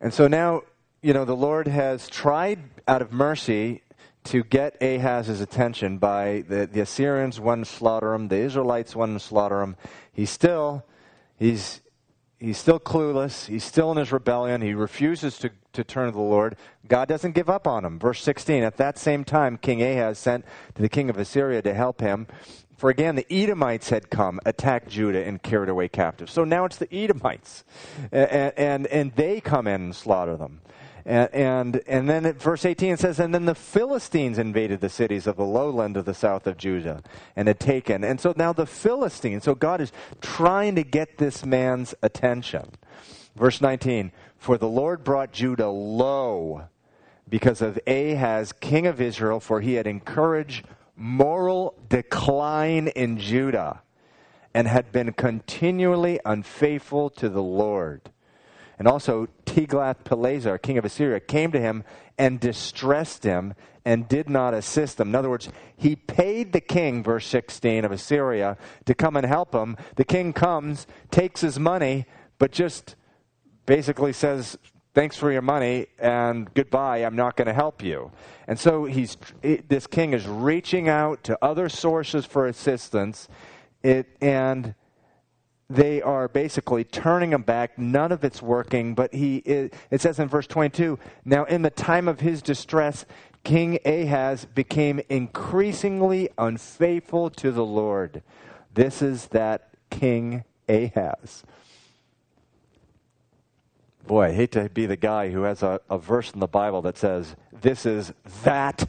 And 0.00 0.14
so 0.14 0.28
now, 0.28 0.62
you 1.02 1.12
know, 1.12 1.24
the 1.24 1.36
Lord 1.36 1.66
has 1.66 2.08
tried 2.08 2.60
out 2.86 3.02
of 3.02 3.12
mercy 3.12 3.82
to 4.24 4.44
get 4.44 4.80
Ahaz's 4.80 5.40
attention 5.40 5.98
by 5.98 6.44
the, 6.48 6.66
the 6.66 6.80
Assyrians 6.80 7.40
to 7.40 7.64
slaughter 7.64 8.12
him, 8.12 8.28
the 8.28 8.36
Israelites 8.36 8.94
to 9.14 9.18
slaughter 9.18 9.62
him. 9.62 9.76
He's 10.12 10.30
still 10.30 10.84
he's 11.36 11.80
he's 12.38 12.58
still 12.58 12.80
clueless. 12.80 13.46
He's 13.46 13.64
still 13.64 13.90
in 13.92 13.98
his 13.98 14.12
rebellion. 14.12 14.60
He 14.62 14.74
refuses 14.74 15.38
to 15.38 15.50
to 15.78 15.84
turn 15.84 16.06
to 16.06 16.12
the 16.12 16.20
Lord, 16.20 16.56
God 16.86 17.08
doesn't 17.08 17.32
give 17.32 17.48
up 17.48 17.66
on 17.66 17.84
him. 17.84 17.98
Verse 17.98 18.22
16 18.22 18.62
At 18.62 18.76
that 18.76 18.98
same 18.98 19.24
time, 19.24 19.56
King 19.56 19.80
Ahaz 19.80 20.18
sent 20.18 20.44
to 20.74 20.82
the 20.82 20.88
king 20.88 21.08
of 21.08 21.16
Assyria 21.16 21.62
to 21.62 21.72
help 21.72 22.00
him. 22.00 22.26
For 22.76 22.90
again, 22.90 23.16
the 23.16 23.26
Edomites 23.32 23.90
had 23.90 24.10
come, 24.10 24.38
attacked 24.46 24.88
Judah, 24.88 25.24
and 25.24 25.42
carried 25.42 25.68
away 25.68 25.88
captives. 25.88 26.32
So 26.32 26.44
now 26.44 26.64
it's 26.64 26.76
the 26.76 26.92
Edomites. 26.94 27.64
And, 28.12 28.52
and, 28.56 28.86
and 28.86 29.14
they 29.16 29.40
come 29.40 29.66
in 29.66 29.80
and 29.82 29.96
slaughter 29.96 30.36
them. 30.36 30.60
And, 31.08 31.34
and, 31.34 31.80
and 31.86 32.06
then 32.06 32.26
at 32.26 32.38
verse 32.38 32.66
18 32.66 32.92
it 32.92 33.00
says, 33.00 33.18
And 33.18 33.34
then 33.34 33.46
the 33.46 33.54
Philistines 33.54 34.38
invaded 34.38 34.82
the 34.82 34.90
cities 34.90 35.26
of 35.26 35.36
the 35.36 35.44
lowland 35.44 35.96
of 35.96 36.04
the 36.04 36.12
south 36.12 36.46
of 36.46 36.58
Judah 36.58 37.02
and 37.34 37.48
had 37.48 37.58
taken. 37.58 38.04
And 38.04 38.20
so 38.20 38.34
now 38.36 38.52
the 38.52 38.66
Philistines, 38.66 39.44
so 39.44 39.54
God 39.54 39.80
is 39.80 39.90
trying 40.20 40.74
to 40.74 40.84
get 40.84 41.16
this 41.16 41.46
man's 41.46 41.94
attention. 42.02 42.72
Verse 43.34 43.62
19, 43.62 44.12
For 44.36 44.58
the 44.58 44.68
Lord 44.68 45.02
brought 45.02 45.32
Judah 45.32 45.70
low 45.70 46.64
because 47.26 47.62
of 47.62 47.78
Ahaz, 47.86 48.52
king 48.52 48.86
of 48.86 49.00
Israel, 49.00 49.40
for 49.40 49.62
he 49.62 49.74
had 49.74 49.86
encouraged 49.86 50.66
moral 50.94 51.74
decline 51.88 52.88
in 52.88 53.18
Judah 53.18 53.80
and 54.52 54.68
had 54.68 54.92
been 54.92 55.14
continually 55.14 56.20
unfaithful 56.26 57.08
to 57.08 57.30
the 57.30 57.42
Lord. 57.42 58.10
And 58.78 58.86
also, 58.86 59.26
Tiglath-Pileser, 59.48 60.58
king 60.58 60.76
of 60.76 60.84
Assyria, 60.84 61.20
came 61.20 61.52
to 61.52 61.60
him 61.60 61.82
and 62.18 62.38
distressed 62.38 63.24
him 63.24 63.54
and 63.82 64.06
did 64.06 64.28
not 64.28 64.52
assist 64.52 65.00
him. 65.00 65.08
In 65.08 65.14
other 65.14 65.30
words, 65.30 65.48
he 65.74 65.96
paid 65.96 66.52
the 66.52 66.60
king, 66.60 67.02
verse 67.02 67.26
16 67.26 67.86
of 67.86 67.90
Assyria, 67.90 68.58
to 68.84 68.94
come 68.94 69.16
and 69.16 69.24
help 69.24 69.54
him. 69.54 69.78
The 69.96 70.04
king 70.04 70.34
comes, 70.34 70.86
takes 71.10 71.40
his 71.40 71.58
money, 71.58 72.04
but 72.38 72.52
just 72.52 72.94
basically 73.64 74.12
says, 74.12 74.58
thanks 74.92 75.16
for 75.16 75.32
your 75.32 75.42
money 75.42 75.86
and 75.98 76.52
goodbye 76.54 76.98
i'm 77.04 77.14
not 77.14 77.36
going 77.36 77.46
to 77.46 77.52
help 77.52 77.84
you 77.84 78.10
and 78.48 78.58
so 78.58 78.84
he's 78.84 79.16
this 79.68 79.86
king 79.86 80.12
is 80.12 80.26
reaching 80.26 80.88
out 80.88 81.22
to 81.22 81.38
other 81.44 81.68
sources 81.68 82.24
for 82.24 82.46
assistance 82.46 83.28
it, 83.82 84.08
and 84.20 84.74
they 85.70 86.00
are 86.00 86.28
basically 86.28 86.84
turning 86.84 87.32
him 87.32 87.42
back. 87.42 87.78
None 87.78 88.12
of 88.12 88.24
it's 88.24 88.40
working 88.40 88.94
but 88.94 89.12
he 89.12 89.38
it, 89.38 89.74
says 89.96 90.18
in 90.18 90.28
verse 90.28 90.46
22 90.46 90.98
now 91.24 91.44
in 91.44 91.62
the 91.62 91.70
time 91.70 92.08
of 92.08 92.20
his 92.20 92.40
distress 92.42 93.04
king 93.44 93.78
ahaz 93.84 94.46
became 94.46 95.00
increasingly 95.08 96.28
unfaithful 96.38 97.30
to 97.30 97.52
the 97.52 97.64
lord. 97.64 98.22
This 98.74 99.02
is 99.02 99.26
that 99.28 99.70
king 99.90 100.44
ahaz. 100.68 101.44
Boy, 104.06 104.28
I 104.28 104.32
hate 104.32 104.52
to 104.52 104.70
be 104.70 104.86
the 104.86 104.96
guy 104.96 105.28
who 105.30 105.42
has 105.42 105.62
a, 105.62 105.80
a 105.90 105.98
verse 105.98 106.30
in 106.32 106.40
the 106.40 106.46
Bible 106.46 106.80
that 106.82 106.96
says, 106.96 107.36
This 107.52 107.84
is 107.84 108.14
that 108.42 108.88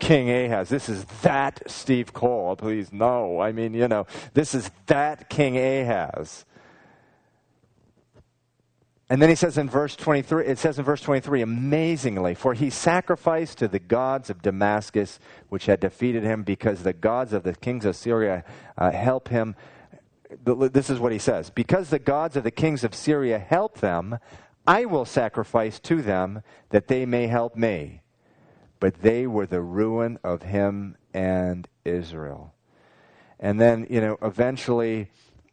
King 0.00 0.30
Ahaz. 0.30 0.68
This 0.68 0.88
is 0.88 1.04
that 1.22 1.62
Steve 1.66 2.12
Cole. 2.12 2.56
Please, 2.56 2.92
no. 2.92 3.40
I 3.40 3.52
mean, 3.52 3.74
you 3.74 3.86
know, 3.88 4.06
this 4.34 4.54
is 4.54 4.70
that 4.86 5.30
King 5.30 5.56
Ahaz. 5.56 6.44
And 9.08 9.20
then 9.20 9.28
he 9.28 9.34
says 9.34 9.58
in 9.58 9.68
verse 9.68 9.96
23, 9.96 10.46
it 10.46 10.58
says 10.58 10.78
in 10.78 10.84
verse 10.84 11.00
23, 11.00 11.42
amazingly, 11.42 12.34
for 12.34 12.54
he 12.54 12.70
sacrificed 12.70 13.58
to 13.58 13.66
the 13.66 13.80
gods 13.80 14.30
of 14.30 14.40
Damascus, 14.40 15.18
which 15.48 15.66
had 15.66 15.80
defeated 15.80 16.22
him, 16.22 16.44
because 16.44 16.84
the 16.84 16.92
gods 16.92 17.32
of 17.32 17.42
the 17.42 17.54
kings 17.54 17.84
of 17.84 17.96
Syria 17.96 18.44
uh, 18.78 18.92
help 18.92 19.28
him 19.28 19.56
this 20.44 20.90
is 20.90 20.98
what 20.98 21.12
he 21.12 21.18
says 21.18 21.50
Because 21.50 21.90
the 21.90 21.98
gods 21.98 22.36
of 22.36 22.44
the 22.44 22.50
kings 22.50 22.84
of 22.84 22.94
Syria 22.94 23.38
help 23.38 23.80
them, 23.80 24.18
I 24.66 24.84
will 24.84 25.04
sacrifice 25.04 25.80
to 25.80 26.02
them 26.02 26.42
that 26.70 26.88
they 26.88 27.06
may 27.06 27.26
help 27.26 27.56
me. 27.56 27.99
But 28.80 29.02
they 29.02 29.26
were 29.26 29.46
the 29.46 29.60
ruin 29.60 30.18
of 30.24 30.42
him 30.42 30.96
and 31.14 31.68
Israel. 31.84 32.54
And 33.38 33.60
then, 33.60 33.86
you 33.88 34.00
know, 34.00 34.18
eventually 34.22 35.08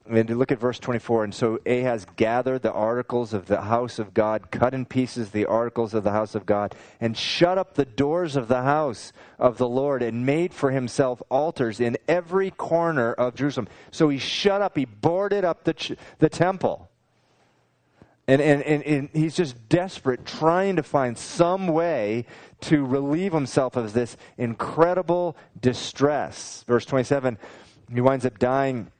and 0.09 0.29
look 0.37 0.51
at 0.51 0.59
verse 0.59 0.79
24. 0.79 1.25
And 1.25 1.35
so 1.35 1.59
Ahaz 1.65 2.05
gathered 2.15 2.61
the 2.61 2.71
articles 2.71 3.33
of 3.33 3.47
the 3.47 3.61
house 3.61 3.99
of 3.99 4.13
God, 4.13 4.51
cut 4.51 4.73
in 4.73 4.85
pieces 4.85 5.31
the 5.31 5.45
articles 5.45 5.93
of 5.93 6.03
the 6.03 6.11
house 6.11 6.35
of 6.35 6.45
God, 6.45 6.75
and 6.99 7.17
shut 7.17 7.57
up 7.57 7.73
the 7.73 7.85
doors 7.85 8.35
of 8.35 8.47
the 8.47 8.63
house 8.63 9.11
of 9.37 9.57
the 9.57 9.67
Lord, 9.67 10.01
and 10.01 10.25
made 10.25 10.53
for 10.53 10.71
himself 10.71 11.21
altars 11.29 11.79
in 11.79 11.97
every 12.07 12.51
corner 12.51 13.13
of 13.13 13.35
Jerusalem. 13.35 13.67
So 13.91 14.09
he 14.09 14.17
shut 14.17 14.61
up, 14.61 14.77
he 14.77 14.85
boarded 14.85 15.43
up 15.43 15.63
the, 15.63 15.97
the 16.19 16.29
temple. 16.29 16.89
And, 18.29 18.41
and, 18.41 18.61
and, 18.63 18.83
and 18.83 19.09
he's 19.13 19.35
just 19.35 19.69
desperate, 19.69 20.25
trying 20.25 20.75
to 20.75 20.83
find 20.83 21.17
some 21.17 21.67
way 21.67 22.25
to 22.61 22.85
relieve 22.85 23.33
himself 23.33 23.75
of 23.75 23.93
this 23.93 24.17
incredible 24.37 25.37
distress. 25.59 26.63
Verse 26.67 26.85
27, 26.85 27.37
he 27.93 28.01
winds 28.01 28.25
up 28.25 28.39
dying 28.39 28.91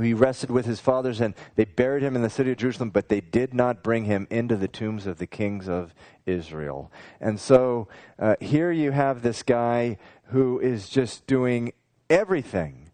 he 0.00 0.14
rested 0.14 0.50
with 0.50 0.64
his 0.64 0.80
fathers, 0.80 1.20
and 1.20 1.34
they 1.56 1.64
buried 1.64 2.02
him 2.02 2.16
in 2.16 2.22
the 2.22 2.30
city 2.30 2.50
of 2.50 2.56
Jerusalem, 2.56 2.90
but 2.90 3.08
they 3.08 3.20
did 3.20 3.52
not 3.52 3.82
bring 3.82 4.04
him 4.04 4.26
into 4.30 4.56
the 4.56 4.68
tombs 4.68 5.06
of 5.06 5.18
the 5.18 5.26
kings 5.26 5.68
of 5.68 5.94
Israel. 6.24 6.90
And 7.20 7.38
so 7.38 7.88
uh, 8.18 8.36
here 8.40 8.72
you 8.72 8.92
have 8.92 9.22
this 9.22 9.42
guy 9.42 9.98
who 10.28 10.58
is 10.58 10.88
just 10.88 11.26
doing 11.26 11.72
everything 12.08 12.90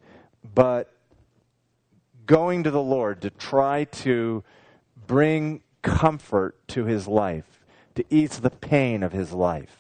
but 0.55 0.93
going 2.27 2.65
to 2.65 2.71
the 2.71 2.83
Lord 2.83 3.23
to 3.23 3.31
try 3.31 3.85
to 3.85 4.43
bring 5.07 5.63
comfort 5.83 6.57
to 6.69 6.85
his 6.87 7.07
life, 7.07 7.65
to 7.95 8.05
ease 8.11 8.41
the 8.41 8.51
pain 8.51 9.03
of 9.03 9.13
his 9.13 9.33
life. 9.33 9.80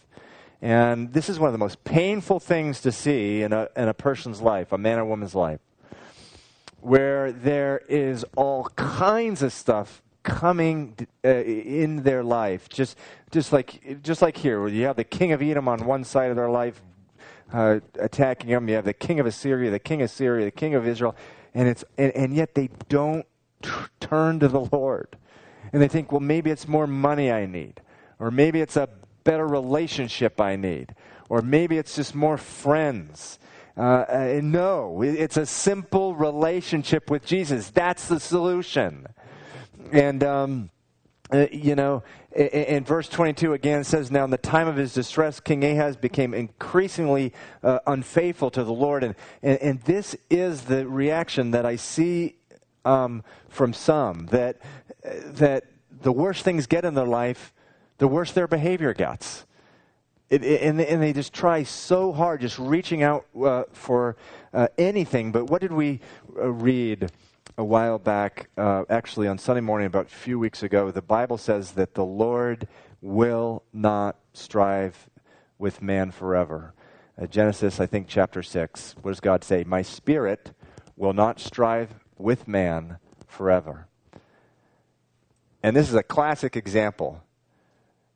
And 0.62 1.12
this 1.12 1.28
is 1.28 1.38
one 1.38 1.48
of 1.48 1.52
the 1.52 1.58
most 1.58 1.84
painful 1.84 2.38
things 2.38 2.80
to 2.82 2.92
see 2.92 3.42
in 3.42 3.52
a, 3.52 3.68
in 3.76 3.88
a 3.88 3.94
person's 3.94 4.40
life, 4.40 4.72
a 4.72 4.78
man 4.78 4.98
or 4.98 5.04
woman's 5.04 5.34
life 5.34 5.60
where 6.80 7.30
there 7.30 7.82
is 7.88 8.24
all 8.36 8.64
kinds 8.76 9.42
of 9.42 9.52
stuff 9.52 10.02
coming 10.22 10.96
uh, 11.24 11.28
in 11.28 12.02
their 12.02 12.22
life. 12.22 12.68
Just 12.68 12.96
just 13.30 13.52
like 13.52 14.02
just 14.02 14.22
like 14.22 14.36
here 14.36 14.60
where 14.60 14.68
you 14.68 14.84
have 14.84 14.96
the 14.96 15.04
king 15.04 15.32
of 15.32 15.42
Edom 15.42 15.68
on 15.68 15.84
one 15.84 16.04
side 16.04 16.30
of 16.30 16.36
their 16.36 16.50
life 16.50 16.80
uh, 17.52 17.80
attacking 17.98 18.50
them 18.50 18.68
you 18.68 18.74
have 18.74 18.84
the 18.84 18.92
king 18.92 19.20
of 19.20 19.26
Assyria 19.26 19.70
the 19.70 19.78
king 19.78 20.02
of 20.02 20.10
Syria 20.10 20.44
the 20.44 20.50
king 20.50 20.74
of 20.74 20.86
Israel. 20.86 21.14
And 21.54 21.68
it's 21.68 21.84
and, 21.98 22.12
and 22.12 22.34
yet 22.34 22.54
they 22.54 22.70
don't 22.88 23.26
t- 23.62 23.70
turn 24.00 24.40
to 24.40 24.48
the 24.48 24.60
Lord. 24.60 25.16
And 25.72 25.80
they 25.80 25.88
think 25.88 26.12
well 26.12 26.20
maybe 26.20 26.50
it's 26.50 26.68
more 26.68 26.86
money 26.86 27.30
I 27.30 27.46
need 27.46 27.80
or 28.18 28.30
maybe 28.30 28.60
it's 28.60 28.76
a 28.76 28.88
better 29.24 29.46
relationship 29.46 30.40
I 30.40 30.56
need 30.56 30.94
or 31.28 31.42
maybe 31.42 31.78
it's 31.78 31.96
just 31.96 32.14
more 32.14 32.36
friends 32.36 33.38
uh, 33.76 33.80
uh, 33.80 34.40
no, 34.42 35.00
it's 35.00 35.38
a 35.38 35.46
simple 35.46 36.14
relationship 36.14 37.10
with 37.10 37.24
Jesus. 37.24 37.70
That's 37.70 38.08
the 38.08 38.20
solution. 38.20 39.06
And, 39.90 40.22
um, 40.22 40.70
uh, 41.32 41.46
you 41.50 41.74
know, 41.74 42.02
in, 42.36 42.84
verse 42.84 43.08
22 43.08 43.54
again, 43.54 43.84
says, 43.84 44.10
Now 44.10 44.24
in 44.24 44.30
the 44.30 44.36
time 44.36 44.68
of 44.68 44.76
his 44.76 44.92
distress, 44.92 45.40
King 45.40 45.64
Ahaz 45.64 45.96
became 45.96 46.34
increasingly 46.34 47.32
uh, 47.62 47.78
unfaithful 47.86 48.50
to 48.50 48.64
the 48.64 48.72
Lord. 48.72 49.02
And, 49.02 49.14
and, 49.42 49.58
and, 49.62 49.80
this 49.82 50.14
is 50.28 50.62
the 50.62 50.86
reaction 50.86 51.52
that 51.52 51.64
I 51.64 51.76
see 51.76 52.36
um, 52.84 53.24
from 53.48 53.72
some 53.72 54.26
that, 54.26 54.60
that 55.02 55.64
the 56.02 56.12
worse 56.12 56.42
things 56.42 56.66
get 56.66 56.84
in 56.84 56.94
their 56.94 57.06
life, 57.06 57.52
the 58.00 58.08
worse 58.08 58.32
their 58.32 58.48
behavior 58.48 58.94
gets. 58.94 59.44
It, 60.30 60.42
it, 60.42 60.62
and, 60.62 60.80
and, 60.80 61.02
they 61.02 61.12
just 61.12 61.34
try 61.34 61.64
so 61.64 62.12
hard, 62.12 62.40
just 62.40 62.58
reaching 62.58 63.02
out 63.02 63.26
uh, 63.38 63.64
for 63.72 64.16
uh, 64.54 64.68
anything. 64.78 65.32
But 65.32 65.50
what 65.50 65.60
did 65.60 65.72
we 65.72 66.00
uh, 66.34 66.48
read 66.48 67.10
a 67.58 67.64
while 67.64 67.98
back, 67.98 68.48
uh, 68.56 68.84
actually 68.88 69.28
on 69.28 69.36
Sunday 69.36 69.60
morning, 69.60 69.86
about 69.86 70.06
a 70.06 70.14
few 70.14 70.38
weeks 70.38 70.62
ago? 70.62 70.90
The 70.90 71.02
Bible 71.02 71.36
says 71.36 71.72
that 71.72 71.94
the 71.94 72.04
Lord 72.04 72.68
will 73.02 73.64
not 73.72 74.16
strive 74.32 75.10
with 75.58 75.82
man 75.82 76.10
forever. 76.10 76.72
Uh, 77.20 77.26
Genesis, 77.26 77.80
I 77.80 77.86
think, 77.86 78.06
chapter 78.08 78.42
6. 78.42 78.94
What 79.02 79.10
does 79.10 79.20
God 79.20 79.44
say? 79.44 79.62
My 79.64 79.82
spirit 79.82 80.52
will 80.96 81.12
not 81.12 81.38
strive 81.38 81.90
with 82.16 82.48
man 82.48 82.96
forever. 83.26 83.88
And 85.62 85.76
this 85.76 85.90
is 85.90 85.94
a 85.94 86.02
classic 86.02 86.56
example. 86.56 87.22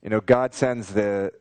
You 0.05 0.11
know, 0.11 0.21
God 0.21 0.55
sends 0.55 0.93
the 0.93 1.33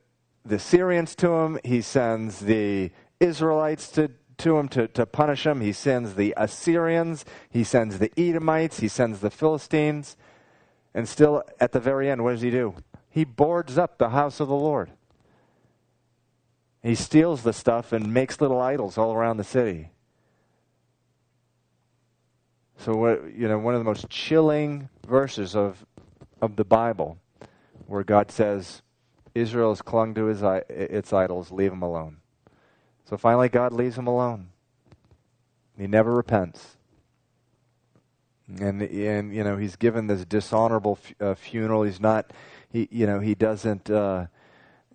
the 0.45 0.59
Syrians 0.59 1.15
to 1.15 1.29
him. 1.31 1.59
He 1.63 1.81
sends 1.81 2.39
the 2.39 2.91
Israelites 3.19 3.89
to, 3.91 4.11
to 4.37 4.57
him 4.57 4.67
to, 4.69 4.87
to 4.89 5.05
punish 5.05 5.45
him. 5.45 5.61
He 5.61 5.73
sends 5.73 6.15
the 6.15 6.33
Assyrians. 6.37 7.25
He 7.49 7.63
sends 7.63 7.99
the 7.99 8.11
Edomites. 8.17 8.79
He 8.79 8.87
sends 8.87 9.19
the 9.19 9.29
Philistines. 9.29 10.17
And 10.93 11.07
still, 11.07 11.43
at 11.59 11.71
the 11.71 11.79
very 11.79 12.09
end, 12.09 12.23
what 12.23 12.31
does 12.31 12.41
he 12.41 12.51
do? 12.51 12.75
He 13.09 13.23
boards 13.23 13.77
up 13.77 13.97
the 13.97 14.09
house 14.09 14.39
of 14.39 14.47
the 14.47 14.55
Lord. 14.55 14.91
He 16.81 16.95
steals 16.95 17.43
the 17.43 17.53
stuff 17.53 17.93
and 17.93 18.13
makes 18.13 18.41
little 18.41 18.59
idols 18.59 18.97
all 18.97 19.13
around 19.13 19.37
the 19.37 19.43
city. 19.43 19.91
So, 22.77 22.95
what, 22.95 23.33
you 23.33 23.47
know, 23.47 23.57
one 23.57 23.75
of 23.75 23.79
the 23.79 23.85
most 23.85 24.09
chilling 24.09 24.89
verses 25.07 25.55
of, 25.55 25.85
of 26.41 26.57
the 26.57 26.65
Bible 26.65 27.17
where 27.93 28.03
God 28.03 28.31
says, 28.31 28.81
Israel 29.35 29.69
has 29.69 29.83
clung 29.83 30.15
to 30.15 30.25
his, 30.25 30.41
its 30.67 31.13
idols, 31.13 31.51
leave 31.51 31.71
him 31.71 31.83
alone. 31.83 32.17
So 33.05 33.17
finally, 33.17 33.49
God 33.49 33.71
leaves 33.71 33.99
him 33.99 34.07
alone. 34.07 34.49
He 35.77 35.85
never 35.85 36.11
repents. 36.11 36.77
And, 38.47 38.81
and 38.81 39.33
you 39.33 39.43
know, 39.43 39.57
he's 39.57 39.75
given 39.75 40.07
this 40.07 40.25
dishonorable 40.25 40.97
uh, 41.21 41.35
funeral. 41.35 41.83
He's 41.83 41.99
not, 41.99 42.31
he, 42.71 42.87
you 42.91 43.05
know, 43.05 43.19
he 43.19 43.35
doesn't, 43.35 43.91
uh, 43.91 44.25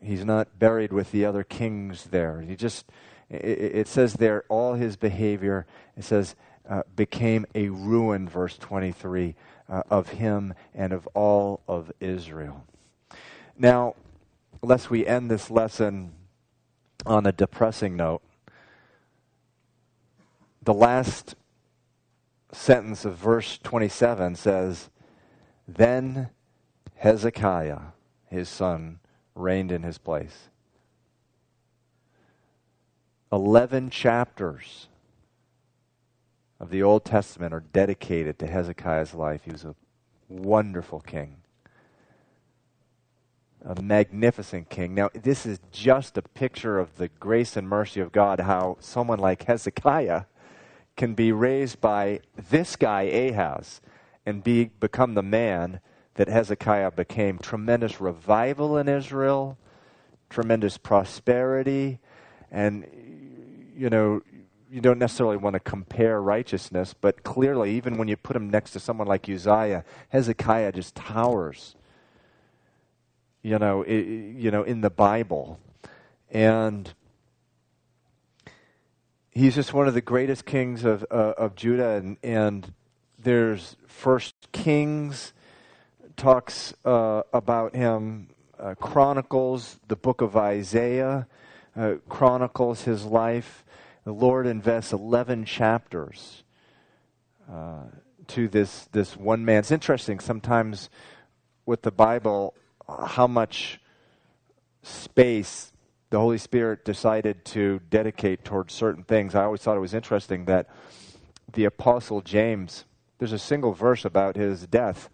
he's 0.03 0.25
not 0.25 0.59
buried 0.59 0.93
with 0.93 1.13
the 1.13 1.25
other 1.25 1.45
kings 1.45 2.05
there. 2.11 2.41
He 2.41 2.57
just, 2.57 2.91
it, 3.31 3.47
it 3.47 3.89
says 3.89 4.15
there, 4.15 4.45
all 4.49 4.75
his 4.75 4.97
behavior, 4.97 5.67
it 5.97 6.03
says, 6.03 6.35
uh, 6.69 6.83
became 6.97 7.47
a 7.55 7.69
ruin, 7.69 8.29
verse 8.29 8.59
23, 8.59 9.37
uh, 9.69 9.83
of 9.89 10.09
him 10.09 10.53
and 10.75 10.93
of 10.93 11.07
all 11.15 11.63
of 11.69 11.93
Israel. 12.01 12.65
Now, 13.59 13.97
lest 14.63 14.89
we 14.89 15.05
end 15.05 15.31
this 15.31 15.51
lesson 15.51 16.13
on 17.05 17.27
a 17.27 17.33
depressing 17.33 17.97
note, 17.97 18.23
the 20.63 20.75
last 20.75 21.35
sentence 22.53 23.05
of 23.05 23.17
verse 23.17 23.59
27 23.59 24.37
says, 24.37 24.91
Then 25.67 26.31
Hezekiah, 26.97 27.81
his 28.27 28.49
son, 28.49 29.01
reigned 29.35 29.73
in 29.73 29.83
his 29.83 29.99
place. 29.99 30.51
Eleven 33.33 33.91
chapters 33.91 34.89
of 36.61 36.71
the 36.71 36.83
Old 36.83 37.05
Testament 37.05 37.53
are 37.53 37.65
dedicated 37.73 38.39
to 38.39 38.47
Hezekiah's 38.47 39.15
life. 39.15 39.43
He 39.45 39.53
was 39.53 39.65
a 39.65 39.75
wonderful 40.29 41.01
king, 41.01 41.37
a 43.65 43.81
magnificent 43.81 44.71
king. 44.71 44.95
Now, 44.95 45.11
this 45.15 45.45
is 45.45 45.61
just 45.73 46.17
a 46.17 46.23
picture 46.23 46.79
of 46.79 46.97
the 46.97 47.09
grace 47.09 47.57
and 47.57 47.69
mercy 47.69 48.01
of 48.01 48.13
God, 48.13 48.41
how 48.41 48.77
someone 48.81 49.19
like 49.19 49.45
Hezekiah 49.45 50.25
can 50.97 51.15
be 51.15 51.33
raised 51.33 51.81
by 51.81 52.21
this 52.37 52.77
guy, 52.77 53.03
Ahaz, 53.03 53.81
and 54.27 54.43
be, 54.43 54.67
become 54.81 55.15
the 55.15 55.23
man 55.23 55.81
that 56.15 56.29
Hezekiah 56.29 56.93
became. 56.93 57.39
Tremendous 57.39 58.01
revival 58.01 58.77
in 58.77 58.89
Israel, 58.89 59.57
tremendous 60.29 60.77
prosperity, 60.77 62.01
and, 62.51 62.87
you 63.77 63.91
know, 63.91 64.23
you 64.71 64.81
don't 64.81 64.99
necessarily 64.99 65.37
want 65.37 65.55
to 65.55 65.61
compare 65.61 66.21
righteousness, 66.21 66.95
but 66.99 67.23
clearly, 67.23 67.75
even 67.75 67.97
when 67.97 68.09
you 68.09 68.17
put 68.17 68.37
him 68.37 68.51
next 68.51 68.73
to 68.73 68.81
someone 68.81 69.07
like 69.07 69.29
Uzziah, 69.29 69.85
Hezekiah 70.11 70.73
just 70.73 70.95
towers. 70.95 71.75
You 73.49 73.59
know, 73.59 73.81
it, 73.81 74.03
you 74.03 74.51
know, 74.51 74.63
in 74.63 74.83
the 74.83 74.91
Bible, 74.91 75.59
and 76.31 76.93
he's 79.31 79.55
just 79.55 79.73
one 79.73 79.89
of 79.89 79.95
the 79.95 80.03
greatest 80.03 80.45
kings 80.45 80.85
of, 80.85 81.07
uh, 81.11 81.33
of 81.39 81.55
Judah. 81.55 81.93
And, 81.93 82.19
and 82.23 82.75
there's 83.19 83.77
First 83.87 84.35
Kings 84.53 85.33
talks 86.15 86.75
uh, 86.85 87.23
about 87.33 87.75
him, 87.75 88.29
uh, 88.61 88.75
Chronicles, 88.75 89.81
the 89.89 89.97
book 89.97 90.21
of 90.21 90.37
Isaiah 90.37 91.27
uh, 91.75 91.95
chronicles 92.07 92.83
his 92.83 93.07
life. 93.07 93.65
The 94.05 94.13
Lord 94.13 94.47
invests 94.47 94.93
11 94.93 95.47
chapters 95.47 96.43
uh, 97.51 97.85
to 98.27 98.47
this, 98.47 98.91
this 98.93 99.17
one 99.17 99.43
man. 99.47 99.61
It's 99.61 99.71
interesting 99.71 100.21
sometimes 100.21 100.91
with 101.65 101.81
the 101.81 101.91
Bible 101.91 102.53
how 102.89 103.27
much 103.27 103.81
space 104.83 105.73
the 106.11 106.19
Holy 106.19 106.39
Spirit 106.39 106.85
decided 106.85 107.45
to 107.45 107.81
dedicate 107.91 108.45
towards 108.45 108.73
certain 108.73 109.03
things. 109.03 109.35
I 109.35 109.45
always 109.45 109.61
thought 109.61 109.77
it 109.77 109.81
was 109.81 109.95
interesting 109.95 110.47
that 110.47 110.69
the 111.53 111.65
Apostle 111.65 112.23
James, 112.23 112.85
there's 113.19 113.33
a 113.33 113.39
single 113.39 113.73
verse 113.73 114.05
about 114.05 114.37
his 114.37 114.67
death. 114.67 115.11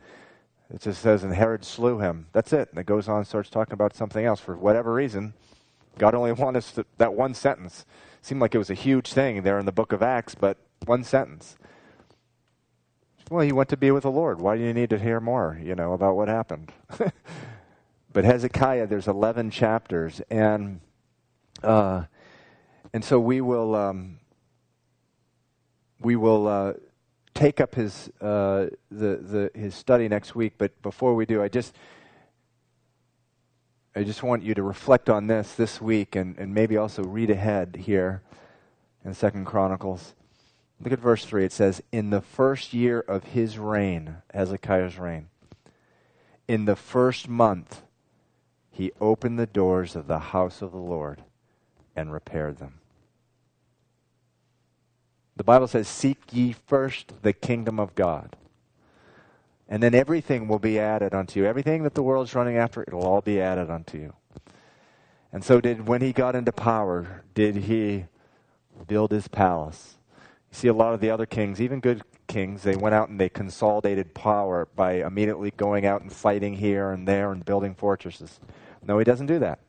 It 0.72 0.80
just 0.80 1.02
says, 1.02 1.24
and 1.24 1.34
Herod 1.34 1.64
slew 1.64 1.98
him. 1.98 2.26
That's 2.32 2.52
it. 2.52 2.70
And 2.70 2.78
it 2.78 2.86
goes 2.86 3.08
on 3.08 3.18
and 3.18 3.26
starts 3.26 3.50
talking 3.50 3.74
about 3.74 3.94
something 3.94 4.24
else. 4.24 4.40
For 4.40 4.56
whatever 4.56 4.92
reason, 4.92 5.34
God 5.98 6.14
only 6.14 6.32
wanted 6.32 6.58
us 6.58 6.72
to, 6.72 6.86
that 6.98 7.14
one 7.14 7.34
sentence. 7.34 7.84
It 8.20 8.26
seemed 8.26 8.40
like 8.40 8.54
it 8.54 8.58
was 8.58 8.70
a 8.70 8.74
huge 8.74 9.12
thing 9.12 9.42
there 9.42 9.58
in 9.58 9.66
the 9.66 9.72
book 9.72 9.92
of 9.92 10.02
Acts, 10.02 10.34
but 10.34 10.58
one 10.86 11.04
sentence. 11.04 11.56
Well, 13.30 13.44
he 13.44 13.52
went 13.52 13.70
to 13.70 13.76
be 13.76 13.90
with 13.90 14.02
the 14.02 14.10
Lord. 14.10 14.40
Why 14.40 14.56
do 14.56 14.62
you 14.62 14.74
need 14.74 14.90
to 14.90 14.98
hear 14.98 15.18
more, 15.18 15.58
you 15.62 15.74
know, 15.74 15.92
about 15.92 16.14
what 16.14 16.28
happened? 16.28 16.72
but 18.14 18.24
Hezekiah, 18.24 18.86
there's 18.86 19.08
11 19.08 19.50
chapters, 19.50 20.22
and 20.30 20.80
uh, 21.64 22.04
and 22.92 23.04
so 23.04 23.18
we 23.18 23.40
will 23.40 23.74
um, 23.74 24.20
we 26.00 26.14
will 26.14 26.46
uh, 26.46 26.72
take 27.34 27.60
up 27.60 27.74
his 27.74 28.08
uh, 28.20 28.66
the 28.88 29.16
the 29.16 29.50
his 29.52 29.74
study 29.74 30.08
next 30.08 30.36
week. 30.36 30.54
But 30.58 30.80
before 30.80 31.16
we 31.16 31.26
do, 31.26 31.42
I 31.42 31.48
just 31.48 31.74
I 33.96 34.04
just 34.04 34.22
want 34.22 34.44
you 34.44 34.54
to 34.54 34.62
reflect 34.62 35.10
on 35.10 35.26
this 35.26 35.52
this 35.54 35.80
week, 35.80 36.14
and, 36.14 36.38
and 36.38 36.54
maybe 36.54 36.76
also 36.76 37.02
read 37.02 37.30
ahead 37.30 37.78
here 37.80 38.22
in 39.04 39.12
Second 39.12 39.44
Chronicles. 39.44 40.14
Look 40.80 40.92
at 40.92 41.00
verse 41.00 41.24
three. 41.24 41.44
It 41.44 41.52
says, 41.52 41.82
"In 41.90 42.10
the 42.10 42.20
first 42.20 42.72
year 42.72 43.00
of 43.00 43.24
his 43.24 43.58
reign, 43.58 44.18
Hezekiah's 44.32 45.00
reign, 45.00 45.30
in 46.46 46.66
the 46.66 46.76
first 46.76 47.28
month." 47.28 47.82
He 48.74 48.90
opened 49.00 49.38
the 49.38 49.46
doors 49.46 49.94
of 49.94 50.08
the 50.08 50.18
house 50.18 50.60
of 50.60 50.72
the 50.72 50.78
Lord 50.78 51.22
and 51.94 52.12
repaired 52.12 52.58
them. 52.58 52.80
The 55.36 55.44
Bible 55.44 55.68
says, 55.68 55.86
Seek 55.86 56.18
ye 56.32 56.56
first 56.66 57.22
the 57.22 57.32
kingdom 57.32 57.78
of 57.78 57.94
God. 57.94 58.34
And 59.68 59.80
then 59.80 59.94
everything 59.94 60.48
will 60.48 60.58
be 60.58 60.80
added 60.80 61.14
unto 61.14 61.38
you. 61.38 61.46
Everything 61.46 61.84
that 61.84 61.94
the 61.94 62.02
world's 62.02 62.34
running 62.34 62.56
after, 62.56 62.82
it'll 62.82 63.06
all 63.06 63.20
be 63.20 63.40
added 63.40 63.70
unto 63.70 63.96
you. 63.96 64.12
And 65.32 65.44
so 65.44 65.60
did 65.60 65.86
when 65.86 66.00
he 66.00 66.12
got 66.12 66.34
into 66.34 66.50
power, 66.50 67.22
did 67.32 67.54
he 67.54 68.06
build 68.88 69.12
his 69.12 69.28
palace? 69.28 69.94
You 70.50 70.56
see 70.56 70.68
a 70.68 70.74
lot 70.74 70.94
of 70.94 71.00
the 71.00 71.10
other 71.10 71.26
kings, 71.26 71.60
even 71.60 71.78
good 71.78 72.02
kings, 72.26 72.64
they 72.64 72.74
went 72.74 72.96
out 72.96 73.08
and 73.08 73.20
they 73.20 73.28
consolidated 73.28 74.14
power 74.14 74.66
by 74.74 75.04
immediately 75.04 75.52
going 75.52 75.86
out 75.86 76.02
and 76.02 76.12
fighting 76.12 76.54
here 76.54 76.90
and 76.90 77.06
there 77.06 77.30
and 77.30 77.44
building 77.44 77.76
fortresses. 77.76 78.40
No, 78.86 78.98
he 78.98 79.04
doesn't 79.04 79.26
do 79.26 79.38
that. 79.38 79.60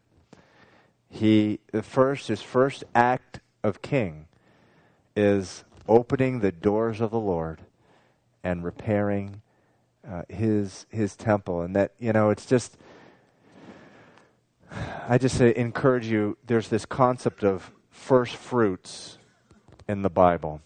He 1.09 1.59
the 1.71 1.83
first 1.83 2.27
his 2.27 2.41
first 2.41 2.83
act 2.93 3.39
of 3.63 3.81
king 3.81 4.27
is 5.15 5.63
opening 5.87 6.39
the 6.39 6.51
doors 6.51 6.99
of 6.99 7.11
the 7.11 7.19
Lord 7.19 7.61
and 8.43 8.63
repairing 8.63 9.41
uh, 10.07 10.23
his 10.27 10.85
his 10.89 11.15
temple. 11.15 11.61
And 11.61 11.75
that 11.75 11.93
you 11.99 12.11
know 12.11 12.29
it's 12.29 12.45
just 12.45 12.77
I 15.07 15.17
just 15.17 15.39
encourage 15.39 16.07
you 16.07 16.37
there's 16.45 16.67
this 16.67 16.85
concept 16.85 17.43
of 17.43 17.71
first 17.89 18.35
fruits 18.35 19.17
in 19.87 20.01
the 20.01 20.09
Bible. 20.09 20.61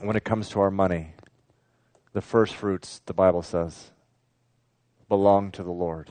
When 0.00 0.16
it 0.16 0.24
comes 0.24 0.48
to 0.50 0.60
our 0.60 0.70
money 0.70 1.12
the 2.14 2.22
first 2.22 2.54
fruits 2.54 3.02
the 3.04 3.12
Bible 3.12 3.42
says 3.42 3.90
belong 5.08 5.50
to 5.52 5.62
the 5.62 5.70
Lord 5.70 6.10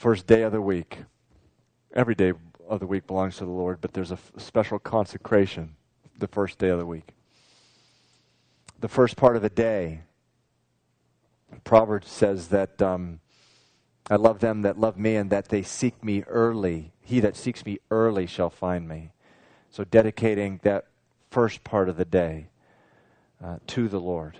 first 0.00 0.26
day 0.26 0.40
of 0.40 0.50
the 0.50 0.62
week 0.62 1.00
every 1.92 2.14
day 2.14 2.32
of 2.66 2.80
the 2.80 2.86
week 2.86 3.06
belongs 3.06 3.36
to 3.36 3.44
the 3.44 3.50
Lord, 3.50 3.82
but 3.82 3.92
there's 3.92 4.10
a 4.10 4.14
f- 4.14 4.32
special 4.38 4.78
consecration 4.78 5.76
the 6.18 6.26
first 6.26 6.58
day 6.58 6.70
of 6.70 6.78
the 6.78 6.86
week. 6.86 7.08
The 8.78 8.88
first 8.88 9.18
part 9.18 9.36
of 9.36 9.42
the 9.42 9.50
day, 9.50 10.00
Proverbs 11.64 12.08
says 12.08 12.48
that 12.48 12.80
um, 12.80 13.20
I 14.08 14.16
love 14.16 14.38
them 14.38 14.62
that 14.62 14.80
love 14.80 14.96
me 14.96 15.16
and 15.16 15.28
that 15.28 15.50
they 15.50 15.62
seek 15.62 16.02
me 16.02 16.22
early. 16.22 16.92
He 17.02 17.20
that 17.20 17.36
seeks 17.36 17.66
me 17.66 17.78
early 17.90 18.26
shall 18.26 18.48
find 18.48 18.88
me. 18.88 19.12
So 19.68 19.84
dedicating 19.84 20.60
that 20.62 20.86
first 21.30 21.62
part 21.62 21.90
of 21.90 21.98
the 21.98 22.06
day 22.06 22.46
uh, 23.44 23.58
to 23.66 23.86
the 23.86 24.00
Lord. 24.00 24.38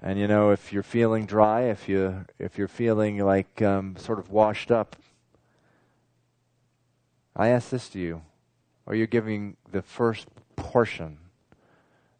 And 0.00 0.18
you 0.18 0.28
know, 0.28 0.50
if 0.50 0.72
you're 0.72 0.84
feeling 0.84 1.26
dry, 1.26 1.62
if 1.62 1.88
you 1.88 2.24
if 2.38 2.56
you're 2.56 2.68
feeling 2.68 3.18
like 3.18 3.60
um, 3.62 3.96
sort 3.96 4.18
of 4.18 4.30
washed 4.30 4.70
up, 4.70 4.96
I 7.34 7.48
ask 7.48 7.70
this 7.70 7.88
to 7.90 7.98
you: 7.98 8.22
Are 8.86 8.94
you 8.94 9.08
giving 9.08 9.56
the 9.70 9.82
first 9.82 10.28
portion 10.54 11.18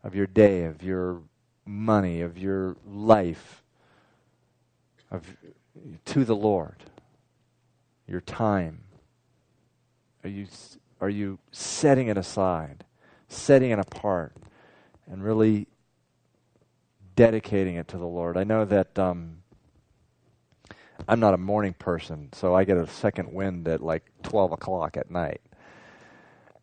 of 0.03 0.15
your 0.15 0.27
day, 0.27 0.65
of 0.65 0.83
your 0.83 1.23
money, 1.65 2.21
of 2.21 2.37
your 2.37 2.77
life, 2.85 3.63
of 5.11 5.37
to 6.07 6.25
the 6.25 6.37
Lord? 6.37 6.83
Your 8.09 8.21
time. 8.21 8.81
Are 10.25 10.31
you 10.31 10.49
are 11.01 11.11
you 11.11 11.39
setting 11.53 12.09
it 12.09 12.19
aside, 12.19 12.85
setting 13.29 13.71
it 13.71 13.79
apart, 13.79 14.33
and 15.07 15.23
really 15.23 15.69
dedicating 17.19 17.75
it 17.75 17.89
to 17.89 17.99
the 17.99 18.07
Lord. 18.07 18.37
I 18.37 18.45
know 18.45 18.65
that 18.65 18.97
um, 18.97 19.39
I'm 21.09 21.19
not 21.19 21.35
a 21.35 21.39
morning 21.39 21.75
person, 21.75 22.29
so 22.33 22.55
I 22.55 22.63
get 22.63 22.77
a 22.77 22.87
second 22.87 23.33
wind 23.33 23.67
at 23.67 23.83
like 23.83 24.05
12 24.23 24.53
o'clock 24.53 24.97
at 24.97 25.11
night. 25.11 25.41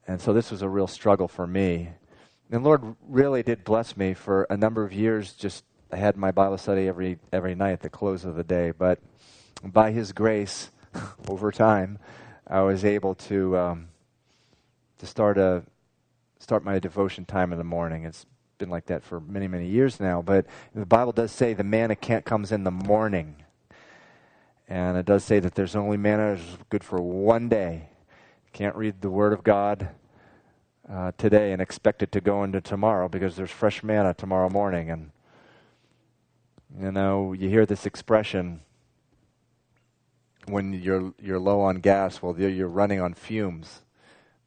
And 0.08 0.22
so 0.22 0.32
this 0.32 0.52
was 0.52 0.62
a 0.62 0.70
real 0.70 0.88
struggle 0.88 1.28
for 1.28 1.46
me. 1.46 1.90
And 2.50 2.64
Lord 2.64 2.96
really 3.06 3.44
did 3.44 3.66
bless 3.66 3.98
me 3.98 4.14
for 4.14 4.48
a 4.50 4.56
number 4.56 4.86
of 4.86 4.94
years. 4.94 5.34
Just 5.34 5.66
I 5.92 5.98
had 5.98 6.16
my 6.16 6.32
Bible 6.32 6.58
study 6.58 6.88
every 6.88 7.20
every 7.34 7.54
night 7.54 7.74
at 7.74 7.82
the 7.82 7.90
close 7.90 8.24
of 8.24 8.36
the 8.36 8.44
day. 8.44 8.72
But 8.72 9.00
by 9.62 9.92
His 9.92 10.14
grace, 10.14 10.72
over 11.28 11.52
time, 11.52 12.00
I 12.48 12.62
was 12.62 12.86
able 12.86 13.16
to 13.16 13.58
um, 13.58 13.88
to 15.00 15.06
start 15.06 15.38
a 15.38 15.64
start 16.40 16.64
my 16.64 16.80
devotion 16.80 17.26
time 17.26 17.52
in 17.52 17.58
the 17.58 17.66
morning. 17.66 18.06
It's 18.06 18.26
been 18.58 18.70
like 18.70 18.86
that 18.88 19.04
for 19.04 19.20
many 19.20 19.48
many 19.48 19.68
years 19.68 20.00
now. 20.00 20.22
But 20.22 20.46
the 20.74 20.86
Bible 20.86 21.12
does 21.12 21.32
say 21.32 21.54
the 21.54 21.64
manna 21.64 21.96
can't 21.96 22.26
comes 22.26 22.52
in 22.52 22.64
the 22.64 22.72
morning, 22.72 23.44
and 24.68 24.98
it 24.98 25.06
does 25.06 25.24
say 25.24 25.40
that 25.40 25.56
there's 25.56 25.76
only 25.76 25.98
manna 25.98 26.34
is 26.34 26.58
good 26.70 26.84
for 26.84 27.02
one 27.02 27.50
day. 27.50 27.90
Can't 28.54 28.76
read 28.76 29.02
the 29.02 29.10
Word 29.10 29.34
of 29.34 29.44
God 29.44 29.90
uh, 30.90 31.12
today 31.18 31.52
and 31.52 31.62
expect 31.62 32.04
it 32.04 32.12
to 32.12 32.22
go 32.22 32.44
into 32.44 32.62
tomorrow 32.62 33.10
because 33.10 33.36
there's 33.36 33.52
fresh 33.52 33.84
manna 33.84 34.14
tomorrow 34.14 34.50
morning. 34.50 34.90
And, 34.90 35.12
you 36.80 36.92
know, 36.92 37.34
you 37.34 37.50
hear 37.50 37.66
this 37.66 37.86
expression 37.86 38.62
when 40.48 40.74
you're, 40.74 41.14
you're 41.20 41.40
low 41.40 41.62
on 41.62 41.78
gas, 41.78 42.22
well, 42.22 42.40
you're 42.40 42.68
running 42.68 43.02
on 43.02 43.14
fumes. 43.14 43.82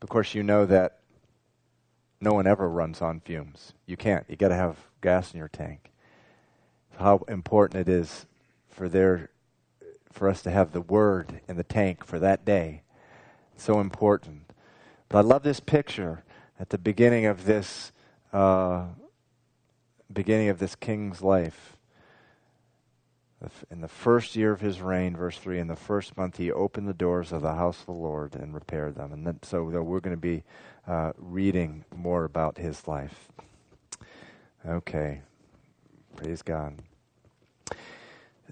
Of 0.00 0.08
course, 0.08 0.34
you 0.34 0.42
know 0.42 0.64
that 0.66 0.97
no 2.20 2.32
one 2.32 2.46
ever 2.46 2.68
runs 2.68 3.00
on 3.00 3.20
fumes. 3.20 3.72
You 3.86 3.96
can't. 3.96 4.24
You 4.28 4.36
got 4.36 4.48
to 4.48 4.54
have 4.54 4.76
gas 5.00 5.32
in 5.32 5.38
your 5.38 5.48
tank. 5.48 5.90
How 6.98 7.24
important 7.28 7.80
it 7.80 7.88
is 7.88 8.26
for 8.68 8.88
there, 8.88 9.30
for 10.10 10.28
us 10.28 10.42
to 10.42 10.50
have 10.50 10.72
the 10.72 10.80
word 10.80 11.40
in 11.48 11.56
the 11.56 11.64
tank 11.64 12.04
for 12.04 12.18
that 12.18 12.44
day. 12.44 12.82
So 13.56 13.80
important. 13.80 14.52
But 15.08 15.18
I 15.18 15.20
love 15.22 15.42
this 15.42 15.60
picture 15.60 16.24
at 16.58 16.70
the 16.70 16.78
beginning 16.78 17.26
of 17.26 17.44
this 17.44 17.92
uh, 18.32 18.86
beginning 20.12 20.48
of 20.48 20.58
this 20.58 20.74
king's 20.74 21.22
life. 21.22 21.76
In 23.70 23.80
the 23.80 23.88
first 23.88 24.34
year 24.34 24.50
of 24.50 24.60
his 24.60 24.80
reign, 24.80 25.16
verse 25.16 25.38
3, 25.38 25.60
in 25.60 25.68
the 25.68 25.76
first 25.76 26.16
month, 26.16 26.38
he 26.38 26.50
opened 26.50 26.88
the 26.88 26.94
doors 26.94 27.30
of 27.30 27.40
the 27.40 27.54
house 27.54 27.80
of 27.80 27.86
the 27.86 27.92
Lord 27.92 28.34
and 28.34 28.52
repaired 28.52 28.96
them. 28.96 29.12
And 29.12 29.24
then, 29.24 29.38
so 29.42 29.62
we're 29.62 30.00
going 30.00 30.16
to 30.16 30.20
be 30.20 30.42
uh, 30.88 31.12
reading 31.18 31.84
more 31.94 32.24
about 32.24 32.56
his 32.58 32.88
life. 32.88 33.28
Okay. 34.66 35.20
Praise 36.16 36.42
God. 36.42 36.80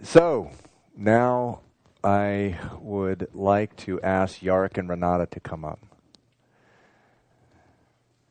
So, 0.02 0.50
now 0.96 1.60
I 2.04 2.58
would 2.80 3.28
like 3.34 3.74
to 3.78 4.00
ask 4.02 4.40
Yarik 4.40 4.78
and 4.78 4.88
Renata 4.88 5.26
to 5.32 5.40
come 5.40 5.64
up. 5.64 5.80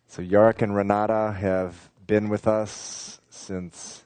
So 0.08 0.22
Yarik 0.22 0.62
and 0.62 0.74
Renata 0.74 1.36
have 1.38 1.90
been 2.08 2.30
with 2.30 2.48
us 2.48 3.20
since 3.30 4.06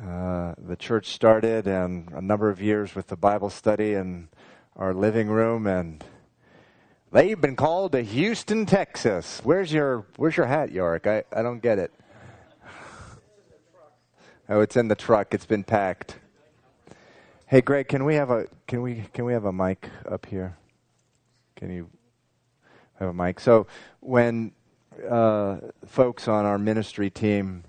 uh, 0.00 0.54
the 0.58 0.76
church 0.76 1.08
started, 1.08 1.66
and 1.66 2.08
a 2.12 2.20
number 2.20 2.50
of 2.50 2.60
years 2.60 2.94
with 2.94 3.08
the 3.08 3.16
Bible 3.16 3.50
study 3.50 3.94
in 3.94 4.28
our 4.76 4.94
living 4.94 5.28
room, 5.28 5.66
and 5.66 6.04
they've 7.14 7.40
been 7.40 7.56
called 7.56 7.92
to 7.92 8.02
Houston, 8.02 8.66
Texas. 8.66 9.40
Where's 9.44 9.72
your 9.72 10.04
Where's 10.16 10.36
your 10.36 10.46
hat, 10.46 10.70
Yarik? 10.70 11.06
I, 11.06 11.24
I 11.34 11.42
don't 11.42 11.60
get 11.60 11.78
it. 11.78 11.92
Oh, 14.46 14.60
it's 14.60 14.76
in 14.76 14.88
the 14.88 14.94
truck. 14.94 15.32
It's 15.32 15.46
been 15.46 15.64
packed. 15.64 16.18
Hey, 17.46 17.62
Greg, 17.62 17.88
can 17.88 18.04
we 18.04 18.16
have 18.16 18.30
a 18.30 18.46
can 18.66 18.82
we 18.82 19.04
can 19.14 19.24
we 19.24 19.32
have 19.32 19.46
a 19.46 19.52
mic 19.52 19.88
up 20.06 20.26
here? 20.26 20.58
Can 21.56 21.70
you 21.70 21.88
have 22.98 23.08
a 23.08 23.14
mic? 23.14 23.40
So 23.40 23.68
when 24.00 24.52
uh, 25.08 25.58
folks 25.86 26.28
on 26.28 26.44
our 26.44 26.58
ministry 26.58 27.08
team 27.08 27.64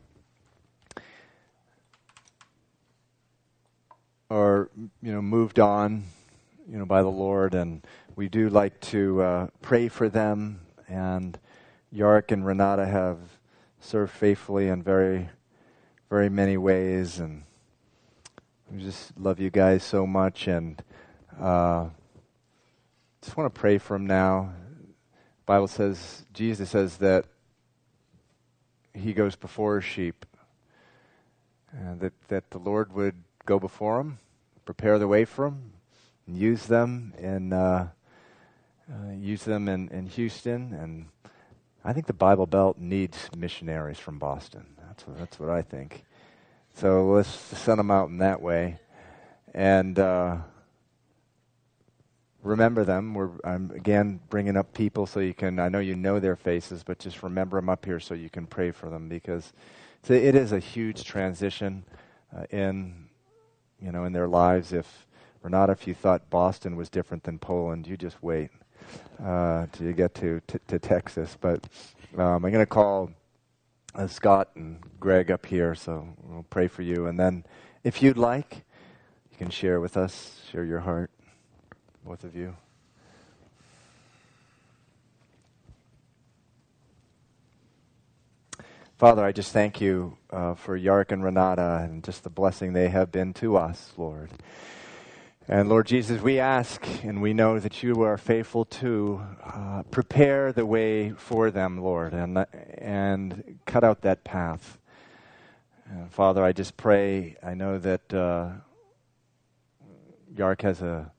are 4.30 4.70
you 5.02 5.14
know 5.14 5.22
moved 5.22 5.60
on 5.60 6.04
you 6.70 6.78
know 6.78 6.86
by 6.86 7.02
the 7.02 7.12
Lord, 7.12 7.54
and 7.54 7.86
we 8.16 8.28
do 8.28 8.50
like 8.50 8.80
to 8.82 9.22
uh, 9.22 9.48
pray 9.62 9.88
for 9.88 10.10
them. 10.10 10.62
And 10.88 11.38
Yarik 11.94 12.32
and 12.32 12.46
Renata 12.46 12.86
have 12.86 13.20
served 13.80 14.12
faithfully 14.12 14.68
in 14.68 14.82
very, 14.82 15.30
very 16.10 16.30
many 16.30 16.58
ways, 16.58 17.20
and 17.20 17.44
we 18.72 18.82
just 18.82 19.18
love 19.18 19.40
you 19.40 19.50
guys 19.50 19.84
so 19.84 20.08
much, 20.08 20.48
and 20.48 20.82
uh, 21.40 21.88
just 23.22 23.38
want 23.38 23.54
to 23.54 23.60
pray 23.60 23.78
for 23.78 23.94
them 23.94 24.08
now. 24.08 24.54
Bible 25.46 25.68
says, 25.68 26.26
Jesus 26.34 26.72
says 26.72 26.98
that 26.98 27.26
he 28.94 29.14
goes 29.14 29.36
before 29.36 29.76
his 29.76 29.86
sheep, 29.86 30.26
and 31.72 32.00
that, 32.00 32.14
that 32.30 32.50
the 32.50 32.58
Lord 32.58 32.94
would 32.94 33.16
go 33.46 33.60
before 33.60 34.00
him, 34.00 34.18
prepare 34.66 34.98
the 34.98 35.08
way 35.08 35.26
for 35.26 35.48
him, 35.48 35.74
and 36.28 36.38
use 36.38 36.66
them 36.66 37.14
in, 37.18 37.54
uh, 37.54 37.90
uh, 38.92 39.12
use 39.12 39.44
them 39.44 39.68
in, 39.68 39.90
in 39.90 40.08
Houston. 40.08 40.74
And 40.74 41.08
I 41.84 41.94
think 41.94 42.08
the 42.08 42.14
Bible 42.14 42.46
Belt 42.46 42.78
needs 42.78 43.30
missionaries 43.38 44.00
from 44.00 44.20
Boston. 44.20 44.66
That's 44.88 45.08
what, 45.08 45.18
that's 45.18 45.40
what 45.40 45.50
I 45.50 45.62
think. 45.62 46.04
So 46.76 47.08
let's 47.08 47.30
send 47.30 47.80
them 47.80 47.92
out 47.92 48.10
in 48.10 48.20
that 48.20 48.42
way. 48.42 48.80
And, 49.54 49.98
uh, 49.98 50.38
remember 52.46 52.84
them. 52.84 53.14
We're, 53.14 53.32
I'm 53.44 53.72
again 53.72 54.20
bringing 54.30 54.56
up 54.56 54.74
people 54.74 55.06
so 55.06 55.20
you 55.20 55.34
can, 55.34 55.60
I 55.60 55.68
know 55.68 55.80
you 55.80 55.96
know 55.96 56.20
their 56.20 56.36
faces, 56.36 56.84
but 56.84 57.00
just 57.00 57.24
remember 57.24 57.58
them 57.58 57.70
up 57.70 57.84
here 57.84 58.00
so 58.00 58.14
you 58.14 58.30
can 58.30 58.46
pray 58.46 58.72
for 58.72 58.90
them 58.90 59.10
because 59.10 59.52
it 60.08 60.36
is 60.36 60.52
a 60.52 60.60
huge 60.60 61.04
transition 61.04 61.84
uh, 62.36 62.44
in, 62.52 63.08
you 63.82 63.92
know, 63.92 64.06
in 64.06 64.14
their 64.14 64.28
lives. 64.28 64.72
If, 64.72 65.05
Renata, 65.46 65.74
if 65.74 65.86
you 65.86 65.94
thought 65.94 66.28
Boston 66.32 66.76
was 66.76 66.90
different 66.90 67.24
than 67.24 67.38
Poland, 67.38 67.86
you 67.86 67.96
just 67.96 68.24
wait 68.24 68.50
uh, 69.24 69.68
till 69.72 69.86
you 69.86 69.94
get 69.94 70.16
to, 70.16 70.42
to, 70.48 70.60
to 70.68 70.80
Texas. 70.80 71.38
But 71.40 71.68
um, 72.18 72.44
I'm 72.44 72.52
going 72.52 72.56
to 72.56 72.66
call 72.66 73.12
uh, 73.94 74.08
Scott 74.08 74.50
and 74.56 74.80
Greg 75.00 75.30
up 75.30 75.46
here, 75.46 75.76
so 75.76 76.08
we'll 76.24 76.48
pray 76.50 76.68
for 76.68 76.82
you. 76.82 77.06
And 77.06 77.20
then 77.20 77.46
if 77.84 78.02
you'd 78.02 78.18
like, 78.18 78.64
you 79.30 79.38
can 79.38 79.52
share 79.52 79.80
with 79.80 79.98
us, 79.98 80.42
share 80.52 80.66
your 80.66 80.80
heart 80.80 81.12
both 82.04 82.24
of 82.24 82.36
you. 82.36 82.56
Father, 88.98 89.24
I 89.24 89.32
just 89.32 89.52
thank 89.52 89.80
you 89.80 90.18
uh, 90.32 90.56
for 90.56 90.80
Yarik 90.80 91.12
and 91.12 91.24
Renata 91.24 91.82
and 91.84 92.04
just 92.04 92.24
the 92.24 92.32
blessing 92.32 92.74
they 92.74 92.90
have 92.90 93.12
been 93.12 93.32
to 93.36 93.58
us, 93.58 93.94
Lord. 93.96 94.32
And 95.48 95.70
Lord 95.70 95.86
Jesus, 95.86 96.22
we 96.22 96.40
ask 96.40 96.86
and 97.04 97.22
we 97.22 97.34
know 97.34 97.60
that 97.60 97.84
you 97.84 98.02
are 98.02 98.18
faithful 98.18 98.66
to 98.66 99.22
uh, 99.44 99.84
prepare 99.92 100.52
the 100.52 100.66
way 100.66 101.12
for 101.12 101.52
them, 101.52 101.82
Lord, 101.82 102.14
and, 102.14 102.46
and 102.78 103.60
cut 103.66 103.84
out 103.84 104.02
that 104.02 104.24
path. 104.24 104.80
And 105.88 106.12
Father, 106.12 106.44
I 106.44 106.52
just 106.52 106.78
pray, 106.78 107.36
I 107.44 107.54
know 107.54 107.78
that 107.78 108.14
uh, 108.14 108.50
Yarik 110.34 110.62
has 110.64 110.82
a 110.82 111.12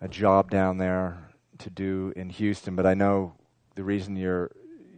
a 0.00 0.08
job 0.08 0.50
down 0.50 0.78
there 0.78 1.30
to 1.58 1.70
do 1.70 2.12
in 2.16 2.30
Houston, 2.30 2.76
but 2.76 2.86
I 2.86 2.94
know 2.94 3.34
the 3.74 3.84
reason 3.84 4.16
you're 4.16 4.50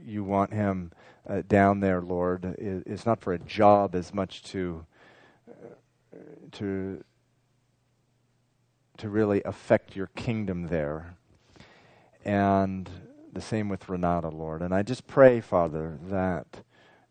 you 0.05 0.25
want 0.25 0.53
him 0.53 0.93
uh, 1.29 1.43
down 1.47 1.81
there, 1.81 2.01
Lord, 2.01 2.57
is, 2.59 2.83
is, 2.85 3.07
not 3.07 3.21
for 3.21 3.33
a 3.35 3.39
job 3.39 3.95
as 3.95 4.15
much 4.15 4.43
to 4.45 4.85
uh, 5.49 6.17
to 6.53 7.05
to 9.01 9.09
really 9.09 9.43
affect 9.45 9.97
your 9.97 10.09
kingdom 10.09 10.69
there. 10.69 11.17
And 12.25 12.89
the 13.33 13.41
same 13.41 13.69
with 13.69 13.89
Renata, 13.89 14.29
Lord. 14.29 14.63
And 14.63 14.75
I 14.75 14.83
just 14.83 15.07
pray, 15.07 15.41
Father, 15.41 15.99
that 16.09 16.63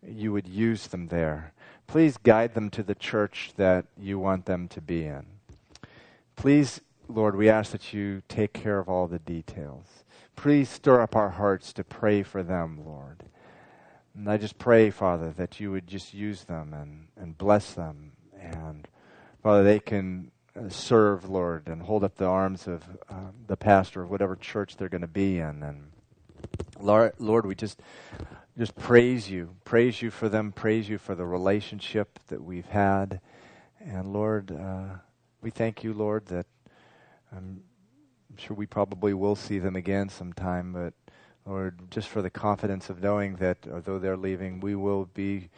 you 0.01 0.31
would 0.31 0.47
use 0.47 0.87
them 0.87 1.07
there. 1.07 1.53
Please 1.87 2.17
guide 2.17 2.53
them 2.53 2.69
to 2.71 2.83
the 2.83 2.95
church 2.95 3.51
that 3.57 3.85
you 3.97 4.17
want 4.19 4.45
them 4.45 4.67
to 4.69 4.81
be 4.81 5.05
in. 5.05 5.25
Please 6.35 6.81
Lord, 7.11 7.35
we 7.35 7.49
ask 7.49 7.71
that 7.71 7.91
you 7.91 8.21
take 8.29 8.53
care 8.53 8.77
of 8.77 8.87
all 8.87 9.07
the 9.07 9.17
details. 9.17 10.05
Please 10.35 10.69
stir 10.69 11.01
up 11.01 11.15
our 11.15 11.31
hearts 11.31 11.73
to 11.73 11.83
pray 11.83 12.21
for 12.21 12.43
them, 12.43 12.85
Lord. 12.85 13.23
And 14.15 14.29
I 14.29 14.37
just 14.37 14.59
pray, 14.59 14.91
Father, 14.91 15.31
that 15.31 15.59
you 15.59 15.71
would 15.71 15.87
just 15.87 16.13
use 16.13 16.43
them 16.43 16.71
and, 16.71 17.07
and 17.17 17.35
bless 17.35 17.73
them. 17.73 18.11
And, 18.39 18.87
Father, 19.41 19.63
they 19.63 19.79
can 19.79 20.29
serve, 20.67 21.29
Lord, 21.29 21.67
and 21.67 21.81
hold 21.81 22.03
up 22.03 22.15
the 22.15 22.25
arms 22.25 22.67
of 22.67 22.83
uh, 23.09 23.31
the 23.47 23.57
pastor 23.57 24.03
of 24.03 24.09
whatever 24.09 24.35
church 24.35 24.75
they're 24.75 24.89
going 24.89 25.01
to 25.01 25.07
be 25.07 25.39
in. 25.39 25.63
And, 25.63 25.91
Lord, 26.79 27.13
Lord, 27.19 27.45
we 27.45 27.55
just 27.55 27.81
just 28.57 28.75
praise 28.75 29.29
you. 29.29 29.55
Praise 29.63 30.01
you 30.01 30.11
for 30.11 30.27
them. 30.27 30.51
Praise 30.51 30.89
you 30.89 30.97
for 30.97 31.15
the 31.15 31.25
relationship 31.25 32.19
that 32.27 32.43
we've 32.43 32.67
had. 32.67 33.21
And, 33.79 34.11
Lord, 34.11 34.51
uh, 34.51 34.95
we 35.41 35.49
thank 35.49 35.83
you, 35.83 35.93
Lord, 35.93 36.25
that 36.25 36.45
um, 37.31 37.61
I'm 38.29 38.37
sure 38.37 38.55
we 38.55 38.65
probably 38.65 39.13
will 39.13 39.35
see 39.35 39.59
them 39.59 39.75
again 39.75 40.09
sometime, 40.09 40.73
but 40.73 40.93
Lord, 41.45 41.89
just 41.89 42.09
for 42.09 42.21
the 42.21 42.29
confidence 42.29 42.89
of 42.89 43.01
knowing 43.01 43.37
that 43.37 43.57
although 43.71 43.97
they're 43.97 44.17
leaving, 44.17 44.59
we 44.59 44.75
will 44.75 45.05
be 45.05 45.49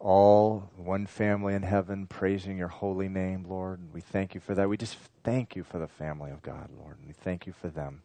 all 0.00 0.70
one 0.76 1.06
family 1.06 1.54
in 1.54 1.62
heaven 1.62 2.06
praising 2.06 2.56
your 2.56 2.68
holy 2.68 3.08
name, 3.08 3.44
Lord. 3.48 3.80
And 3.80 3.92
we 3.92 4.00
thank 4.00 4.34
you 4.34 4.40
for 4.40 4.54
that. 4.54 4.68
We 4.68 4.78
just 4.78 4.96
thank 5.22 5.54
you 5.54 5.62
for 5.62 5.78
the 5.78 5.86
family 5.86 6.30
of 6.30 6.42
God, 6.42 6.70
Lord. 6.76 6.98
And 6.98 7.06
we 7.06 7.12
thank 7.12 7.46
you 7.46 7.52
for 7.52 7.68
them. 7.68 8.00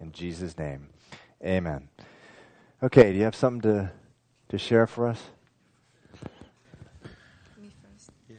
In 0.00 0.12
Jesus' 0.12 0.56
name, 0.56 0.88
amen. 1.44 1.88
Okay, 2.82 3.12
do 3.12 3.18
you 3.18 3.24
have 3.24 3.34
something 3.34 3.60
to, 3.62 3.90
to 4.48 4.58
share 4.58 4.86
for 4.86 5.08
us? 5.08 5.20
Me 7.60 7.70
first. 7.82 8.10
Yeah. 8.28 8.36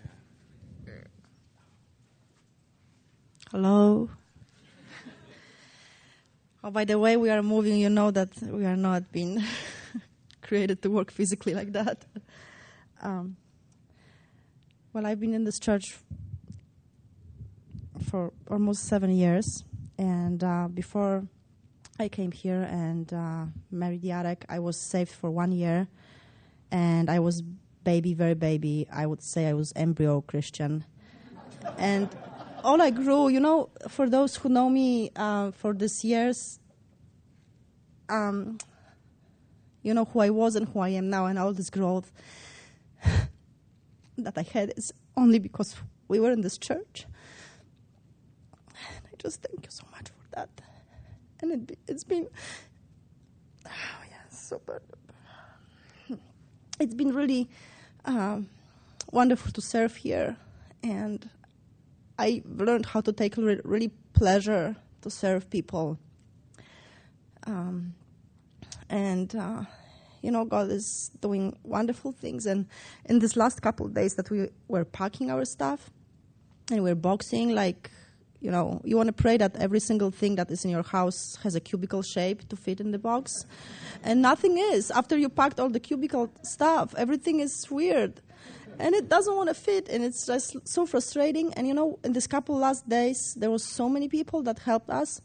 Hello. 3.52 4.10
oh, 6.64 6.72
by 6.72 6.86
the 6.86 6.98
way, 6.98 7.18
we 7.18 7.30
are 7.30 7.44
moving. 7.44 7.78
You 7.78 7.90
know 7.90 8.12
that 8.12 8.30
we 8.42 8.66
are 8.66 8.78
not 8.78 9.12
being 9.12 9.44
created 10.42 10.82
to 10.82 10.90
work 10.90 11.12
physically 11.12 11.54
like 11.54 11.74
that. 11.74 12.06
Um, 13.04 13.36
well, 14.94 15.06
I've 15.06 15.20
been 15.20 15.34
in 15.34 15.44
this 15.44 15.60
church 15.60 15.98
for 18.10 18.32
almost 18.50 18.86
seven 18.86 19.12
years, 19.12 19.66
and 19.98 20.42
uh, 20.42 20.70
before 20.74 21.26
I 22.00 22.08
came 22.08 22.32
here 22.32 22.62
and 22.62 23.12
uh, 23.12 23.46
married 23.70 24.04
Yarik, 24.04 24.44
I 24.48 24.60
was 24.60 24.78
saved 24.78 25.12
for 25.12 25.30
one 25.30 25.52
year, 25.52 25.90
and 26.72 27.10
I 27.10 27.20
was 27.20 27.42
baby, 27.84 28.14
very 28.14 28.36
baby. 28.36 28.88
I 28.90 29.06
would 29.06 29.22
say 29.22 29.48
I 29.48 29.54
was 29.54 29.74
embryo 29.76 30.22
Christian, 30.22 30.86
and 31.78 32.10
all 32.64 32.82
I 32.82 32.90
grew, 32.90 33.28
you 33.28 33.42
know, 33.42 33.70
for 33.90 34.10
those 34.10 34.38
who 34.38 34.48
know 34.48 34.70
me 34.70 35.12
uh, 35.18 35.52
for 35.52 35.74
these 35.74 36.06
years, 36.06 36.58
um, 38.08 38.60
you 39.82 39.94
know 39.94 40.06
who 40.06 40.22
I 40.22 40.30
was 40.30 40.56
and 40.56 40.70
who 40.70 40.80
I 40.80 40.90
am 40.90 41.10
now, 41.10 41.26
and 41.26 41.38
all 41.38 41.52
this 41.52 41.70
growth 41.70 42.10
that 44.18 44.38
I 44.38 44.44
had 44.44 44.74
is 44.78 44.94
only 45.18 45.40
because 45.40 45.76
we 46.08 46.20
were 46.20 46.32
in 46.32 46.42
this 46.42 46.58
church. 46.58 47.06
And 48.70 49.06
I 49.06 49.16
just 49.18 49.42
thank 49.42 49.66
you 49.66 49.72
so 49.72 49.84
much 49.92 50.10
for 50.10 50.36
that. 50.36 50.50
And 51.42 51.70
it, 51.72 51.78
has 51.88 52.04
been, 52.04 52.28
oh 53.66 54.04
yeah, 54.10 54.30
super. 54.30 54.82
It's 56.80 56.94
been 56.96 57.14
really 57.14 57.50
um, 58.06 58.50
wonderful 59.12 59.52
to 59.52 59.62
serve 59.62 59.96
here, 59.96 60.36
and 60.82 61.30
I 62.18 62.42
learned 62.46 62.88
how 62.88 63.02
to 63.02 63.14
take 63.14 63.38
re- 63.38 63.62
really 63.64 63.92
pleasure 64.14 64.76
to 65.02 65.10
serve 65.10 65.50
people. 65.50 66.00
Um, 67.46 67.94
and 68.90 69.36
uh, 69.36 69.64
you 70.24 70.32
know, 70.32 70.46
God 70.46 70.72
is 70.72 71.12
doing 71.20 71.56
wonderful 71.64 72.14
things. 72.14 72.46
And 72.46 72.66
in 73.06 73.20
this 73.20 73.36
last 73.36 73.62
couple 73.62 73.86
of 73.86 73.94
days 73.94 74.16
that 74.16 74.32
we 74.32 74.48
were 74.70 74.86
packing 74.86 75.30
our 75.30 75.46
stuff 75.46 75.92
and 76.72 76.82
we 76.82 76.90
we're 76.90 76.96
boxing, 76.96 77.54
like, 77.54 77.92
you 78.40 78.50
know, 78.50 78.82
you 78.86 78.96
want 78.96 79.08
to 79.08 79.14
pray 79.14 79.38
that 79.38 79.56
every 79.58 79.82
single 79.82 80.12
thing 80.12 80.36
that 80.36 80.50
is 80.50 80.64
in 80.64 80.72
your 80.72 80.84
house 80.84 81.38
has 81.44 81.56
a 81.56 81.60
cubicle 81.60 82.02
shape 82.02 82.48
to 82.48 82.56
fit 82.56 82.80
in 82.80 82.92
the 82.92 82.98
box. 82.98 83.46
And 84.02 84.22
nothing 84.22 84.58
is. 84.58 84.92
After 84.92 85.18
you 85.18 85.28
packed 85.28 85.60
all 85.60 85.70
the 85.70 85.80
cubicle 85.80 86.32
stuff, 86.42 86.96
everything 86.98 87.42
is 87.42 87.70
weird. 87.70 88.22
And 88.80 88.96
it 88.96 89.08
doesn't 89.08 89.36
want 89.36 89.50
to 89.50 89.54
fit, 89.54 89.88
and 89.88 90.04
it's 90.04 90.26
just 90.26 90.58
so 90.68 90.88
frustrating. 90.88 91.54
And 91.54 91.68
you 91.68 91.76
know, 91.76 92.00
in 92.04 92.14
this 92.14 92.26
couple 92.26 92.58
last 92.58 92.90
days, 92.90 93.36
there 93.38 93.52
was 93.52 93.64
so 93.64 93.88
many 93.88 94.08
people 94.08 94.42
that 94.44 94.58
helped 94.58 94.90
us, 94.90 95.22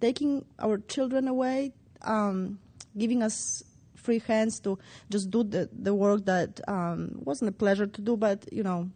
taking 0.00 0.46
our 0.58 0.78
children 0.78 1.28
away, 1.28 1.74
um, 2.00 2.58
giving 2.96 3.22
us 3.22 3.62
free 4.08 4.22
hands 4.26 4.58
to 4.60 4.78
just 5.10 5.30
do 5.30 5.44
the, 5.44 5.68
the 5.70 5.94
work 5.94 6.24
that 6.24 6.60
um, 6.66 7.10
wasn't 7.28 7.46
a 7.46 7.52
pleasure 7.52 7.86
to 7.86 8.00
do, 8.00 8.16
but 8.16 8.50
you 8.50 8.62
know, 8.62 8.88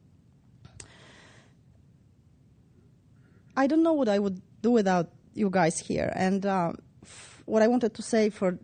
I 3.55 3.67
don't 3.67 3.83
know 3.83 3.93
what 3.93 4.09
I 4.09 4.19
would 4.19 4.41
do 4.63 4.71
without 4.71 5.11
you 5.35 5.51
guys 5.51 5.79
here. 5.79 6.11
And 6.17 6.47
uh, 6.47 6.73
f- 7.05 7.43
what 7.45 7.61
I 7.61 7.69
wanted 7.69 7.93
to 7.93 8.03
say 8.03 8.31
for 8.31 8.59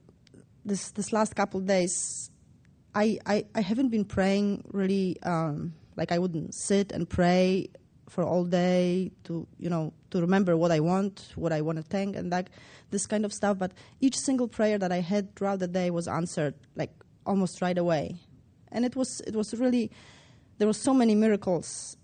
this 0.65 0.91
this 0.93 1.13
last 1.13 1.37
couple 1.37 1.61
days, 1.61 2.31
I, 2.95 3.19
I, 3.27 3.45
I 3.55 3.61
haven't 3.61 3.91
been 3.91 4.07
praying 4.07 4.65
really. 4.73 5.21
Um, 5.23 5.75
like 5.99 6.13
I 6.13 6.19
wouldn't 6.19 6.55
sit 6.55 6.93
and 6.93 7.11
pray 7.11 7.69
for 8.09 8.25
all 8.25 8.45
day 8.45 9.13
to 9.25 9.47
you 9.59 9.71
know 9.71 9.93
to 10.11 10.21
remember 10.21 10.57
what 10.57 10.71
I 10.71 10.81
want, 10.81 11.33
what 11.35 11.53
I 11.53 11.61
want 11.61 11.79
to 11.79 11.83
thank, 11.83 12.17
and 12.17 12.31
like 12.31 12.51
this 12.91 13.07
kind 13.07 13.25
of 13.25 13.33
stuff. 13.33 13.59
But 13.59 13.73
each 14.01 14.19
single 14.19 14.49
prayer 14.49 14.79
that 14.79 14.93
I 14.93 15.01
had 15.01 15.35
throughout 15.37 15.59
the 15.59 15.69
day 15.69 15.91
was 15.91 16.09
answered 16.09 16.55
like 16.77 16.93
almost 17.27 17.61
right 17.61 17.77
away, 17.77 18.17
and 18.73 18.85
it 18.85 18.97
was 18.97 19.21
it 19.27 19.35
was 19.35 19.55
really 19.55 19.91
there 20.59 20.67
were 20.67 20.73
so 20.75 20.93
many 20.93 21.15
miracles 21.15 21.97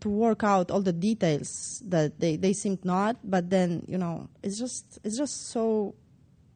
to 0.00 0.08
work 0.08 0.44
out 0.44 0.70
all 0.70 0.80
the 0.80 0.92
details 0.92 1.82
that 1.86 2.20
they, 2.20 2.36
they 2.36 2.52
seemed 2.52 2.84
not. 2.84 3.16
But 3.24 3.50
then 3.50 3.84
you 3.88 3.98
know 3.98 4.28
it's 4.42 4.58
just 4.58 4.98
it's 5.04 5.16
just 5.16 5.48
so 5.48 5.94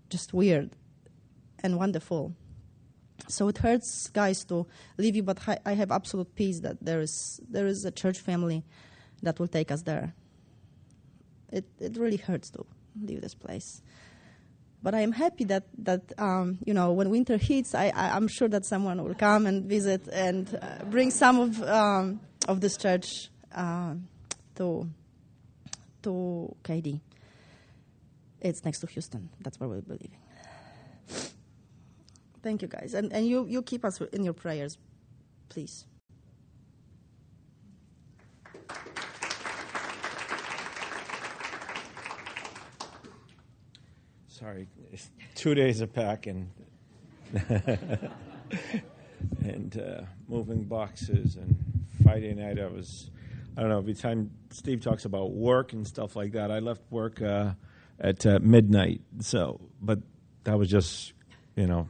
just 0.08 0.32
weird 0.32 0.70
and 1.62 1.78
wonderful 1.78 2.34
so 3.28 3.48
it 3.48 3.58
hurts 3.58 4.08
guys 4.08 4.44
to 4.44 4.66
leave 4.98 5.16
you 5.16 5.22
but 5.22 5.38
i 5.64 5.72
have 5.72 5.90
absolute 5.90 6.34
peace 6.34 6.60
that 6.60 6.76
there 6.80 7.00
is 7.00 7.40
there 7.48 7.66
is 7.66 7.84
a 7.84 7.90
church 7.90 8.18
family 8.18 8.64
that 9.22 9.38
will 9.38 9.48
take 9.48 9.70
us 9.70 9.82
there 9.82 10.14
it, 11.52 11.64
it 11.78 11.96
really 11.96 12.16
hurts 12.16 12.50
to 12.50 12.64
leave 13.00 13.20
this 13.20 13.34
place. 13.34 13.82
But 14.82 14.94
I 14.94 15.00
am 15.00 15.12
happy 15.12 15.44
that, 15.44 15.64
that 15.78 16.12
um, 16.18 16.58
you 16.64 16.74
know, 16.74 16.92
when 16.92 17.10
winter 17.10 17.36
hits, 17.36 17.74
I, 17.74 17.92
I, 17.94 18.16
am 18.16 18.26
sure 18.26 18.48
that 18.48 18.64
someone 18.64 19.02
will 19.04 19.14
come 19.14 19.46
and 19.46 19.64
visit 19.64 20.08
and 20.08 20.58
uh, 20.60 20.84
bring 20.86 21.12
some 21.12 21.38
of, 21.38 21.62
um, 21.62 22.20
of 22.48 22.60
this 22.60 22.76
church 22.76 23.28
uh, 23.54 23.94
to, 24.56 24.88
to 26.02 26.56
Katy. 26.64 27.00
It's 28.40 28.64
next 28.64 28.80
to 28.80 28.88
Houston. 28.88 29.28
That's 29.40 29.60
where 29.60 29.68
we'll 29.68 29.82
be 29.82 29.92
living. 29.92 30.10
Thank 32.42 32.62
you, 32.62 32.68
guys. 32.68 32.94
And, 32.94 33.12
and 33.12 33.26
you, 33.26 33.46
you 33.46 33.62
keep 33.62 33.84
us 33.84 34.00
in 34.00 34.24
your 34.24 34.34
prayers, 34.34 34.78
please. 35.48 35.86
sorry, 44.42 44.66
two 45.36 45.54
days 45.54 45.80
of 45.80 45.92
packing 45.92 46.50
and 49.44 49.80
uh, 49.80 50.02
moving 50.26 50.64
boxes. 50.64 51.36
And 51.36 51.56
Friday 52.02 52.34
night, 52.34 52.58
I 52.58 52.66
was, 52.66 53.10
I 53.56 53.60
don't 53.60 53.70
know, 53.70 53.78
every 53.78 53.94
time 53.94 54.32
Steve 54.50 54.80
talks 54.80 55.04
about 55.04 55.30
work 55.30 55.72
and 55.72 55.86
stuff 55.86 56.16
like 56.16 56.32
that, 56.32 56.50
I 56.50 56.58
left 56.58 56.82
work 56.90 57.22
uh, 57.22 57.52
at 58.00 58.26
uh, 58.26 58.40
midnight. 58.42 59.00
So, 59.20 59.60
but 59.80 60.00
that 60.42 60.58
was 60.58 60.68
just, 60.68 61.12
you 61.54 61.68
know, 61.68 61.88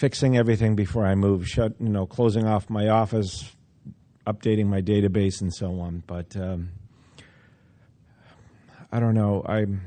fixing 0.00 0.38
everything 0.38 0.74
before 0.74 1.04
I 1.04 1.14
move, 1.14 1.46
shut, 1.46 1.74
you 1.78 1.90
know, 1.90 2.06
closing 2.06 2.46
off 2.46 2.70
my 2.70 2.88
office, 2.88 3.54
updating 4.26 4.64
my 4.64 4.80
database, 4.80 5.42
and 5.42 5.52
so 5.52 5.78
on. 5.78 6.02
But 6.06 6.34
um, 6.38 6.70
I 8.90 8.98
don't 8.98 9.14
know. 9.14 9.44
I'm 9.46 9.82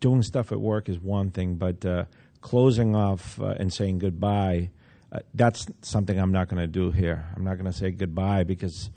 doing 0.00 0.22
stuff 0.22 0.52
at 0.52 0.58
work 0.58 0.88
is 0.88 0.98
one 0.98 1.30
thing, 1.30 1.56
but 1.56 1.84
uh, 1.84 2.06
closing 2.40 2.96
off 2.96 3.38
uh, 3.38 3.56
and 3.60 3.70
saying 3.70 3.98
goodbye, 3.98 4.70
uh, 5.12 5.18
that's 5.34 5.66
something 5.82 6.18
I'm 6.18 6.32
not 6.32 6.48
going 6.48 6.62
to 6.62 6.66
do 6.66 6.90
here. 6.90 7.26
I'm 7.36 7.44
not 7.44 7.58
going 7.58 7.70
to 7.70 7.76
say 7.76 7.90
goodbye 7.90 8.44
because, 8.44 8.88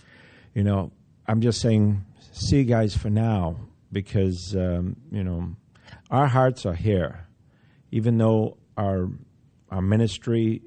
you 0.55 0.63
know, 0.63 0.93
I'm 1.27 1.41
just 1.41 1.59
saying 1.59 2.05
see 2.31 2.59
you 2.59 2.63
guys 2.63 2.95
for 2.95 3.09
now 3.09 3.57
because, 3.91 4.55
um, 4.55 4.95
you 5.11 5.25
know, 5.25 5.53
our 6.09 6.27
hearts 6.27 6.65
are 6.65 6.75
here. 6.75 7.27
Even 7.91 8.17
though 8.17 8.55
our, 8.77 9.09
our 9.71 9.81
ministry 9.81 10.61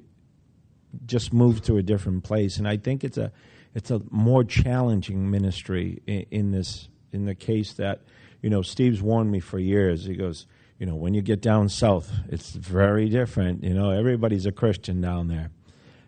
just 1.05 1.31
moved 1.31 1.65
to 1.65 1.77
a 1.77 1.83
different 1.83 2.23
place, 2.23 2.57
and 2.57 2.67
I 2.67 2.77
think 2.77 3.03
it's 3.03 3.17
a, 3.17 3.31
it's 3.73 3.91
a 3.91 4.01
more 4.11 4.43
challenging 4.43 5.29
ministry 5.31 6.01
in, 6.07 6.25
in 6.31 6.51
this, 6.51 6.89
in 7.13 7.25
the 7.25 7.35
case 7.35 7.73
that– 7.73 8.01
you 8.45 8.51
know, 8.51 8.61
Steve's 8.61 9.01
warned 9.01 9.31
me 9.31 9.39
for 9.39 9.57
years. 9.57 10.05
He 10.05 10.13
goes, 10.13 10.45
you 10.77 10.85
know, 10.85 10.93
when 10.93 11.15
you 11.15 11.23
get 11.23 11.41
down 11.41 11.67
south, 11.67 12.11
it's 12.29 12.51
very 12.51 13.09
different. 13.09 13.63
You 13.63 13.73
know, 13.73 13.89
everybody's 13.89 14.45
a 14.45 14.51
Christian 14.51 15.01
down 15.01 15.29
there. 15.29 15.49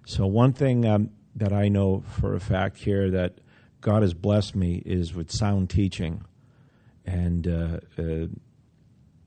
So 0.06 0.28
one 0.28 0.54
thing 0.54 0.86
um, 0.86 1.10
that 1.36 1.52
I 1.52 1.68
know 1.68 2.04
for 2.20 2.36
a 2.36 2.40
fact 2.40 2.78
here 2.78 3.10
that 3.10 3.40
God 3.82 4.04
has 4.04 4.14
blessed 4.14 4.56
me 4.56 4.84
is 4.86 5.16
with 5.16 5.32
sound 5.32 5.72
teaching, 5.72 6.26
and 7.08 7.48
uh, 7.48 7.80
uh, 7.98 8.28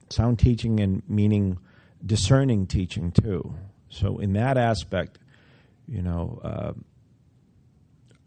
sound 0.09 0.39
teaching 0.39 0.79
and 0.79 1.03
meaning 1.09 1.59
discerning 2.05 2.67
teaching 2.67 3.13
too. 3.13 3.55
So 3.89 4.19
in 4.19 4.35
that 4.35 4.57
aspect, 4.57 5.19
you 5.87 6.03
know, 6.03 6.41
uh, 6.43 6.73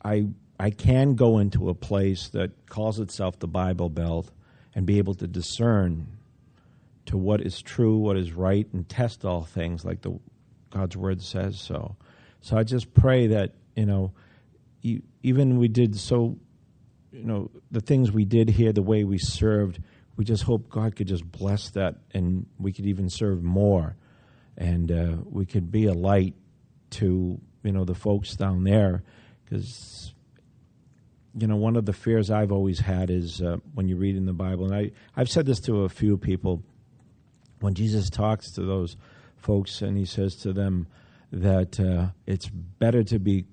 I 0.04 0.28
I 0.60 0.70
can 0.70 1.16
go 1.16 1.40
into 1.40 1.70
a 1.70 1.74
place 1.74 2.30
that 2.30 2.68
calls 2.68 3.00
itself 3.00 3.40
the 3.40 3.48
Bible 3.48 3.90
Belt 3.90 4.32
and 4.76 4.86
be 4.86 4.98
able 4.98 5.16
to 5.16 5.28
discern 5.28 6.08
to 7.06 7.18
what 7.18 7.42
is 7.42 7.62
true, 7.62 7.98
what 7.98 8.18
is 8.18 8.32
right, 8.34 8.68
and 8.74 8.88
test 8.88 9.26
all 9.26 9.44
things 9.44 9.84
like 9.84 10.02
the 10.02 10.20
God's 10.70 10.98
word 10.98 11.22
says 11.22 11.60
so. 11.60 11.96
So 12.42 12.58
I 12.58 12.64
just 12.64 12.94
pray 12.94 13.28
that 13.28 13.54
you 13.76 13.86
know, 13.86 14.12
even 15.24 15.58
we 15.58 15.68
did 15.68 15.98
so, 15.98 16.38
you 17.12 17.24
know, 17.24 17.50
the 17.72 17.82
things 17.82 18.12
we 18.12 18.26
did 18.26 18.50
here, 18.50 18.72
the 18.72 18.82
way 18.82 19.04
we 19.04 19.18
served, 19.18 19.80
we 20.16 20.26
just 20.26 20.44
hope 20.44 20.70
God 20.70 20.96
could 20.96 21.08
just 21.08 21.30
bless 21.32 21.70
that, 21.72 21.96
and 22.14 22.46
we 22.60 22.72
could 22.72 22.86
even 22.86 23.10
serve 23.10 23.42
more, 23.44 23.96
and 24.58 24.92
uh, 24.92 25.16
we 25.26 25.46
could 25.46 25.72
be 25.72 25.86
a 25.86 25.94
light 25.94 26.36
to 26.92 27.40
you 27.64 27.72
know 27.72 27.86
the 27.86 27.96
folks 27.96 28.36
down 28.36 28.64
there, 28.64 29.04
because 29.44 30.14
you 31.38 31.48
know 31.48 31.56
one 31.56 31.76
of 31.76 31.86
the 31.86 31.94
fears 31.94 32.30
I've 32.30 32.52
always 32.52 32.80
had 32.80 33.10
is 33.10 33.42
uh, 33.42 33.58
when 33.74 33.88
you 33.88 33.98
read 33.98 34.16
in 34.16 34.26
the 34.26 34.34
Bible, 34.34 34.66
and 34.66 34.76
I 34.76 34.92
I've 35.16 35.30
said 35.30 35.46
this 35.46 35.60
to 35.62 35.84
a 35.84 35.90
few 35.90 36.18
people 36.18 36.64
when 37.60 37.74
Jesus 37.74 38.10
talks 38.10 38.52
to 38.52 38.62
those 38.62 38.98
folks 39.38 39.82
and 39.82 39.98
he 39.98 40.06
says 40.06 40.36
to 40.36 40.54
them 40.54 40.88
that 41.32 41.80
uh, 41.80 42.08
it's 42.28 42.48
better 42.50 43.04
to 43.04 43.20
be 43.20 43.46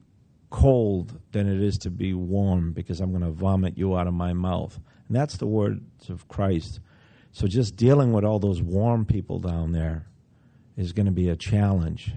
cold 0.51 1.19
than 1.31 1.49
it 1.49 1.63
is 1.63 1.79
to 1.79 1.91
be 1.91 2.13
warm 2.13 2.73
because 2.73 3.01
I'm 3.01 3.11
going 3.11 3.23
to 3.23 3.31
vomit 3.31 3.79
you 3.79 3.97
out 3.97 4.07
of 4.07 4.15
my 4.15 4.33
mouth. 4.33 4.79
And 5.11 5.17
that's 5.17 5.39
the 5.39 5.47
words 5.47 6.09
of 6.09 6.29
Christ. 6.29 6.79
So 7.33 7.49
just 7.49 7.75
dealing 7.75 8.13
with 8.13 8.25
all 8.25 8.39
those 8.39 8.63
warm 8.63 9.05
people 9.05 9.41
down 9.41 9.73
there 9.73 10.07
is 10.77 10.93
going 10.93 11.07
to 11.07 11.13
be 11.13 11.29
a 11.29 11.35
challenge. 11.35 12.13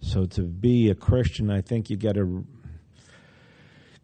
So 0.00 0.26
to 0.26 0.42
be 0.42 0.88
a 0.88 0.94
Christian, 0.94 1.50
I 1.50 1.62
think 1.62 1.90
you 1.90 1.96
got 1.96 2.14
to 2.14 2.46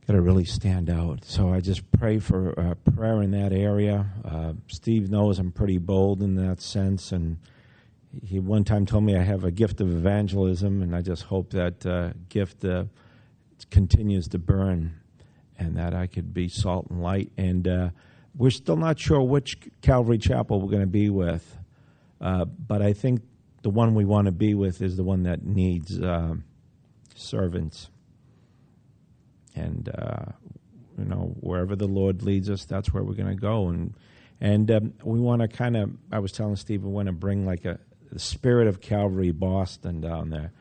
got 0.09 0.15
to 0.15 0.21
really 0.21 0.47
stand 0.47 0.91
out. 0.91 1.25
So 1.25 1.53
I 1.53 1.61
just 1.61 1.89
pray 1.93 2.19
for 2.19 2.59
uh, 2.59 2.75
prayer 2.91 3.23
in 3.23 3.31
that 3.31 3.53
area. 3.53 4.11
Uh, 4.25 4.55
Steve 4.67 5.11
knows 5.13 5.39
I'm 5.39 5.53
pretty 5.53 5.79
bold 5.79 6.21
in 6.21 6.35
that 6.35 6.61
sense, 6.61 7.13
and 7.13 7.39
he 8.25 8.41
one 8.41 8.65
time 8.65 8.85
told 8.85 9.05
me 9.05 9.17
I 9.17 9.23
have 9.23 9.45
a 9.45 9.53
gift 9.53 9.81
of 9.81 9.95
evangelism, 9.95 10.83
and 10.83 10.97
I 10.97 11.03
just 11.03 11.23
hope 11.23 11.51
that 11.51 11.87
uh, 11.87 12.15
gift 12.31 12.65
uh, 12.65 12.87
continues 13.71 14.27
to 14.29 14.41
burn, 14.41 14.98
and 15.59 15.77
that 15.77 15.95
I 15.95 16.07
could 16.07 16.33
be 16.33 16.49
salt 16.49 16.87
and 16.91 17.03
light. 17.03 17.33
And 17.37 17.67
uh, 17.67 17.91
we're 18.37 18.51
still 18.51 18.77
not 18.77 18.99
sure 18.99 19.21
which 19.23 19.59
Calvary 19.83 20.19
Chapel 20.19 20.61
we're 20.61 20.71
going 20.71 20.81
to 20.81 20.87
be 20.87 21.11
with, 21.11 21.59
uh, 22.21 22.45
but 22.45 22.83
I 22.83 22.93
think 22.93 23.23
the 23.63 23.71
one 23.71 23.95
we 23.95 24.05
want 24.05 24.27
to 24.27 24.33
be 24.33 24.55
with 24.55 24.81
is 24.83 24.97
the 24.97 25.03
one 25.03 25.25
that 25.25 25.45
needs 25.45 26.01
servants 27.15 27.91
and 29.59 29.89
uh, 29.89 30.33
you 30.97 31.05
know 31.05 31.35
wherever 31.41 31.77
the 31.77 31.87
Lord 31.87 32.23
leads 32.23 32.49
us, 32.49 32.65
that's 32.65 32.93
where 32.93 33.03
we're 33.03 33.15
going 33.15 33.35
to 33.35 33.41
go. 33.41 33.69
And 33.69 33.95
and 34.41 34.71
um, 34.71 34.95
we 35.03 35.21
want 35.21 35.43
to 35.43 35.49
kind 35.49 35.77
of. 35.77 35.91
I 36.13 36.21
was 36.21 36.33
telling 36.33 36.57
Steve 36.57 36.85
we 36.85 36.91
want 36.91 37.07
to 37.07 37.13
bring 37.13 37.45
like 37.45 37.65
a 37.65 37.79
spirit 38.17 38.69
of 38.69 38.81
Calvary 38.81 39.33
Boston 39.33 40.01
down 40.01 40.31
there, 40.31 40.53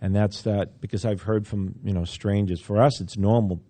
and 0.00 0.14
that's 0.14 0.42
that 0.42 0.80
because 0.80 1.04
I've 1.04 1.22
heard 1.22 1.46
from 1.46 1.74
you 1.84 1.92
know 1.92 2.04
strangers. 2.04 2.60
For 2.60 2.80
us, 2.80 3.00
it's 3.00 3.16
normal 3.16 3.60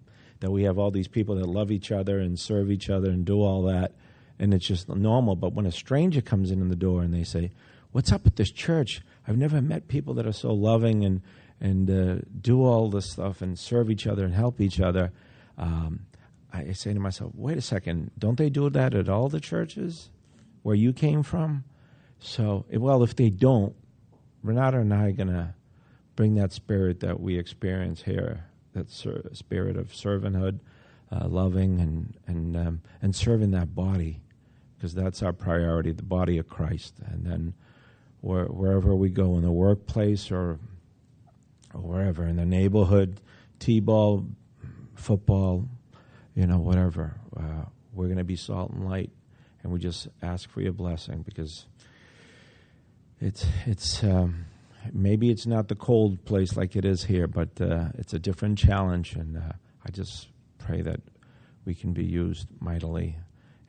that 0.40 0.50
we 0.50 0.62
have 0.64 0.78
all 0.78 0.90
these 0.90 1.08
people 1.08 1.36
that 1.36 1.46
love 1.46 1.70
each 1.70 1.90
other 1.90 2.18
and 2.18 2.38
serve 2.38 2.70
each 2.70 2.88
other 2.90 3.10
and 3.10 3.24
do 3.24 3.40
all 3.42 3.62
that, 3.62 3.92
and 4.38 4.54
it's 4.54 4.66
just 4.66 4.88
normal. 4.88 5.36
But 5.36 5.52
when 5.52 5.66
a 5.66 5.72
stranger 5.72 6.20
comes 6.20 6.50
in 6.50 6.60
in 6.60 6.68
the 6.68 6.76
door 6.76 7.02
and 7.02 7.12
they 7.12 7.24
say, 7.24 7.50
"What's 7.92 8.12
up 8.12 8.24
with 8.24 8.36
this 8.36 8.50
church?" 8.50 9.02
I've 9.26 9.36
never 9.36 9.60
met 9.60 9.88
people 9.88 10.14
that 10.14 10.26
are 10.26 10.32
so 10.32 10.52
loving 10.52 11.04
and 11.04 11.20
and 11.60 11.90
uh, 11.90 12.22
do 12.40 12.64
all 12.64 12.88
this 12.88 13.10
stuff 13.10 13.42
and 13.42 13.58
serve 13.58 13.90
each 13.90 14.06
other 14.06 14.24
and 14.24 14.34
help 14.34 14.60
each 14.60 14.80
other, 14.80 15.12
um, 15.56 16.06
I 16.52 16.72
say 16.72 16.94
to 16.94 17.00
myself, 17.00 17.32
wait 17.34 17.58
a 17.58 17.62
second, 17.62 18.10
don't 18.18 18.38
they 18.38 18.48
do 18.48 18.70
that 18.70 18.94
at 18.94 19.08
all 19.08 19.28
the 19.28 19.40
churches 19.40 20.10
where 20.62 20.74
you 20.74 20.92
came 20.92 21.22
from? 21.22 21.64
So, 22.20 22.64
well, 22.72 23.02
if 23.02 23.14
they 23.16 23.30
don't, 23.30 23.74
Renata 24.42 24.78
and 24.78 24.94
I 24.94 25.08
are 25.08 25.12
going 25.12 25.28
to 25.28 25.54
bring 26.16 26.34
that 26.36 26.52
spirit 26.52 27.00
that 27.00 27.20
we 27.20 27.38
experience 27.38 28.02
here, 28.02 28.44
that 28.74 28.90
ser- 28.90 29.30
spirit 29.32 29.76
of 29.76 29.88
servanthood, 29.88 30.60
uh, 31.10 31.26
loving 31.28 31.80
and 31.80 32.16
and 32.26 32.56
um, 32.56 32.80
and 33.02 33.14
serving 33.14 33.50
that 33.52 33.74
body, 33.74 34.20
because 34.76 34.94
that's 34.94 35.22
our 35.22 35.32
priority, 35.32 35.92
the 35.92 36.02
body 36.02 36.38
of 36.38 36.48
Christ. 36.48 36.94
And 37.04 37.24
then 37.24 37.54
where, 38.20 38.46
wherever 38.46 38.94
we 38.94 39.10
go 39.10 39.36
in 39.36 39.42
the 39.42 39.52
workplace 39.52 40.30
or 40.30 40.58
or 41.74 41.80
wherever 41.80 42.24
in 42.24 42.36
the 42.36 42.46
neighborhood, 42.46 43.20
t-ball, 43.58 44.26
football, 44.94 45.68
you 46.34 46.46
know, 46.46 46.58
whatever. 46.58 47.14
Uh, 47.36 47.64
we're 47.92 48.06
going 48.06 48.18
to 48.18 48.24
be 48.24 48.36
salt 48.36 48.70
and 48.70 48.88
light, 48.88 49.10
and 49.62 49.72
we 49.72 49.78
just 49.78 50.08
ask 50.22 50.48
for 50.50 50.60
your 50.60 50.72
blessing 50.72 51.22
because 51.22 51.66
it's 53.20 53.46
it's 53.66 54.04
um, 54.04 54.46
maybe 54.92 55.30
it's 55.30 55.46
not 55.46 55.68
the 55.68 55.74
cold 55.74 56.24
place 56.24 56.56
like 56.56 56.76
it 56.76 56.84
is 56.84 57.04
here, 57.04 57.26
but 57.26 57.60
uh, 57.60 57.86
it's 57.96 58.14
a 58.14 58.18
different 58.18 58.58
challenge, 58.58 59.14
and 59.14 59.36
uh, 59.36 59.52
I 59.86 59.90
just 59.90 60.28
pray 60.58 60.82
that 60.82 61.00
we 61.64 61.74
can 61.74 61.92
be 61.92 62.04
used 62.04 62.48
mightily, 62.60 63.18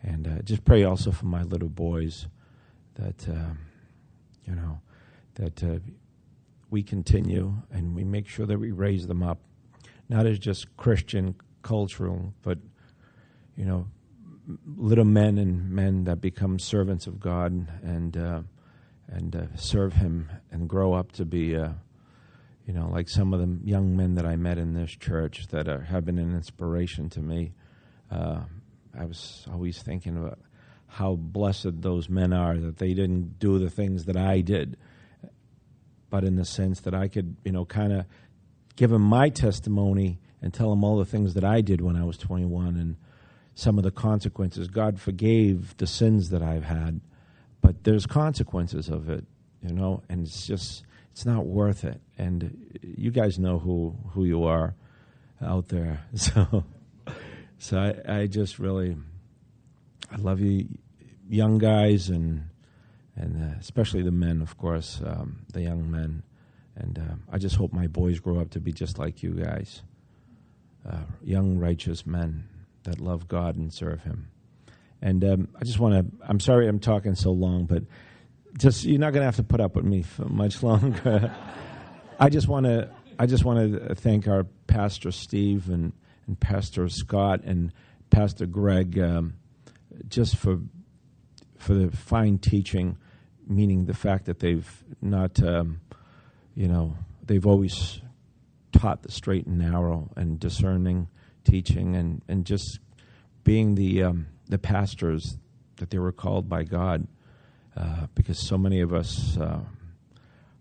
and 0.02 0.28
uh, 0.28 0.42
just 0.44 0.66
pray 0.66 0.84
also 0.84 1.12
for 1.12 1.26
my 1.26 1.44
little 1.44 1.70
boys 1.70 2.28
that 2.96 3.28
um, 3.30 3.60
you 4.46 4.56
know 4.56 4.80
that 5.36 5.64
uh, 5.64 5.80
we 6.70 6.84
continue 6.84 7.54
and 7.72 7.96
we 7.96 8.04
make 8.04 8.28
sure 8.28 8.46
that 8.46 8.60
we 8.60 8.72
raise 8.72 9.08
them 9.08 9.24
up, 9.24 9.40
not 10.08 10.26
as 10.26 10.40
just 10.40 10.76
Christian 10.78 11.36
cultural, 11.62 12.34
but 12.42 12.58
you 13.56 13.66
know, 13.66 13.88
little 14.78 15.06
men 15.06 15.38
and 15.38 15.70
men 15.70 16.06
that 16.06 16.22
become 16.22 16.60
servants 16.60 17.08
of 17.08 17.20
God. 17.20 17.68
And 17.84 18.16
uh, 18.16 18.42
and 19.12 19.36
uh, 19.36 19.56
serve 19.56 19.94
Him 19.94 20.30
and 20.52 20.70
grow 20.70 20.94
up 20.94 21.12
to 21.14 21.26
be, 21.26 21.56
uh, 21.56 21.70
you 22.66 22.74
know, 22.74 22.90
like 22.90 23.10
some 23.10 23.34
of 23.34 23.40
the 23.40 23.60
young 23.68 23.98
men 23.98 24.16
that 24.16 24.26
I 24.26 24.36
met 24.36 24.58
in 24.58 24.74
this 24.74 24.92
church 24.92 25.48
that 25.48 25.68
are, 25.68 25.82
have 25.82 26.06
been 26.06 26.20
an 26.20 26.36
inspiration 26.36 27.10
to 27.10 27.20
me. 27.20 27.54
Uh, 28.12 28.42
I 28.98 29.06
was 29.06 29.46
always 29.52 29.82
thinking 29.82 30.18
about 30.18 30.40
how 30.88 31.16
blessed 31.16 31.82
those 31.82 32.10
men 32.10 32.34
are 32.34 32.58
that 32.58 32.78
they 32.78 32.94
didn't 32.94 33.40
do 33.40 33.60
the 33.60 33.70
things 33.70 34.06
that 34.06 34.18
I 34.18 34.42
did 34.42 34.78
but 36.10 36.24
in 36.24 36.36
the 36.36 36.46
sense 36.46 36.82
that 36.82 36.94
I 36.94 37.08
could, 37.08 37.36
you 37.44 37.52
know, 37.52 37.66
kind 37.66 37.94
of 37.94 38.06
give 38.76 38.92
him 38.92 39.02
my 39.02 39.30
testimony 39.30 40.20
and 40.42 40.54
tell 40.54 40.72
him 40.72 40.84
all 40.84 40.98
the 40.98 41.06
things 41.06 41.34
that 41.34 41.44
I 41.44 41.62
did 41.62 41.82
when 41.82 41.96
I 41.96 42.04
was 42.04 42.18
21 42.18 42.76
and 42.78 42.96
some 43.54 43.78
of 43.78 43.84
the 43.84 43.92
consequences. 43.92 44.68
God 44.68 45.00
forgave 45.00 45.76
the 45.78 45.88
sins 45.88 46.30
that 46.30 46.42
I've 46.42 46.64
had, 46.64 47.02
but 47.62 47.84
there's 47.84 48.06
consequences 48.06 48.90
of 48.90 49.10
it, 49.10 49.26
you 49.62 49.74
know, 49.74 50.04
and 50.10 50.26
it's 50.26 50.48
just 50.48 50.84
it's 51.12 51.26
not 51.26 51.46
worth 51.46 51.84
it. 51.84 52.02
And 52.18 52.80
you 52.82 53.12
guys 53.12 53.38
know 53.40 53.60
who 53.60 53.96
who 54.12 54.26
you 54.26 54.44
are 54.44 54.76
out 55.42 55.70
there, 55.70 56.06
so 56.16 56.64
so 57.58 57.78
I, 57.78 58.22
I 58.22 58.28
just 58.28 58.60
really 58.60 58.96
I 60.12 60.18
love 60.18 60.40
you, 60.40 60.68
young 61.28 61.58
guys, 61.58 62.10
and 62.10 62.50
and 63.16 63.54
uh, 63.54 63.58
especially 63.60 64.02
the 64.02 64.12
men, 64.12 64.42
of 64.42 64.58
course, 64.58 65.02
um, 65.06 65.46
the 65.52 65.62
young 65.62 65.92
men. 65.92 66.24
And 66.76 66.98
uh, 66.98 67.16
I 67.30 67.38
just 67.38 67.58
hope 67.58 67.74
my 67.74 67.88
boys 67.88 68.20
grow 68.20 68.40
up 68.40 68.52
to 68.52 68.62
be 68.62 68.72
just 68.72 68.98
like 68.98 69.22
you 69.22 69.32
guys, 69.32 69.82
uh, 70.90 71.04
young 71.22 71.58
righteous 71.58 72.06
men 72.06 72.48
that 72.84 73.02
love 73.02 73.28
God 73.28 73.58
and 73.58 73.74
serve 73.74 74.04
Him. 74.04 74.30
And 75.02 75.24
um, 75.24 75.48
I 75.60 75.64
just 75.64 75.80
want 75.80 75.96
to. 75.96 76.28
I'm 76.28 76.40
sorry 76.40 76.68
I'm 76.68 76.80
talking 76.80 77.16
so 77.16 77.32
long, 77.32 77.66
but 77.66 77.84
just 78.58 78.84
you're 78.84 79.00
not 79.00 79.14
going 79.14 79.22
to 79.22 79.26
have 79.26 79.38
to 79.38 79.44
put 79.44 79.62
up 79.62 79.76
with 79.76 79.86
me 79.86 80.02
for 80.02 80.26
much 80.26 80.62
longer. 80.64 81.34
I 82.20 82.30
just 82.30 82.48
want 82.48 82.66
to. 82.66 82.90
I 83.18 83.26
just 83.26 83.44
want 83.44 83.74
to 83.74 83.96
thank 83.96 84.28
our 84.28 84.46
pastor 84.68 85.12
Steve 85.12 85.70
and 85.70 85.94
and 86.28 86.40
Pastor 86.40 86.88
Scott 86.90 87.42
and 87.44 87.74
Pastor 88.10 88.46
Greg 88.46 89.00
um, 89.00 89.34
just 90.08 90.36
for 90.36 90.60
for 91.58 91.74
the 91.74 91.92
fine 91.92 92.38
teaching 92.38 92.98
meaning 93.50 93.86
the 93.86 93.94
fact 93.94 94.26
that 94.26 94.40
they've 94.40 94.84
not, 95.02 95.42
um, 95.44 95.82
you 96.56 96.68
know, 96.68 96.96
they've 97.26 97.48
always 97.48 98.00
taught 98.72 99.02
the 99.02 99.12
straight 99.12 99.48
and 99.48 99.58
narrow 99.58 100.10
and 100.16 100.40
discerning 100.40 101.08
teaching 101.44 101.96
and, 101.96 102.22
and 102.28 102.46
just 102.46 102.80
being 103.44 103.74
the, 103.74 104.04
um, 104.04 104.28
the 104.50 104.58
pastors 104.58 105.38
that 105.78 105.92
they 105.92 106.00
were 106.00 106.12
called 106.12 106.50
by 106.50 106.64
God. 106.64 107.08
Uh, 107.78 108.08
because 108.14 108.38
so 108.38 108.58
many 108.58 108.82
of 108.82 108.94
us 108.94 109.38
uh, 109.38 109.60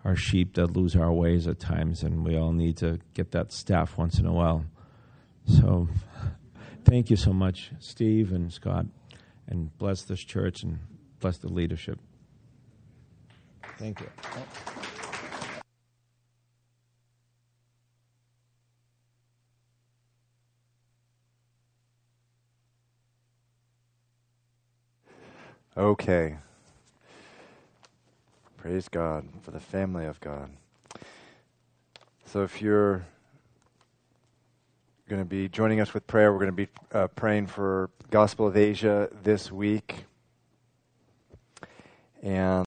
are 0.05 0.15
sheep 0.15 0.55
that 0.55 0.77
lose 0.77 0.95
our 0.95 1.13
ways 1.13 1.49
at 1.49 1.59
times, 1.59 2.03
and 2.03 2.25
we 2.25 2.37
all 2.37 2.53
need 2.53 2.77
to 2.77 3.01
get 3.15 3.33
that 3.33 3.51
staff 3.51 3.99
once 3.99 4.19
in 4.19 4.27
a 4.27 4.33
while. 4.33 4.65
So, 5.47 5.89
thank 6.85 7.11
you 7.11 7.17
so 7.17 7.33
much, 7.33 7.73
Steve 7.81 8.31
and 8.31 8.53
Scott, 8.53 8.87
and 9.49 9.77
bless 9.79 10.03
this 10.03 10.21
church 10.21 10.63
and 10.63 10.79
bless 11.19 11.39
the 11.39 11.49
leadership. 11.49 11.99
Thank 13.79 14.01
you. 14.01 14.09
Okay. 25.79 26.37
Praise 28.57 28.89
God 28.89 29.29
for 29.43 29.53
the 29.53 29.61
family 29.61 30.07
of 30.07 30.19
God. 30.19 30.51
So 32.25 32.43
if 32.43 32.61
you're 32.61 33.07
going 35.09 35.23
to 35.23 35.25
be 35.25 35.49
joining 35.49 35.79
us 35.81 35.95
with 35.95 36.05
prayer, 36.09 36.33
we're 36.33 36.41
going 36.41 36.51
to 36.51 36.67
be 36.67 36.69
uh, 36.93 37.07
praying 37.07 37.47
for 37.47 37.91
Gospel 38.11 38.49
of 38.49 38.57
Asia 38.57 39.09
this 39.23 39.53
week. 39.53 40.07
And 42.25 42.67